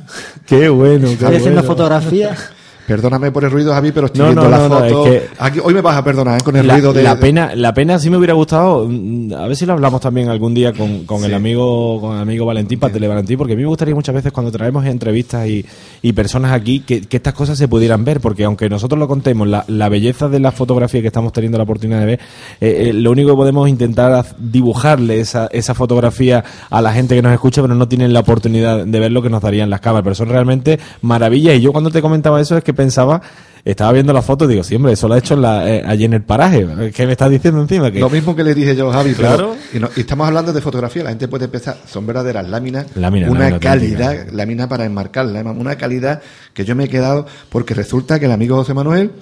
Qué 0.46 0.68
bueno, 0.68 1.06
qué 1.08 1.12
estoy 1.12 1.36
haciendo 1.36 1.60
bueno. 1.60 1.62
fotografías. 1.68 2.38
Perdóname 2.86 3.30
por 3.32 3.44
el 3.44 3.50
ruido, 3.50 3.72
Javi, 3.72 3.92
pero 3.92 4.06
estoy 4.06 4.20
No, 4.20 4.24
viendo 4.26 4.42
no, 4.44 4.50
la 4.50 4.68
no, 4.68 4.74
foto. 4.74 5.06
es 5.06 5.22
que- 5.22 5.28
Aquí, 5.38 5.60
hoy 5.62 5.72
me 5.74 5.80
vas 5.80 5.96
a 5.96 6.04
perdonar 6.04 6.38
¿eh? 6.40 6.44
con 6.44 6.54
el 6.56 6.66
la, 6.66 6.74
ruido 6.74 6.92
de. 6.92 7.02
la 7.02 7.18
pena 7.18 7.54
la 7.54 7.72
pena 7.72 7.98
sí 7.98 8.10
me 8.10 8.16
hubiera 8.18 8.34
gustado 8.34 8.86
mm, 8.88 9.32
a 9.32 9.46
ver 9.46 9.56
si 9.56 9.64
lo 9.66 9.72
hablamos 9.72 10.00
también 10.00 10.28
algún 10.28 10.52
día 10.54 10.72
con, 10.72 11.04
con 11.04 11.20
Sí. 11.20 11.26
el 11.26 11.34
amigo 11.34 12.00
con 12.00 12.16
el 12.16 12.22
amigo 12.22 12.44
Valentín 12.44 12.78
para 12.78 12.92
Valentín 12.94 13.38
porque 13.38 13.54
a 13.54 13.56
mí 13.56 13.62
me 13.62 13.68
gustaría 13.68 13.94
muchas 13.94 14.14
veces 14.14 14.32
cuando 14.32 14.52
traemos 14.52 14.84
entrevistas 14.84 15.46
y, 15.48 15.64
y 16.02 16.12
personas 16.12 16.52
aquí 16.52 16.80
que, 16.80 17.00
que 17.02 17.16
estas 17.16 17.32
cosas 17.34 17.56
se 17.56 17.68
pudieran 17.68 18.04
ver 18.04 18.20
porque 18.20 18.44
aunque 18.44 18.68
nosotros 18.68 18.98
lo 18.98 19.08
contemos 19.08 19.48
la, 19.48 19.64
la 19.68 19.88
belleza 19.88 20.28
de 20.28 20.40
la 20.40 20.52
fotografía 20.52 21.00
que 21.00 21.06
estamos 21.06 21.32
teniendo 21.32 21.56
la 21.58 21.64
oportunidad 21.64 22.00
de 22.00 22.06
ver 22.06 22.20
eh, 22.60 22.88
eh, 22.88 22.92
lo 22.92 23.10
único 23.12 23.30
que 23.30 23.36
podemos 23.36 23.68
intentar 23.68 24.26
dibujarle 24.38 25.20
esa, 25.20 25.46
esa 25.52 25.72
fotografía 25.74 26.44
a 26.70 26.82
la 26.82 26.92
gente 26.92 27.14
que 27.14 27.22
nos 27.22 27.32
escucha 27.32 27.62
pero 27.62 27.74
no 27.74 27.88
tienen 27.88 28.12
la 28.12 28.20
oportunidad 28.20 28.84
de 28.84 29.00
ver 29.00 29.10
lo 29.12 29.22
que 29.22 29.30
nos 29.30 29.40
darían 29.42 29.70
las 29.70 29.80
cámaras 29.80 30.04
pero 30.04 30.14
son 30.14 30.28
realmente 30.28 30.78
maravillas 31.02 31.56
y 31.56 31.60
yo 31.62 31.72
cuando 31.72 31.90
te 31.90 32.02
comentaba 32.02 32.40
eso 32.40 32.56
es 32.58 32.64
que 32.64 32.73
pensaba 32.74 33.22
estaba 33.64 33.92
viendo 33.92 34.12
la 34.12 34.20
foto 34.20 34.44
y 34.44 34.48
digo, 34.48 34.62
sí, 34.62 34.74
hombre, 34.74 34.92
eso 34.92 35.08
lo 35.08 35.14
ha 35.14 35.18
hecho 35.18 35.32
en 35.32 35.40
la, 35.40 35.66
eh, 35.66 35.82
allí 35.86 36.04
en 36.04 36.12
el 36.12 36.22
paraje. 36.22 36.66
¿Qué 36.94 37.06
me 37.06 37.12
estás 37.12 37.30
diciendo 37.30 37.62
encima? 37.62 37.90
Que 37.90 37.98
Lo 37.98 38.10
mismo 38.10 38.36
que 38.36 38.44
le 38.44 38.54
dije 38.54 38.76
yo 38.76 38.90
Javi, 38.92 39.14
pero- 39.16 39.28
Claro. 39.28 39.56
y, 39.72 39.78
no- 39.78 39.88
y 39.96 40.00
estamos 40.00 40.26
hablando 40.28 40.52
de 40.52 40.60
fotografía, 40.60 41.02
la 41.02 41.08
gente 41.08 41.28
puede 41.28 41.46
empezar, 41.46 41.78
son 41.90 42.06
verdaderas 42.06 42.46
láminas, 42.46 42.86
una 42.94 43.58
calidad, 43.58 44.28
lámina 44.32 44.68
para 44.68 44.84
enmarcarla, 44.84 45.40
una 45.42 45.76
calidad 45.76 46.20
que 46.52 46.66
yo 46.66 46.76
me 46.76 46.84
he 46.84 46.88
quedado, 46.88 47.26
porque 47.48 47.72
resulta 47.72 48.18
que 48.20 48.26
el 48.26 48.32
amigo 48.32 48.54
José 48.56 48.74
Manuel 48.74 49.12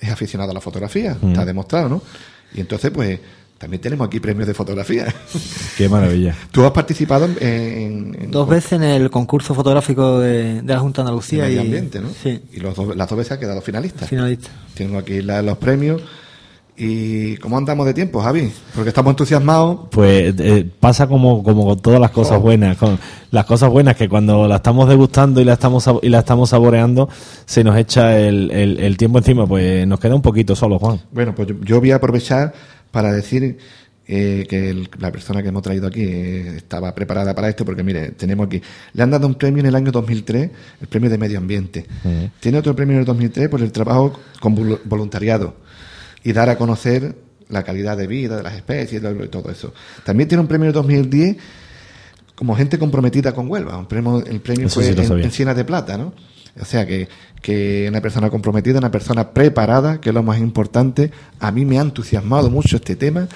es 0.00 0.10
aficionado 0.10 0.50
a 0.50 0.54
la 0.54 0.60
fotografía, 0.60 1.16
Mm. 1.20 1.28
está 1.28 1.44
demostrado, 1.44 1.88
¿no? 1.88 2.02
Y 2.54 2.60
entonces, 2.60 2.90
pues, 2.90 3.20
también 3.58 3.80
tenemos 3.80 4.06
aquí 4.06 4.20
premios 4.20 4.46
de 4.46 4.54
fotografía. 4.54 5.06
Qué 5.78 5.88
maravilla. 5.88 6.34
Tú 6.50 6.64
has 6.64 6.72
participado 6.72 7.24
en... 7.24 7.36
en- 7.40 8.16
en- 8.24 8.30
Dos 8.30 8.48
veces 8.48 8.72
en 8.72 8.82
el 8.82 9.10
concurso 9.10 9.54
fotográfico 9.54 10.20
de, 10.20 10.60
de 10.62 10.72
la 10.74 10.78
Junta 10.80 11.02
de 11.02 11.08
Andalucía. 11.08 11.48
y, 11.50 11.58
ambiente, 11.58 12.00
¿no? 12.00 12.08
Sí, 12.22 12.40
Y 12.52 12.60
los 12.60 12.74
dos- 12.74 12.94
las 12.96 13.08
dos 13.08 13.16
veces 13.18 13.32
ha 13.32 13.38
quedado 13.40 13.60
finalista. 13.62 14.06
finalista. 14.06 14.50
Tengo 14.74 14.98
aquí 14.98 15.22
la- 15.22 15.40
los 15.42 15.56
premios. 15.58 16.02
¿Y 16.78 17.36
cómo 17.38 17.56
andamos 17.56 17.86
de 17.86 17.94
tiempo, 17.94 18.20
Javi? 18.20 18.52
Porque 18.74 18.90
estamos 18.90 19.12
entusiasmados. 19.12 19.88
Pues 19.90 20.34
eh, 20.38 20.68
pasa 20.78 21.06
como, 21.06 21.42
como 21.42 21.64
con 21.64 21.80
todas 21.80 21.98
las 21.98 22.10
cosas 22.10 22.36
Oh. 22.36 22.42
buenas, 22.42 22.76
con 22.76 22.98
las 23.30 23.46
cosas 23.46 23.70
buenas 23.70 23.96
que 23.96 24.10
cuando 24.10 24.46
la 24.46 24.56
estamos 24.56 24.86
degustando 24.86 25.40
y 25.40 25.44
la 25.46 25.54
estamos 25.54 25.88
y 26.02 26.10
la 26.10 26.18
estamos 26.18 26.50
saboreando 26.50 27.08
se 27.46 27.64
nos 27.64 27.78
echa 27.78 28.18
el, 28.18 28.50
el- 28.50 28.78
el 28.78 28.96
tiempo 28.98 29.16
encima, 29.16 29.46
pues 29.46 29.86
nos 29.86 29.98
queda 29.98 30.14
un 30.14 30.20
poquito 30.20 30.54
solo, 30.54 30.78
Juan. 30.78 31.00
Bueno, 31.12 31.34
pues 31.34 31.48
yo, 31.48 31.54
yo 31.62 31.80
voy 31.80 31.92
a 31.92 31.96
aprovechar 31.96 32.52
para 32.96 33.12
decir 33.12 33.58
eh, 34.08 34.46
que 34.48 34.70
el- 34.70 34.88
la 35.00 35.12
persona 35.12 35.42
que 35.42 35.48
hemos 35.48 35.60
traído 35.62 35.86
aquí 35.88 36.00
eh, 36.02 36.54
estaba 36.56 36.94
preparada 36.94 37.34
para 37.34 37.48
esto, 37.50 37.62
porque 37.66 37.82
mire, 37.82 38.12
tenemos 38.12 38.46
aquí, 38.46 38.62
le 38.94 39.02
han 39.02 39.10
dado 39.10 39.26
un 39.26 39.34
premio 39.34 39.60
en 39.60 39.66
el 39.66 39.74
año 39.74 39.92
2003, 39.92 40.50
el 40.80 40.86
premio 40.88 41.10
de 41.10 41.18
medio 41.18 41.36
ambiente. 41.38 41.84
Tiene 42.40 42.56
otro 42.58 42.74
premio 42.74 42.94
en 42.94 43.00
el 43.00 43.04
2003 43.04 43.50
por 43.50 43.60
el 43.60 43.70
trabajo 43.70 44.18
con 44.40 44.56
vol- 44.56 44.80
voluntariado 44.84 45.56
y 46.24 46.32
dar 46.32 46.48
a 46.48 46.56
conocer 46.56 47.16
la 47.50 47.62
calidad 47.64 47.96
de 47.98 48.06
vida 48.06 48.38
de 48.38 48.42
las 48.44 48.54
especies 48.54 49.02
y 49.02 49.28
todo 49.28 49.50
eso. 49.50 49.74
También 50.04 50.26
tiene 50.28 50.40
un 50.40 50.48
premio 50.48 50.64
en 50.64 50.68
el 50.68 50.74
2010 50.74 51.36
como 52.34 52.56
gente 52.56 52.78
comprometida 52.78 53.34
con 53.34 53.50
Huelva. 53.50 53.76
Un 53.76 53.86
premio, 53.86 54.24
el 54.24 54.40
premio 54.40 54.66
Eso 54.68 54.76
fue 54.76 54.84
sí 54.84 54.90
en, 54.90 54.96
en 55.26 55.30
Siena 55.32 55.52
de 55.52 55.64
Plata, 55.64 55.98
¿no? 55.98 56.14
O 56.60 56.64
sea 56.64 56.86
que, 56.86 57.08
que 57.42 57.86
una 57.88 58.00
persona 58.00 58.30
comprometida, 58.30 58.78
una 58.78 58.90
persona 58.90 59.30
preparada, 59.30 60.00
que 60.00 60.10
es 60.10 60.14
lo 60.14 60.22
más 60.22 60.38
importante. 60.38 61.10
A 61.40 61.50
mí 61.52 61.64
me 61.64 61.78
ha 61.78 61.82
entusiasmado 61.82 62.50
mucho 62.50 62.76
este 62.76 62.96
tema. 62.96 63.28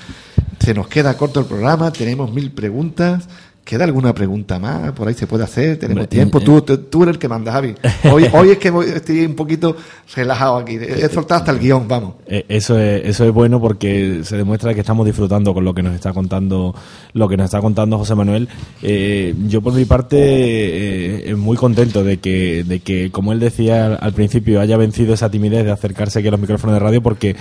Se 0.58 0.74
nos 0.74 0.88
queda 0.88 1.16
corto 1.16 1.40
el 1.40 1.46
programa, 1.46 1.92
tenemos 1.92 2.32
mil 2.32 2.50
preguntas. 2.50 3.28
¿Queda 3.64 3.84
alguna 3.84 4.12
pregunta 4.14 4.58
más? 4.58 4.90
Por 4.92 5.06
ahí 5.06 5.14
se 5.14 5.28
puede 5.28 5.44
hacer, 5.44 5.76
tenemos 5.78 6.02
Hombre, 6.04 6.08
tiempo. 6.08 6.38
eh, 6.38 6.44
Tú, 6.44 6.62
tú, 6.62 6.78
tú 6.78 7.02
eres 7.04 7.14
el 7.14 7.18
que 7.20 7.28
manda, 7.28 7.52
Javi. 7.52 7.74
Hoy, 8.10 8.26
hoy 8.32 8.50
es 8.50 8.58
que 8.58 8.70
voy- 8.70 8.86
estoy 8.86 9.24
un 9.24 9.34
poquito 9.36 9.76
relajado 10.16 10.56
aquí. 10.56 10.74
He 10.76 11.08
soltado 11.08 11.38
hasta 11.40 11.52
el 11.52 11.60
guion, 11.60 11.86
vamos. 11.86 12.14
Eh, 12.26 12.44
Eso 12.48 12.76
es, 12.78 13.02
eso 13.04 13.24
es 13.24 13.32
bueno 13.32 13.60
porque 13.60 14.22
se 14.24 14.36
demuestra 14.36 14.74
que 14.74 14.80
estamos 14.80 15.06
disfrutando 15.06 15.54
con 15.54 15.64
lo 15.64 15.72
que 15.72 15.82
nos 15.84 15.94
está 15.94 16.12
contando, 16.12 16.74
lo 17.12 17.28
que 17.28 17.36
nos 17.36 17.44
está 17.44 17.60
contando 17.60 17.96
José 17.98 18.14
Manuel. 18.16 18.48
Eh, 18.82 19.34
yo 19.46 19.60
por 19.60 19.72
mi 19.74 19.84
parte 19.84 20.16
eh, 20.18 21.30
eh, 21.30 21.34
muy 21.36 21.56
contento 21.56 22.02
de 22.02 22.16
que, 22.18 22.64
de 22.64 22.80
que, 22.80 23.10
como 23.12 23.32
él 23.32 23.40
decía 23.40 23.94
al 23.94 24.12
principio, 24.12 24.60
haya 24.60 24.76
vencido 24.78 25.14
esa 25.14 25.30
timidez 25.30 25.64
de 25.64 25.70
acercarse 25.70 26.18
aquí 26.18 26.28
a 26.28 26.32
los 26.32 26.40
micrófonos 26.40 26.74
de 26.74 26.80
radio 26.80 27.02
porque 27.02 27.36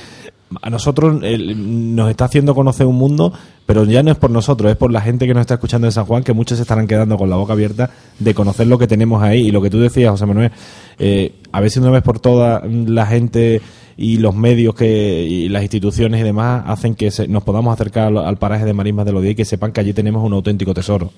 a 0.61 0.69
nosotros 0.69 1.21
nos 1.21 2.09
está 2.09 2.25
haciendo 2.25 2.55
conocer 2.55 2.85
un 2.87 2.95
mundo, 2.95 3.33
pero 3.65 3.83
ya 3.85 4.01
no 4.03 4.11
es 4.11 4.17
por 4.17 4.31
nosotros, 4.31 4.71
es 4.71 4.77
por 4.77 4.91
la 4.91 5.01
gente 5.01 5.27
que 5.27 5.33
nos 5.33 5.41
está 5.41 5.55
escuchando 5.55 5.85
en 5.87 5.91
San 5.91 6.05
Juan, 6.05 6.23
que 6.23 6.33
muchos 6.33 6.57
se 6.57 6.63
estarán 6.63 6.87
quedando 6.87 7.17
con 7.17 7.29
la 7.29 7.35
boca 7.35 7.53
abierta 7.53 7.91
de 8.17 8.33
conocer 8.33 8.67
lo 8.67 8.77
que 8.79 8.87
tenemos 8.87 9.21
ahí 9.21 9.47
y 9.47 9.51
lo 9.51 9.61
que 9.61 9.69
tú 9.69 9.79
decías, 9.79 10.11
José 10.11 10.25
Manuel, 10.25 10.51
eh, 10.97 11.33
a 11.51 11.61
ver 11.61 11.69
si 11.69 11.79
una 11.79 11.91
vez 11.91 12.01
por 12.01 12.19
todas 12.19 12.63
la 12.67 13.05
gente 13.05 13.61
y 13.95 14.17
los 14.17 14.33
medios 14.33 14.73
que 14.75 15.23
y 15.23 15.49
las 15.49 15.61
instituciones 15.61 16.21
y 16.21 16.23
demás 16.23 16.63
hacen 16.67 16.95
que 16.95 17.11
se- 17.11 17.27
nos 17.27 17.43
podamos 17.43 17.73
acercar 17.73 18.07
al, 18.07 18.17
al 18.17 18.37
paraje 18.37 18.65
de 18.65 18.73
Marismas 18.73 19.05
de 19.05 19.11
los 19.11 19.21
Días 19.21 19.33
y 19.33 19.35
que 19.35 19.45
sepan 19.45 19.71
que 19.71 19.81
allí 19.81 19.93
tenemos 19.93 20.23
un 20.25 20.33
auténtico 20.33 20.73
tesoro. 20.73 21.11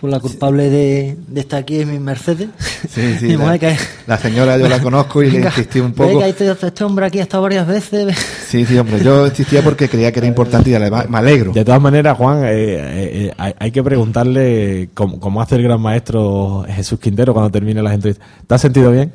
Pues 0.00 0.10
la 0.10 0.20
culpable 0.20 0.68
de, 0.68 1.16
de 1.28 1.40
estar 1.40 1.60
aquí 1.60 1.76
es 1.78 1.86
mi 1.86 1.98
Mercedes. 1.98 2.48
Sí, 2.90 3.14
sí, 3.18 3.24
mi 3.28 3.32
la, 3.32 3.38
mujer 3.38 3.60
que 3.60 3.76
la 4.06 4.18
señora 4.18 4.58
yo 4.58 4.68
la 4.68 4.78
conozco 4.82 5.22
y 5.22 5.26
le 5.30 5.38
Venga, 5.38 5.48
insistí 5.48 5.80
un 5.80 5.92
poco. 5.92 6.18
que 6.20 6.28
este, 6.28 6.50
este 6.50 6.84
hombre 6.84 7.06
aquí 7.06 7.20
ha 7.20 7.22
estado 7.22 7.42
varias 7.42 7.66
veces. 7.66 8.14
Sí, 8.46 8.66
sí, 8.66 8.76
hombre, 8.76 9.02
yo 9.02 9.26
insistía 9.26 9.62
porque 9.62 9.88
creía 9.88 10.12
que 10.12 10.18
era 10.18 10.28
importante 10.28 10.68
y 10.70 10.74
además 10.74 11.08
me 11.08 11.16
alegro. 11.18 11.52
De 11.52 11.64
todas 11.64 11.80
maneras, 11.80 12.16
Juan, 12.18 12.44
eh, 12.44 12.48
eh, 12.52 13.32
eh, 13.38 13.54
hay, 13.58 13.70
que 13.70 13.82
preguntarle 13.82 14.90
cómo, 14.92 15.18
cómo 15.18 15.40
hace 15.40 15.54
el 15.56 15.62
gran 15.62 15.80
maestro 15.80 16.66
Jesús 16.68 16.98
Quintero 17.00 17.32
cuando 17.32 17.50
termine 17.50 17.82
las 17.82 17.94
entrevistas. 17.94 18.26
¿Te 18.46 18.54
has 18.54 18.60
sentido 18.60 18.90
bien? 18.92 19.10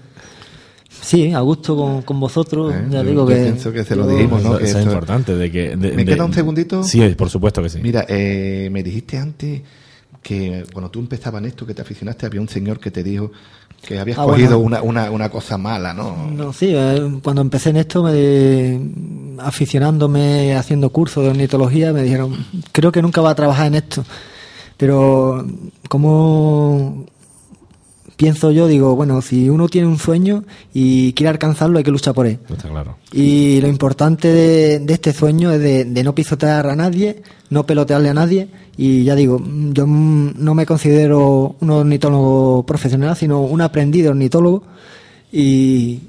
Sí, 1.01 1.31
a 1.33 1.39
gusto 1.41 1.75
con, 1.77 2.01
con 2.01 2.19
vosotros. 2.19 2.73
Eh, 2.73 2.83
ya 2.89 3.03
yo- 3.03 3.09
digo 3.09 3.29
yo 3.29 3.35
que. 3.35 3.43
pienso 3.43 3.71
que 3.71 3.83
se 3.83 3.95
lo 3.95 4.07
dijimos, 4.07 4.41
¿no? 4.41 4.49
Eso, 4.53 4.57
Que 4.57 4.65
eso 4.65 4.79
es 4.79 4.85
importante. 4.85 5.35
De 5.35 5.51
que, 5.51 5.75
de- 5.77 5.91
¿Me 5.91 6.03
de- 6.03 6.05
queda 6.05 6.25
un 6.25 6.33
segundito? 6.33 6.83
Sí, 6.83 7.07
por 7.09 7.29
supuesto 7.29 7.61
que 7.61 7.69
sí. 7.69 7.79
Mira, 7.81 8.05
eh, 8.09 8.69
me 8.71 8.81
dijiste 8.81 9.17
antes 9.19 9.61
que 10.27 10.65
cuando 10.73 10.91
tú 10.91 10.99
empezabas 10.99 11.39
en 11.41 11.47
esto, 11.47 11.65
que 11.65 11.73
te 11.73 11.81
aficionaste, 11.81 12.25
había 12.25 12.41
un 12.41 12.49
señor 12.49 12.81
que 12.81 12.91
te 12.91 13.01
dijo 13.01 13.31
que 13.81 13.97
habías 13.97 14.17
Ah, 14.19 14.23
cogido 14.25 14.59
bueno. 14.59 14.81
una, 14.81 14.81
una, 14.81 15.11
una 15.11 15.29
cosa 15.29 15.57
mala, 15.57 15.93
¿no? 15.93 16.27
No, 16.29 16.51
sí, 16.51 16.71
eh, 16.75 17.19
cuando 17.23 17.41
empecé 17.41 17.69
en 17.69 17.77
esto, 17.77 18.03
me, 18.03 18.77
aficionándome, 19.41 20.53
haciendo 20.55 20.89
cursos 20.89 21.23
de 21.23 21.29
ornitología, 21.29 21.93
me 21.93 22.03
dijeron, 22.03 22.35
creo 22.73 22.91
que 22.91 23.01
nunca 23.01 23.21
va 23.21 23.29
a 23.29 23.35
trabajar 23.35 23.67
en 23.67 23.75
esto. 23.75 24.03
Pero, 24.75 25.47
¿cómo 25.87 27.05
pienso 28.17 28.51
yo, 28.51 28.67
digo, 28.67 28.95
bueno, 28.95 29.21
si 29.21 29.49
uno 29.49 29.69
tiene 29.69 29.87
un 29.87 29.99
sueño 29.99 30.43
y 30.73 31.13
quiere 31.13 31.29
alcanzarlo, 31.29 31.77
hay 31.77 31.83
que 31.83 31.91
luchar 31.91 32.13
por 32.13 32.25
él. 32.25 32.39
Está 32.49 32.67
claro. 32.67 32.97
Y 33.13 33.61
lo 33.61 33.67
importante 33.67 34.27
de, 34.27 34.79
de 34.79 34.93
este 34.93 35.13
sueño 35.13 35.51
es 35.51 35.61
de, 35.61 35.85
de 35.85 36.03
no 36.03 36.13
pisotear 36.13 36.67
a 36.67 36.75
nadie, 36.75 37.21
no 37.51 37.65
pelotearle 37.65 38.09
a 38.09 38.13
nadie. 38.13 38.49
Y 38.75 39.03
ya 39.03 39.15
digo, 39.15 39.39
yo 39.39 39.87
mm, 39.87 40.33
no 40.37 40.55
me 40.55 40.65
considero 40.65 41.55
un 41.59 41.69
ornitólogo 41.69 42.65
profesional, 42.65 43.15
sino 43.15 43.41
un 43.41 43.61
aprendido 43.61 44.11
ornitólogo. 44.11 44.63
Y, 45.31 45.99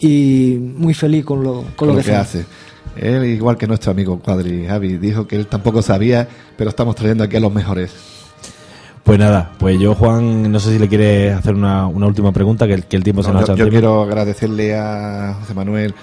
y 0.00 0.56
muy 0.58 0.94
feliz 0.94 1.24
con 1.24 1.44
lo, 1.44 1.62
con 1.62 1.72
con 1.76 1.88
lo 1.88 1.96
que, 1.96 2.02
que 2.02 2.14
hace. 2.14 2.44
Él, 2.96 3.24
igual 3.26 3.56
que 3.56 3.66
nuestro 3.66 3.92
amigo 3.92 4.18
Cuadri 4.18 4.66
Javi, 4.66 4.98
dijo 4.98 5.26
que 5.26 5.36
él 5.36 5.46
tampoco 5.46 5.82
sabía, 5.82 6.28
pero 6.56 6.70
estamos 6.70 6.96
trayendo 6.96 7.22
aquí 7.24 7.36
a 7.36 7.40
los 7.40 7.52
mejores. 7.52 7.92
Pues 9.04 9.18
nada, 9.18 9.50
pues 9.58 9.78
yo, 9.80 9.94
Juan, 9.94 10.52
no 10.52 10.60
sé 10.60 10.72
si 10.72 10.78
le 10.78 10.88
quiere 10.88 11.32
hacer 11.32 11.54
una, 11.54 11.86
una 11.86 12.06
última 12.06 12.32
pregunta, 12.32 12.66
que 12.66 12.74
el, 12.74 12.84
que 12.84 12.96
el 12.96 13.02
tiempo 13.02 13.22
se 13.22 13.28
No, 13.32 13.40
nos 13.40 13.44
ha 13.44 13.46
yo, 13.48 13.54
hecho 13.54 13.64
yo 13.64 13.70
quiero 13.70 14.02
agradecerle 14.02 14.76
a 14.76 15.36
José 15.40 15.54
Manuel, 15.54 15.94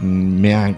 mm, 0.00 0.40
me 0.40 0.54
ha 0.54 0.74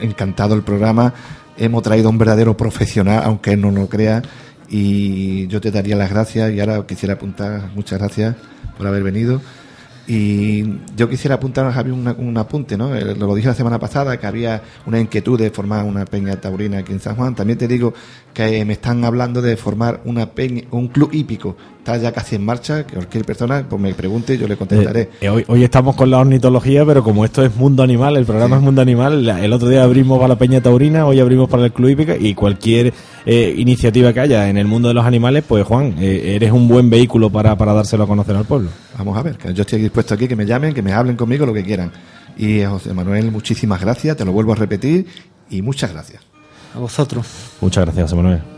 encantado 0.00 0.54
el 0.54 0.62
programa, 0.62 1.14
hemos 1.56 1.82
traído 1.82 2.08
a 2.08 2.10
un 2.10 2.18
verdadero 2.18 2.56
profesional, 2.56 3.22
aunque 3.24 3.52
él 3.52 3.60
no 3.60 3.70
lo 3.70 3.88
crea, 3.88 4.22
y 4.68 5.46
yo 5.46 5.60
te 5.60 5.70
daría 5.70 5.96
las 5.96 6.10
gracias 6.10 6.52
y 6.52 6.60
ahora 6.60 6.84
quisiera 6.86 7.14
apuntar, 7.14 7.70
muchas 7.74 7.98
gracias 7.98 8.34
por 8.76 8.86
haber 8.86 9.02
venido. 9.02 9.40
Y 10.10 10.64
yo 10.96 11.06
quisiera 11.10 11.34
apuntar 11.34 11.66
a 11.66 11.72
Javi 11.72 11.90
una- 11.90 12.14
un 12.16 12.36
apunte, 12.38 12.78
¿no? 12.78 12.94
Eh, 12.96 13.14
Lo 13.14 13.34
dije 13.34 13.48
la 13.48 13.54
semana 13.54 13.78
pasada, 13.78 14.16
que 14.18 14.26
había 14.26 14.62
una 14.86 14.98
inquietud 14.98 15.38
de 15.38 15.50
formar 15.50 15.84
una 15.84 16.06
peña 16.06 16.34
taurina 16.40 16.78
aquí 16.78 16.92
en 16.92 17.00
San 17.00 17.14
Juan. 17.14 17.34
También 17.34 17.58
te 17.58 17.68
digo 17.68 17.92
que 18.46 18.64
me 18.64 18.74
están 18.74 19.04
hablando 19.04 19.42
de 19.42 19.56
formar 19.56 20.00
una 20.04 20.30
peña, 20.30 20.62
un 20.70 20.86
club 20.86 21.10
hípico. 21.12 21.56
Está 21.78 21.96
ya 21.96 22.12
casi 22.12 22.36
en 22.36 22.44
marcha, 22.44 22.86
que 22.86 22.94
cualquier 22.94 23.24
persona 23.24 23.66
pues 23.68 23.82
me 23.82 23.92
pregunte, 23.94 24.38
yo 24.38 24.46
le 24.46 24.56
contestaré. 24.56 25.00
Eh, 25.00 25.10
eh, 25.22 25.28
hoy, 25.28 25.44
hoy 25.48 25.64
estamos 25.64 25.96
con 25.96 26.08
la 26.08 26.18
ornitología, 26.18 26.84
pero 26.86 27.02
como 27.02 27.24
esto 27.24 27.44
es 27.44 27.56
mundo 27.56 27.82
animal, 27.82 28.16
el 28.16 28.26
programa 28.26 28.56
es 28.56 28.62
mundo 28.62 28.80
animal, 28.80 29.28
el 29.28 29.52
otro 29.52 29.68
día 29.68 29.82
abrimos 29.82 30.18
para 30.18 30.28
la 30.28 30.38
Peña 30.38 30.60
Taurina, 30.60 31.04
hoy 31.04 31.18
abrimos 31.18 31.48
para 31.48 31.64
el 31.64 31.72
Club 31.72 31.88
Hípica 31.88 32.16
y 32.16 32.34
cualquier 32.34 32.92
eh, 33.26 33.54
iniciativa 33.56 34.12
que 34.12 34.20
haya 34.20 34.48
en 34.48 34.56
el 34.56 34.66
mundo 34.68 34.86
de 34.86 34.94
los 34.94 35.04
animales, 35.04 35.42
pues 35.48 35.66
Juan, 35.66 35.96
eh, 35.98 36.36
eres 36.36 36.52
un 36.52 36.68
buen 36.68 36.88
vehículo 36.90 37.30
para, 37.30 37.58
para 37.58 37.72
dárselo 37.72 38.04
a 38.04 38.06
conocer 38.06 38.36
al 38.36 38.44
pueblo. 38.44 38.70
Vamos 38.96 39.18
a 39.18 39.22
ver, 39.22 39.36
que 39.36 39.52
yo 39.52 39.62
estoy 39.62 39.80
dispuesto 39.80 40.14
aquí, 40.14 40.28
que 40.28 40.36
me 40.36 40.46
llamen, 40.46 40.74
que 40.74 40.82
me 40.82 40.92
hablen 40.92 41.16
conmigo, 41.16 41.44
lo 41.44 41.54
que 41.54 41.64
quieran. 41.64 41.90
Y 42.36 42.60
eh, 42.60 42.66
José 42.66 42.94
Manuel, 42.94 43.32
muchísimas 43.32 43.80
gracias, 43.80 44.16
te 44.16 44.24
lo 44.24 44.30
vuelvo 44.30 44.52
a 44.52 44.54
repetir, 44.54 45.06
y 45.50 45.60
muchas 45.60 45.92
gracias. 45.92 46.27
Muchas 47.60 47.84
gracias, 47.84 48.12
José 48.12 48.57